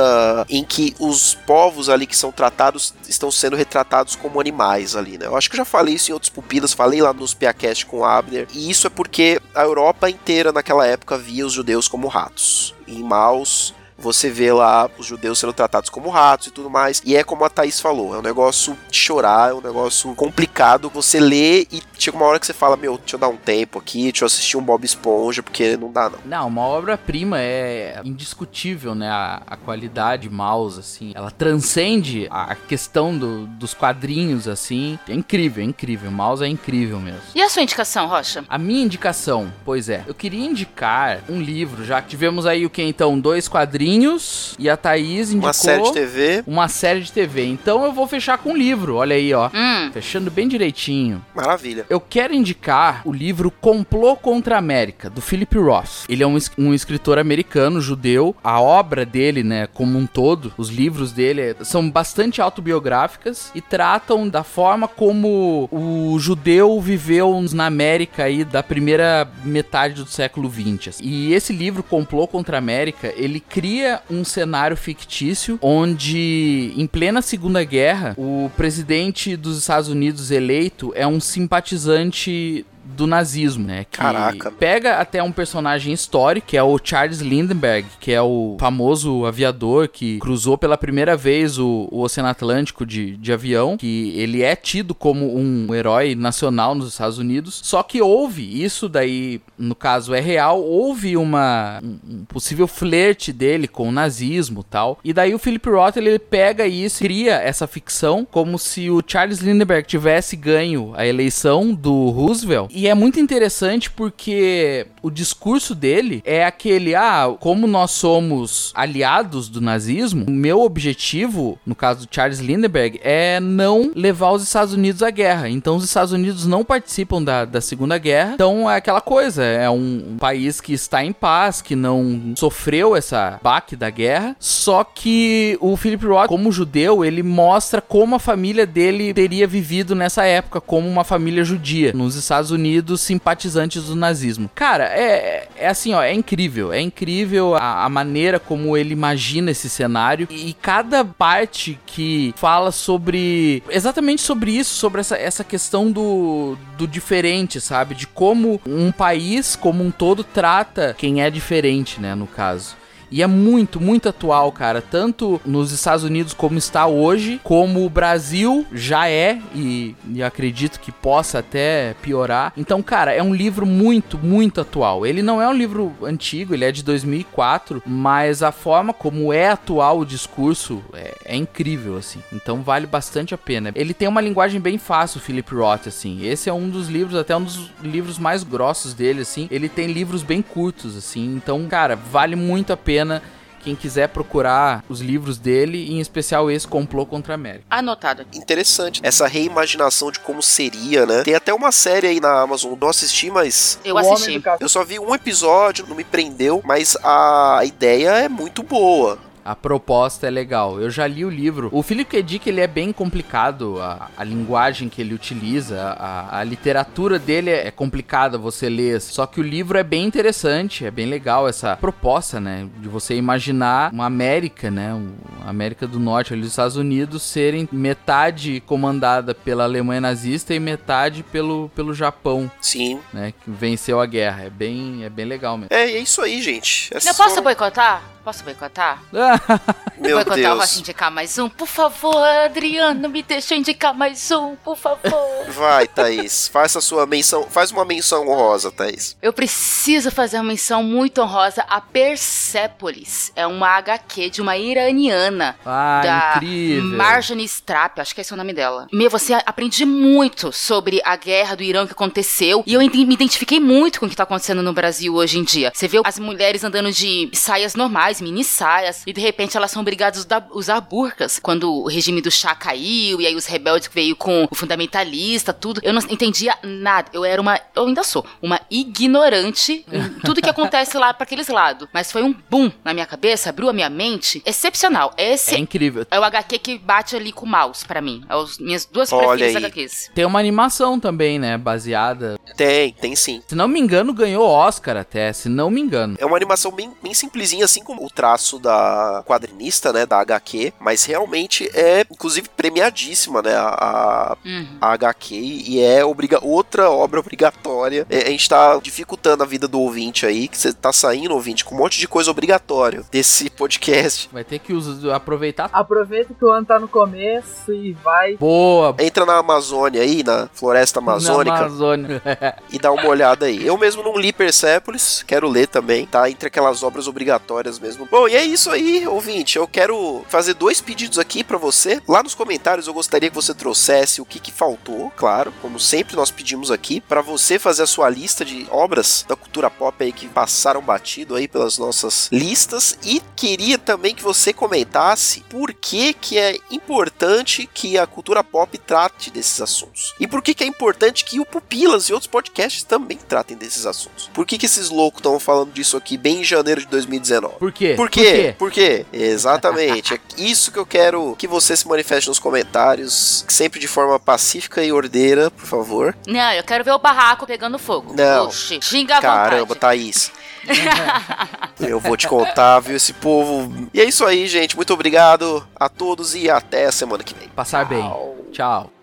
em 0.51 0.63
que 0.63 0.95
os 0.99 1.35
povos 1.47 1.89
ali 1.89 2.07
que 2.07 2.17
são 2.17 2.31
tratados 2.31 2.95
estão 3.09 3.31
sendo 3.31 3.57
retratados 3.57 4.17
como 4.17 4.39
animais 4.41 4.95
ali, 4.95 5.17
né? 5.17 5.27
Eu 5.27 5.37
acho 5.37 5.49
que 5.49 5.57
eu 5.57 5.59
já 5.59 5.65
falei 5.65 5.95
isso 5.95 6.11
em 6.11 6.15
outros 6.15 6.31
pupilas, 6.31 6.75
falei 6.75 7.01
lá 7.01 7.13
nos 7.15 7.33
Piacast 7.33 7.87
com 7.87 8.05
Abner, 8.05 8.47
e 8.53 8.71
isso 8.71 8.87
é 8.87 8.91
porque 8.91 9.41
a 9.55 9.63
Europa 9.63 10.11
inteira 10.11 10.53
naquela 10.53 10.87
época 10.87 11.17
via 11.17 11.47
os 11.47 11.53
judeus 11.55 11.89
como 11.89 12.07
ratos. 12.09 12.74
E 12.87 13.03
maus 13.03 13.75
você 13.99 14.31
vê 14.31 14.53
lá 14.53 14.91
os 14.99 15.07
judeus 15.07 15.39
sendo 15.39 15.53
tratados 15.53 15.89
como 15.89 16.11
ratos 16.11 16.49
e 16.49 16.51
tudo 16.51 16.69
mais. 16.69 17.01
E 17.05 17.17
é 17.17 17.23
como 17.23 17.45
a 17.45 17.49
Thaís 17.49 17.81
falou, 17.81 18.15
é 18.15 18.19
um 18.19 18.23
negócio 18.23 18.77
de 18.91 18.99
chorar, 18.99 19.51
é 19.51 19.55
um 19.55 19.61
negócio 19.61 20.15
complicado. 20.15 20.91
Você 20.91 21.21
lê 21.21 21.63
e 21.71 21.83
chega 21.99 22.17
uma 22.17 22.27
hora 22.27 22.39
que 22.39 22.47
você 22.47 22.53
fala, 22.53 22.77
meu, 22.77 22.99
deixa 22.99 23.17
eu 23.17 23.21
dar 23.21 23.29
um 23.29 23.37
tempo 23.37 23.79
aqui, 23.79 24.05
deixa 24.05 24.25
eu 24.25 24.27
assistir 24.27 24.57
um 24.57 24.63
Bob 24.63 24.85
Esponja, 24.85 25.43
porque 25.43 25.77
não 25.77 25.91
dá 25.93 26.11
não. 26.11 26.19
Não, 26.25 26.49
uma 26.49 26.63
obra-prima 26.63 27.41
é 27.41 28.01
indiscutível, 28.05 28.95
né? 28.95 29.09
A, 29.09 29.43
a 29.47 29.57
qualidade 29.57 30.29
mouse, 30.29 30.81
assim, 30.81 31.13
ela 31.15 31.31
transcende 31.31 32.27
a 32.31 32.55
questão 32.55 33.17
do, 33.17 33.47
dos 33.47 33.75
quadrinhos, 33.75 34.49
assim. 34.49 34.99
É 35.09 35.15
incrível, 35.15 35.63
é 35.63 35.67
incrível. 35.67 36.11
O 36.11 36.13
mouse 36.13 36.45
é 36.45 36.49
incrível 36.49 36.99
mesmo. 36.99 37.21
E 37.35 37.43
a 37.43 37.49
sua 37.49 37.63
indicação, 37.63 38.07
Rocha? 38.07 38.45
A 38.49 38.59
minha 38.59 38.85
indicação, 38.85 39.53
pois 39.65 39.89
é, 39.89 40.05
eu 40.07 40.15
queria 40.15 40.45
indicar 40.45 41.21
um 41.29 41.41
livro, 41.41 41.85
já 41.85 42.03
que 42.03 42.09
tivemos 42.09 42.47
aí 42.47 42.67
o 42.67 42.71
que 42.71 42.83
então? 42.83 43.19
Dois 43.19 43.49
quadrinhos 43.49 43.84
quadrinhos 43.85 44.55
e 44.59 44.69
a 44.69 44.77
Thaís 44.77 45.31
indicou... 45.31 45.49
Uma 45.49 45.53
série 45.53 45.83
de 45.83 45.93
TV. 45.93 46.45
Uma 46.47 46.69
série 46.69 47.01
de 47.01 47.13
TV. 47.13 47.45
Então 47.45 47.85
eu 47.85 47.93
vou 47.93 48.07
fechar 48.07 48.39
com 48.39 48.51
um 48.51 48.57
livro, 48.57 48.97
olha 48.97 49.15
aí, 49.15 49.33
ó. 49.35 49.51
Hum. 49.53 49.91
Fechando 49.93 50.31
bem 50.31 50.49
direitinho. 50.49 51.25
Maravilha. 51.35 51.85
Eu 51.91 52.01
quero 52.01 52.35
indicar 52.35 53.03
o 53.05 53.13
livro 53.13 53.51
Complô 53.51 54.17
contra 54.17 54.57
a 54.57 54.59
América, 54.59 55.11
do 55.11 55.21
Philip 55.21 55.57
Roth. 55.59 56.05
Ele 56.09 56.23
é 56.23 56.27
um, 56.27 56.37
um 56.59 56.73
escritor 56.73 57.19
americano, 57.19 57.81
judeu. 57.81 58.35
A 58.43 58.61
obra 58.61 59.05
dele, 59.05 59.43
né, 59.43 59.67
como 59.67 59.99
um 59.99 60.07
todo, 60.07 60.53
os 60.57 60.71
livros 60.71 61.13
dele 61.13 61.55
são 61.63 61.91
bastante 61.91 62.41
autobiográficas 62.41 63.51
e 63.55 63.61
tratam 63.61 64.29
da 64.29 64.43
forma 64.43 64.89
como 64.89 65.69
o 65.71 66.19
judeu 66.19 66.81
viveu 66.81 67.45
na 67.53 67.67
América 67.67 68.25
aí 68.25 68.45
da 68.45 68.63
primeira 68.63 69.29
metade 69.45 70.03
do 70.03 70.09
século 70.09 70.51
XX. 70.51 70.89
Assim. 70.89 71.05
E 71.05 71.35
esse 71.35 71.53
livro, 71.53 71.83
Complô 71.83 72.27
contra 72.27 72.57
a 72.57 72.59
América, 72.59 73.13
ele 73.17 73.41
cria 73.41 73.74
cria 73.75 74.01
um 74.09 74.25
cenário 74.25 74.77
fictício 74.77 75.59
onde, 75.61 76.73
em 76.77 76.87
plena 76.87 77.21
Segunda 77.21 77.65
Guerra, 77.65 78.15
o 78.17 78.49
presidente 78.57 79.37
dos 79.37 79.59
Estados 79.59 79.89
Unidos 79.89 80.31
eleito 80.31 80.93
é 80.95 81.05
um 81.05 81.19
simpatizante 81.19 82.65
do 82.85 83.07
nazismo, 83.07 83.67
né? 83.67 83.85
Que 83.91 83.99
Caraca. 83.99 84.51
Pega 84.53 84.99
até 84.99 85.23
um 85.23 85.33
personagem 85.33 85.93
histórico, 85.93 86.47
que 86.49 86.57
é 86.57 86.63
o 86.63 86.79
Charles 86.83 87.21
Lindbergh, 87.21 87.87
que 87.99 88.13
é 88.13 88.21
o 88.21 88.57
famoso 88.59 89.25
aviador 89.25 89.89
que 89.89 90.19
cruzou 90.19 90.59
pela 90.59 90.77
primeira 90.77 91.17
vez 91.17 91.59
o, 91.59 91.89
o 91.91 92.01
Oceano 92.01 92.29
Atlântico 92.29 92.85
de, 92.85 93.17
de 93.17 93.33
avião, 93.33 93.77
que 93.77 94.13
ele 94.17 94.43
é 94.43 94.55
tido 94.55 94.95
como 94.95 95.37
um 95.37 95.75
herói 95.75 96.15
nacional 96.15 96.75
nos 96.75 96.89
Estados 96.89 97.19
Unidos. 97.19 97.61
Só 97.63 97.83
que 97.83 98.03
houve, 98.03 98.63
isso 98.63 98.89
daí, 98.89 99.41
no 99.59 99.75
caso 99.75 100.15
é 100.15 100.21
real, 100.21 100.63
houve 100.63 101.17
uma 101.17 101.81
um 101.83 102.25
possível 102.27 102.67
flerte 102.67 103.33
dele 103.33 103.67
com 103.67 103.89
o 103.89 103.93
nazismo 103.93 104.63
tal. 104.63 104.99
E 105.05 105.13
daí 105.13 105.35
o 105.35 105.39
Philip 105.39 105.69
Roth 105.69 105.97
ele 105.97 106.19
pega 106.19 106.67
isso, 106.67 106.99
cria 106.99 107.35
essa 107.35 107.67
ficção 107.67 108.27
como 108.31 108.59
se 108.59 108.91
o 108.91 109.03
Charles 109.07 109.41
Lindbergh 109.41 109.87
tivesse 109.87 110.37
ganho 110.37 110.93
a 110.97 111.07
eleição 111.07 111.73
do 111.73 112.11
Roosevelt 112.11 112.74
e 112.75 112.89
é 112.89 112.95
muito 112.95 113.21
interessante 113.21 113.91
porque 113.91 114.87
o 115.01 115.11
discurso 115.11 115.75
dele 115.75 116.23
é 116.25 116.45
aquele: 116.45 116.95
ah, 116.95 117.35
como 117.39 117.67
nós 117.67 117.93
somos 117.93 118.73
aliados 118.75 119.49
do 119.49 119.61
nazismo, 119.61 120.25
o 120.27 120.31
meu 120.31 120.61
objetivo, 120.61 121.59
no 121.65 121.75
caso 121.75 122.07
do 122.07 122.15
Charles 122.15 122.41
Lindbergh, 122.41 123.01
é 123.03 123.39
não 123.39 123.93
levar 123.95 124.33
os 124.33 124.43
Estados 124.43 124.75
Unidos 124.75 125.03
à 125.03 125.11
guerra. 125.11 125.49
Então 125.49 125.77
os 125.77 125.85
Estados 125.85 126.13
Unidos 126.13 126.47
não 126.47 126.65
participam 126.65 127.23
da, 127.23 127.45
da 127.45 127.61
Segunda 127.61 127.97
Guerra. 127.97 128.33
Então 128.35 128.69
é 128.69 128.77
aquela 128.77 129.01
coisa: 129.01 129.45
é 129.45 129.71
um, 129.71 130.15
um 130.15 130.17
país 130.19 130.61
que 130.61 130.73
está 130.73 131.05
em 131.05 131.13
paz, 131.13 131.63
que 131.63 131.77
não 131.77 132.35
sofreu 132.37 132.97
essa 132.97 133.39
baque 133.43 133.77
da 133.77 133.89
guerra. 133.89 134.37
Só 134.41 134.83
que 134.83 135.57
o 135.61 135.77
Philip 135.77 136.05
Roth, 136.05 136.27
como 136.27 136.51
judeu, 136.51 137.05
ele 137.05 137.23
mostra 137.23 137.81
como 137.81 138.17
a 138.17 138.19
família 138.19 138.67
dele 138.67 139.15
teria 139.15 139.47
vivido 139.47 139.95
nessa 139.95 140.25
época, 140.25 140.61
como 140.61 140.89
uma 140.89 141.05
família 141.05 141.45
judia 141.45 141.93
nos 141.93 142.17
Estados 142.17 142.51
Unidos 142.51 142.64
Unidos 142.65 143.03
simpatizantes 143.03 143.85
do 143.85 143.95
nazismo. 143.95 144.51
Cara, 144.55 144.85
é, 144.85 145.49
é 145.55 145.69
assim, 145.69 145.93
ó, 145.93 146.03
é 146.03 146.15
incrível. 146.15 146.73
É 146.73 146.81
incrível 146.81 147.55
a, 147.55 147.85
a 147.85 147.89
maneira 147.91 148.41
como 148.41 148.75
ele 148.75 148.95
imagina 148.95 149.51
esse 149.51 149.69
cenário 149.69 150.27
e 150.31 150.55
cada 150.55 151.05
parte 151.05 151.79
que 151.85 152.33
fala 152.37 152.73
sobre 152.73 153.63
exatamente 153.69 154.23
sobre 154.23 154.53
isso, 154.53 154.75
sobre 154.75 155.01
essa, 155.01 155.17
essa 155.17 155.45
questão 155.45 155.93
do, 155.93 156.57
do 156.79 156.89
diferente, 156.89 157.61
sabe? 157.61 157.95
De 157.95 158.07
como 158.07 158.59
um 158.67 158.91
país 158.91 159.57
como 159.57 159.85
um 159.85 159.91
todo 159.91 160.25
trata 160.25 160.95
quem 160.97 161.23
é 161.23 161.29
diferente, 161.29 162.01
né, 162.01 162.15
no 162.15 162.27
caso. 162.27 162.77
E 163.15 163.23
é 163.23 163.29
muito, 163.29 163.81
muito 163.81 164.09
atual, 164.09 164.51
cara. 164.51 164.83
Tanto 164.83 165.41
nos 165.47 165.71
Estados 165.71 166.03
Unidos 166.03 166.35
como 166.35 166.59
está 166.59 166.85
hoje, 166.89 167.41
como 167.45 167.87
o 167.87 167.89
Brasil 167.89 168.67
já 168.73 169.09
é, 169.09 169.39
e, 169.55 169.95
e 170.13 170.21
acredito 170.21 170.81
que 170.81 170.91
possa 170.91 171.39
até 171.39 171.95
piorar. 172.03 172.53
Então, 172.57 172.83
cara, 172.83 173.13
é 173.13 173.23
um 173.23 173.33
livro 173.33 173.65
muito, 173.65 174.19
muito 174.19 174.61
atual. 174.61 175.07
Ele 175.07 175.23
não 175.23 175.41
é 175.41 175.49
um 175.49 175.53
livro 175.53 175.95
antigo, 176.03 176.55
ele 176.55 176.65
é 176.65 176.73
de 176.73 176.83
2004, 176.83 177.81
mas 177.87 178.43
a 178.43 178.51
forma 178.51 178.93
como 178.93 179.33
é 179.33 179.49
atual 179.49 180.01
o 180.01 180.05
discurso 180.05 180.83
é, 180.93 181.15
é 181.25 181.37
incrível, 181.37 181.97
assim. 181.97 182.19
Então 182.33 182.63
vale 182.63 182.85
bastante 182.85 183.33
a 183.33 183.39
pena. 183.39 183.71
Ele 183.77 183.95
tem 183.95 184.09
uma 184.09 184.21
linguagem 184.21 184.61
bem 184.61 184.77
fácil, 184.77 185.21
Philip 185.21 185.55
Roth, 185.55 185.87
assim. 185.87 186.27
Esse 186.27 186.51
é 186.51 186.53
um 186.53 186.69
dos 186.69 186.89
livros, 186.89 187.17
até 187.17 187.37
um 187.37 187.45
dos 187.45 187.71
livros 187.81 188.19
mais 188.19 188.43
grossos 188.43 188.93
dele, 188.93 189.21
assim. 189.21 189.47
Ele 189.53 189.69
tem 189.69 189.87
livros 189.87 190.25
bem 190.25 190.43
curtos, 190.43 190.97
assim. 190.97 191.37
Então, 191.37 191.65
cara, 191.69 191.95
vale 191.95 192.35
muito 192.35 192.73
a 192.73 192.77
pena 192.77 193.04
pena 193.05 193.23
quem 193.63 193.75
quiser 193.75 194.09
procurar 194.09 194.85
os 194.91 195.01
livros 195.01 195.39
dele, 195.39 195.91
em 195.91 195.99
especial 195.99 196.51
esse 196.51 196.69
Complô 196.69 197.07
contra 197.07 197.33
a 197.33 197.37
América. 197.37 197.65
Anotado. 197.71 198.27
Interessante. 198.35 199.01
Essa 199.03 199.27
reimaginação 199.27 200.11
de 200.11 200.21
como 200.21 200.43
seria, 200.43 201.07
né? 201.07 201.23
Tem 201.23 201.35
até 201.35 201.53
uma 201.55 201.73
série 201.73 202.07
aí 202.07 202.21
na 202.21 202.43
Amazon, 202.43 202.75
não 202.79 202.91
assisti, 202.91 203.31
mas. 203.31 203.79
Eu 203.83 203.97
assisti. 203.97 204.43
Eu 204.61 204.69
só 204.69 204.85
vi 204.85 204.99
um 204.99 205.15
episódio, 205.15 205.87
não 205.89 205.97
me 205.97 206.05
prendeu, 206.05 206.61
mas 206.63 206.95
a 207.03 207.63
ideia 207.65 208.11
é 208.11 208.29
muito 208.29 208.63
boa. 208.63 209.19
A 209.45 209.55
proposta 209.55 210.27
é 210.27 210.31
legal. 210.31 210.81
Eu 210.81 210.91
já 210.91 211.07
li 211.07 211.25
o 211.25 211.29
livro. 211.29 211.69
O 211.71 211.83
Philip 211.83 212.11
K. 212.11 212.23
Dick, 212.23 212.49
ele 212.49 212.61
é 212.61 212.67
bem 212.67 212.93
complicado. 212.93 213.81
A, 213.81 214.09
a 214.17 214.25
linguagem 214.25 214.89
que 214.89 215.03
ele 215.03 215.13
utiliza, 215.13 215.81
a, 215.99 216.39
a, 216.39 216.45
literatura 216.45 217.19
dele 217.19 217.51
é 217.51 217.71
complicada 217.71 218.39
você 218.39 218.71
ler. 218.71 219.01
Só 219.01 219.27
que 219.27 219.41
o 219.41 219.43
livro 219.43 219.77
é 219.77 219.83
bem 219.83 220.05
interessante, 220.05 220.87
é 220.87 220.91
bem 220.91 221.07
legal 221.07 221.47
essa 221.47 221.77
proposta, 221.77 222.41
né? 222.41 222.67
De 222.79 222.89
você 222.89 223.15
imaginar 223.15 223.93
uma 223.93 224.07
América, 224.07 224.71
né? 224.71 224.95
Uma 224.95 225.51
América 225.51 225.87
do 225.87 226.01
Norte, 226.01 226.33
ali, 226.33 226.43
os 226.43 226.49
Estados 226.49 226.77
Unidos, 226.77 227.23
serem 227.23 227.69
metade 227.71 228.63
comandada 228.65 229.35
pela 229.35 229.65
Alemanha 229.65 230.01
nazista 230.01 230.55
e 230.55 230.61
metade 230.61 231.23
pelo, 231.23 231.71
pelo 231.75 231.93
Japão. 231.93 232.51
Sim. 232.61 232.99
Né? 233.13 233.35
Que 233.45 233.51
venceu 233.51 234.01
a 234.01 234.07
guerra. 234.07 234.45
É 234.45 234.51
bem, 234.51 235.05
é 235.05 235.11
bem 235.11 235.27
legal 235.27 235.59
mesmo. 235.59 235.69
É, 235.71 235.83
é 235.83 235.99
isso 235.99 236.23
aí, 236.23 236.41
gente. 236.41 236.93
É 236.95 236.97
Eu 236.97 237.01
só... 237.01 237.25
posso 237.25 237.43
boicotar? 237.43 238.03
Posso 238.25 238.43
boicotar? 238.43 239.03
Meu 239.99 240.17
boicotar, 240.17 240.37
Deus. 240.37 240.49
eu 240.49 240.57
posso 240.59 240.79
indicar 240.81 241.11
mais 241.11 241.39
um? 241.39 241.49
Por 241.49 241.67
favor, 241.67 242.17
Adriano, 242.17 243.09
me 243.09 243.23
deixa 243.23 243.55
indicar 243.55 243.95
mais 243.95 244.31
um, 244.31 244.55
por 244.57 244.77
favor. 244.77 245.47
Vai, 245.49 245.87
Thaís. 245.87 246.49
Faça 246.49 246.79
a 246.79 246.83
sua 246.83 247.07
menção. 247.07 247.45
Faz 247.49 247.71
uma 247.71 247.85
menção 247.85 248.29
honrosa, 248.29 248.71
Thaís. 248.71 249.17
Eu 249.23 249.33
preciso 249.33 250.11
fazer 250.11 250.37
uma 250.37 250.45
menção 250.45 250.83
muito 250.83 251.23
honrosa 251.23 251.63
a 251.69 251.81
Persepolis. 251.81 253.33
É 253.35 253.47
uma 253.47 253.69
HQ 253.79 254.31
de 254.31 254.43
uma 254.43 254.57
iraniana. 254.57 255.57
Ah, 255.65 256.01
da 256.03 256.33
incrível. 256.37 256.97
Marjorie 256.97 257.45
Strap, 257.45 257.99
acho 257.99 258.15
que 258.15 258.21
esse 258.21 258.33
é 258.33 258.35
o 258.35 258.37
nome 258.37 258.53
dela. 258.53 258.87
Meu, 258.93 259.09
você 259.09 259.35
aprende 259.47 259.85
muito 259.85 260.53
sobre 260.53 261.01
a 261.05 261.17
guerra 261.17 261.55
do 261.55 261.63
Irã 261.63 261.87
que 261.87 261.93
aconteceu. 261.93 262.63
E 262.67 262.75
eu 262.75 262.81
me 262.81 263.15
identifiquei 263.15 263.61
muito 263.61 264.01
com 264.01 264.07
o 264.07 264.09
que 264.09 264.17
tá 264.17 264.25
acontecendo 264.25 264.63
no 264.63 264.73
Brasil 264.73 265.15
hoje 265.15 265.39
em 265.39 265.45
dia. 265.45 265.73
Você 265.75 265.89
vê 265.89 266.01
as 266.05 266.19
mulheres 266.19 266.65
andando 266.65 266.93
de 266.93 267.31
saias 267.33 267.75
normais 267.75 268.21
mini 268.21 268.45
saias, 268.45 269.03
e 269.07 269.13
de 269.13 269.21
repente 269.25 269.57
elas 269.57 269.71
são 269.71 269.83
obrigados 269.83 270.27
a 270.31 270.43
usar 270.53 270.81
burcas 270.81 271.39
quando 271.39 271.73
o 271.73 271.89
regime 271.89 272.21
do 272.21 272.31
chá 272.31 272.55
caiu 272.55 273.21
e 273.21 273.27
aí 273.27 273.35
os 273.35 273.47
rebeldes 273.47 273.89
veio 273.93 274.15
com 274.17 274.47
o 274.51 274.55
fundamentalista, 274.55 275.53
tudo. 275.53 275.81
Eu 275.83 275.93
não 275.93 276.01
entendia 276.09 276.57
nada. 276.63 277.09
Eu 277.13 277.25
era 277.25 277.41
uma, 277.41 277.61
eu 277.75 277.87
ainda 277.87 278.03
sou, 278.03 278.25
uma 278.43 278.61
ignorante 278.71 279.85
em 279.91 280.09
tudo 280.25 280.41
que 280.41 280.49
acontece 280.49 280.97
lá 280.97 281.13
para 281.13 281.25
aqueles 281.25 281.49
lados. 281.49 281.89
Mas 281.93 282.11
foi 282.11 282.23
um 282.23 282.35
boom 282.51 282.71
na 282.85 282.93
minha 282.95 283.07
cabeça, 283.07 283.51
abriu 283.51 283.69
a 283.69 283.73
minha 283.73 283.91
mente, 283.91 284.43
excepcional. 284.45 285.13
Esse 285.17 285.55
É 285.55 285.59
incrível. 285.59 286.07
é 286.11 286.19
o 286.19 286.25
HQ 286.25 286.59
que 286.59 286.79
bate 286.79 287.17
ali 287.17 287.33
com 287.33 287.47
o 287.47 287.49
mouse 287.49 287.85
pra 287.85 288.01
mim. 288.01 288.25
É 288.29 288.35
as 288.35 288.59
minhas 288.59 288.85
duas 288.87 289.13
Olha 289.13 289.29
preferidas 289.29 289.57
aí. 289.57 289.65
HQs. 289.65 290.11
Tem 290.15 290.25
uma 290.25 290.39
animação 290.39 290.99
também, 290.99 291.39
né? 291.39 291.57
Baseada. 291.59 292.37
Tem, 292.57 292.93
tem 292.93 293.17
sim. 293.17 293.43
Se 293.47 293.55
não 293.55 293.67
me 293.69 293.81
engano, 293.81 294.13
ganhou 294.13 294.47
Oscar 294.49 294.97
até. 294.97 295.33
Se 295.33 295.49
não 295.49 295.71
me 295.71 295.81
engano. 295.81 296.17
É 296.19 296.27
uma 296.27 296.37
animação 296.37 296.71
bem, 296.71 296.93
bem 297.03 297.15
simplesinha, 297.15 297.65
assim 297.65 297.83
como 297.83 298.05
o 298.05 298.11
traço 298.11 298.59
da 298.59 299.23
quadrinista, 299.27 299.93
né, 299.93 300.07
da 300.07 300.19
HQ, 300.21 300.73
mas 300.81 301.05
realmente 301.05 301.69
é, 301.75 302.01
inclusive, 302.11 302.49
premiadíssima, 302.57 303.43
né, 303.43 303.55
a, 303.57 303.69
a, 303.69 304.37
Uhum. 304.45 304.67
a 304.81 304.93
HQ, 304.93 305.35
e 305.35 305.81
é 305.81 306.05
obriga 306.05 306.39
outra 306.45 306.91
obra 306.91 307.21
obrigatória. 307.21 308.07
É, 308.11 308.27
a 308.27 308.31
gente 308.31 308.49
tá 308.49 308.79
dificultando 308.79 309.43
a 309.43 309.47
vida 309.47 309.67
do 309.69 309.81
ouvinte 309.81 310.27
aí, 310.27 310.49
que 310.49 310.57
você 310.59 310.73
tá 310.73 310.93
saindo, 310.93 311.35
ouvinte, 311.35 311.65
com 311.65 311.75
um 311.75 311.79
monte 311.79 311.99
de 311.99 312.07
coisa 312.09 312.31
obrigatória 312.31 313.03
desse 313.11 313.49
podcast. 313.51 314.29
Vai 314.33 314.45
ter 314.45 314.59
que 314.59 314.73
usar, 314.73 315.15
aproveitar. 315.17 315.71
Aproveita 315.73 316.35
que 316.35 316.45
o 316.45 316.51
ano 316.51 316.67
tá 316.67 316.79
no 316.79 316.89
começo 316.89 317.73
e 317.73 317.93
vai. 317.93 318.37
Boa. 318.37 318.95
Entra 318.99 319.25
na 319.25 319.39
Amazônia 319.39 320.03
aí, 320.03 320.23
na 320.23 320.49
floresta 320.53 320.99
amazônica, 321.01 321.51
Na 321.57 321.67
Amazônia. 321.67 322.23
e 322.71 322.79
dá 322.79 322.93
uma 322.93 323.07
olhada 323.07 323.47
aí. 323.47 323.65
Eu 323.65 323.79
mesmo 323.79 324.03
não 324.03 324.17
li 324.17 324.33
Persepolis, 324.33 325.23
quero 325.27 325.49
ler 325.49 325.69
também, 325.69 326.07
tá? 326.07 326.29
Entre 326.29 326.49
aquelas 326.49 326.83
obras 326.83 327.07
obrigatórias 327.07 327.79
mesmo. 327.79 328.07
Bom, 328.11 328.29
e 328.29 328.35
é 328.35 328.45
isso 328.45 328.71
aí, 328.71 329.07
ouvinte. 329.07 329.57
Eu 329.57 329.69
quero 329.69 330.25
fazer 330.29 330.55
dois 330.55 330.81
pedidos 330.81 331.19
aqui 331.19 331.45
pra 331.45 331.59
você. 331.59 332.03
Lá 332.09 332.23
nos 332.23 332.35
comentários 332.35 332.87
eu 332.87 332.95
gostaria 332.95 333.29
que 333.29 333.35
você 333.35 333.55
trouxesse 333.55 334.21
o 334.21 334.25
que, 334.25 334.39
que 334.39 334.53
faltou, 334.53 335.11
claro, 335.17 335.53
como 335.63 335.79
sempre 335.79 336.17
nós 336.17 336.31
pedimos 336.31 336.71
aqui, 336.71 337.01
pra 337.01 337.21
você 337.21 337.59
fazer 337.59 337.83
a 337.83 337.87
sua 337.87 338.09
lista 338.09 338.45
de 338.45 338.67
obras 338.71 339.25
da 339.29 339.37
cultura 339.37 339.71
pop 339.71 340.03
aí 340.03 340.13
que 340.13 340.29
passaram 340.29 340.81
batido 340.81 341.35
aí 341.35 341.47
pelas 341.47 341.79
nossas 341.79 342.29
listas. 342.33 342.99
E 343.05 343.23
queria 343.37 343.79
também 343.79 344.15
que 344.15 344.23
você 344.23 344.53
comentasse 344.53 345.41
por 345.49 345.73
que, 345.73 346.13
que 346.13 346.39
é 346.39 346.59
importante 346.71 347.69
que 347.73 347.99
a 347.99 348.07
cultura 348.07 348.43
pop 348.43 348.77
trate 348.79 349.31
desses 349.31 349.61
assuntos. 349.61 350.15
E 350.19 350.27
por 350.27 350.43
que, 350.43 350.55
que 350.55 350.65
é 350.65 350.67
importante 350.67 351.25
que 351.25 351.41
o 351.41 351.47
Pupilas 351.47 352.09
e 352.09 352.13
outros 352.13 352.31
podcasts 352.35 352.83
também 352.83 353.17
tratem 353.17 353.57
desses 353.57 353.87
assuntos. 353.87 354.29
Por 354.35 354.45
que, 354.45 354.59
que 354.59 354.67
esses 354.67 354.91
loucos 354.91 355.21
estão 355.21 355.39
falando 355.39 355.71
disso 355.71 355.97
aqui 355.97 356.19
bem 356.19 356.41
em 356.41 356.45
janeiro 356.45 356.81
de 356.81 356.89
2019? 356.89 357.59
Por 357.61 357.71
quê? 357.71 357.95
Por 357.97 358.11
quê? 358.11 358.57
Por 358.59 358.73
quê? 358.73 359.07
Exatamente. 359.13 360.15
É 360.15 360.19
isso 360.37 360.73
que 360.73 360.79
eu 360.81 360.85
quero 360.85 361.37
que 361.39 361.47
você 361.47 361.77
se 361.77 361.87
manifeste 361.87 362.29
nos 362.29 362.41
comentários, 362.41 363.45
sempre 363.49 363.79
de 363.79 363.87
forma 363.87 364.19
pacífica 364.19 364.83
e 364.83 364.91
ordeira, 364.91 365.49
por 365.49 365.65
favor. 365.65 366.17
Não, 366.27 366.53
eu 366.55 366.65
quero 366.65 366.83
ver 366.83 366.91
o 366.91 366.99
barraco 366.99 367.47
pegando 367.47 367.79
fogo. 367.79 368.13
Não. 368.17 368.47
Oxi, 368.47 368.81
xinga 368.83 369.19
à 369.19 369.21
Caramba, 369.21 369.67
vontade. 369.67 369.79
Thaís. 369.79 370.33
Eu 371.79 372.01
vou 372.01 372.17
te 372.17 372.27
contar, 372.27 372.81
viu, 372.81 372.97
esse 372.97 373.13
povo. 373.13 373.89
E 373.93 374.01
é 374.01 374.05
isso 374.05 374.25
aí, 374.25 374.49
gente. 374.49 374.75
Muito 374.75 374.93
obrigado 374.93 375.67
a 375.77 375.89
todos 375.89 376.35
e 376.35 376.49
até 376.49 376.87
a 376.87 376.93
semana 376.93 377.23
que 377.23 377.35
vem. 377.35 377.49
Passar 377.49 377.85
bem. 377.85 378.03
Tchau. 378.51 378.94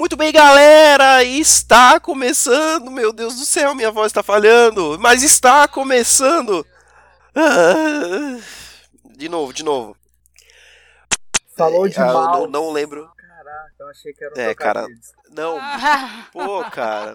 Muito 0.00 0.16
bem, 0.16 0.32
galera! 0.32 1.22
Está 1.22 2.00
começando! 2.00 2.90
Meu 2.90 3.12
Deus 3.12 3.34
do 3.36 3.44
céu, 3.44 3.74
minha 3.74 3.90
voz 3.90 4.06
está 4.06 4.22
falhando! 4.22 4.98
Mas 4.98 5.22
está 5.22 5.68
começando! 5.68 6.66
Ah, 7.36 8.40
De 9.04 9.28
novo, 9.28 9.52
de 9.52 9.62
novo. 9.62 9.94
Falou 11.54 11.86
de 11.86 11.98
Ah, 12.00 12.06
eu 12.08 12.14
mal. 12.14 12.40
não, 12.40 12.46
não 12.46 12.70
lembro. 12.72 13.10
Caraca, 13.14 13.74
eu 13.78 13.88
achei 13.88 14.14
que 14.14 14.24
era 14.24 14.34
um 14.34 14.40
É, 14.40 14.54
cara. 14.54 14.86
Não, 15.36 15.58
Ah, 15.60 16.26
pô, 16.32 16.64
cara. 16.70 17.14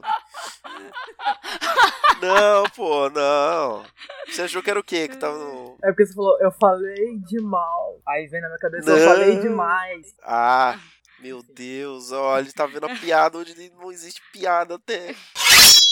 Não, 2.21 2.63
pô, 2.75 3.09
não. 3.09 3.83
Você 4.27 4.43
achou 4.43 4.61
que 4.61 4.69
era 4.69 4.79
o 4.79 4.83
quê? 4.83 5.07
Que 5.07 5.17
tava 5.17 5.35
no. 5.39 5.75
É 5.83 5.87
porque 5.87 6.05
você 6.05 6.13
falou, 6.13 6.39
eu 6.39 6.51
falei 6.51 7.17
de 7.17 7.41
mal. 7.41 7.97
Aí 8.07 8.27
vem 8.27 8.41
na 8.41 8.47
minha 8.47 8.59
cabeça, 8.59 8.87
eu 8.91 8.97
Não. 8.99 9.05
falei 9.07 9.39
demais. 9.39 10.05
Ah, 10.23 10.77
meu 11.25 11.41
Deus, 11.41 12.11
olha, 12.11 12.43
ele 12.43 12.51
tá 12.51 12.67
vendo 12.67 12.85
a 12.85 12.95
piada 12.99 13.39
onde 13.39 13.71
não 13.71 13.91
existe 13.91 14.21
piada 14.31 14.75
até. 14.75 15.15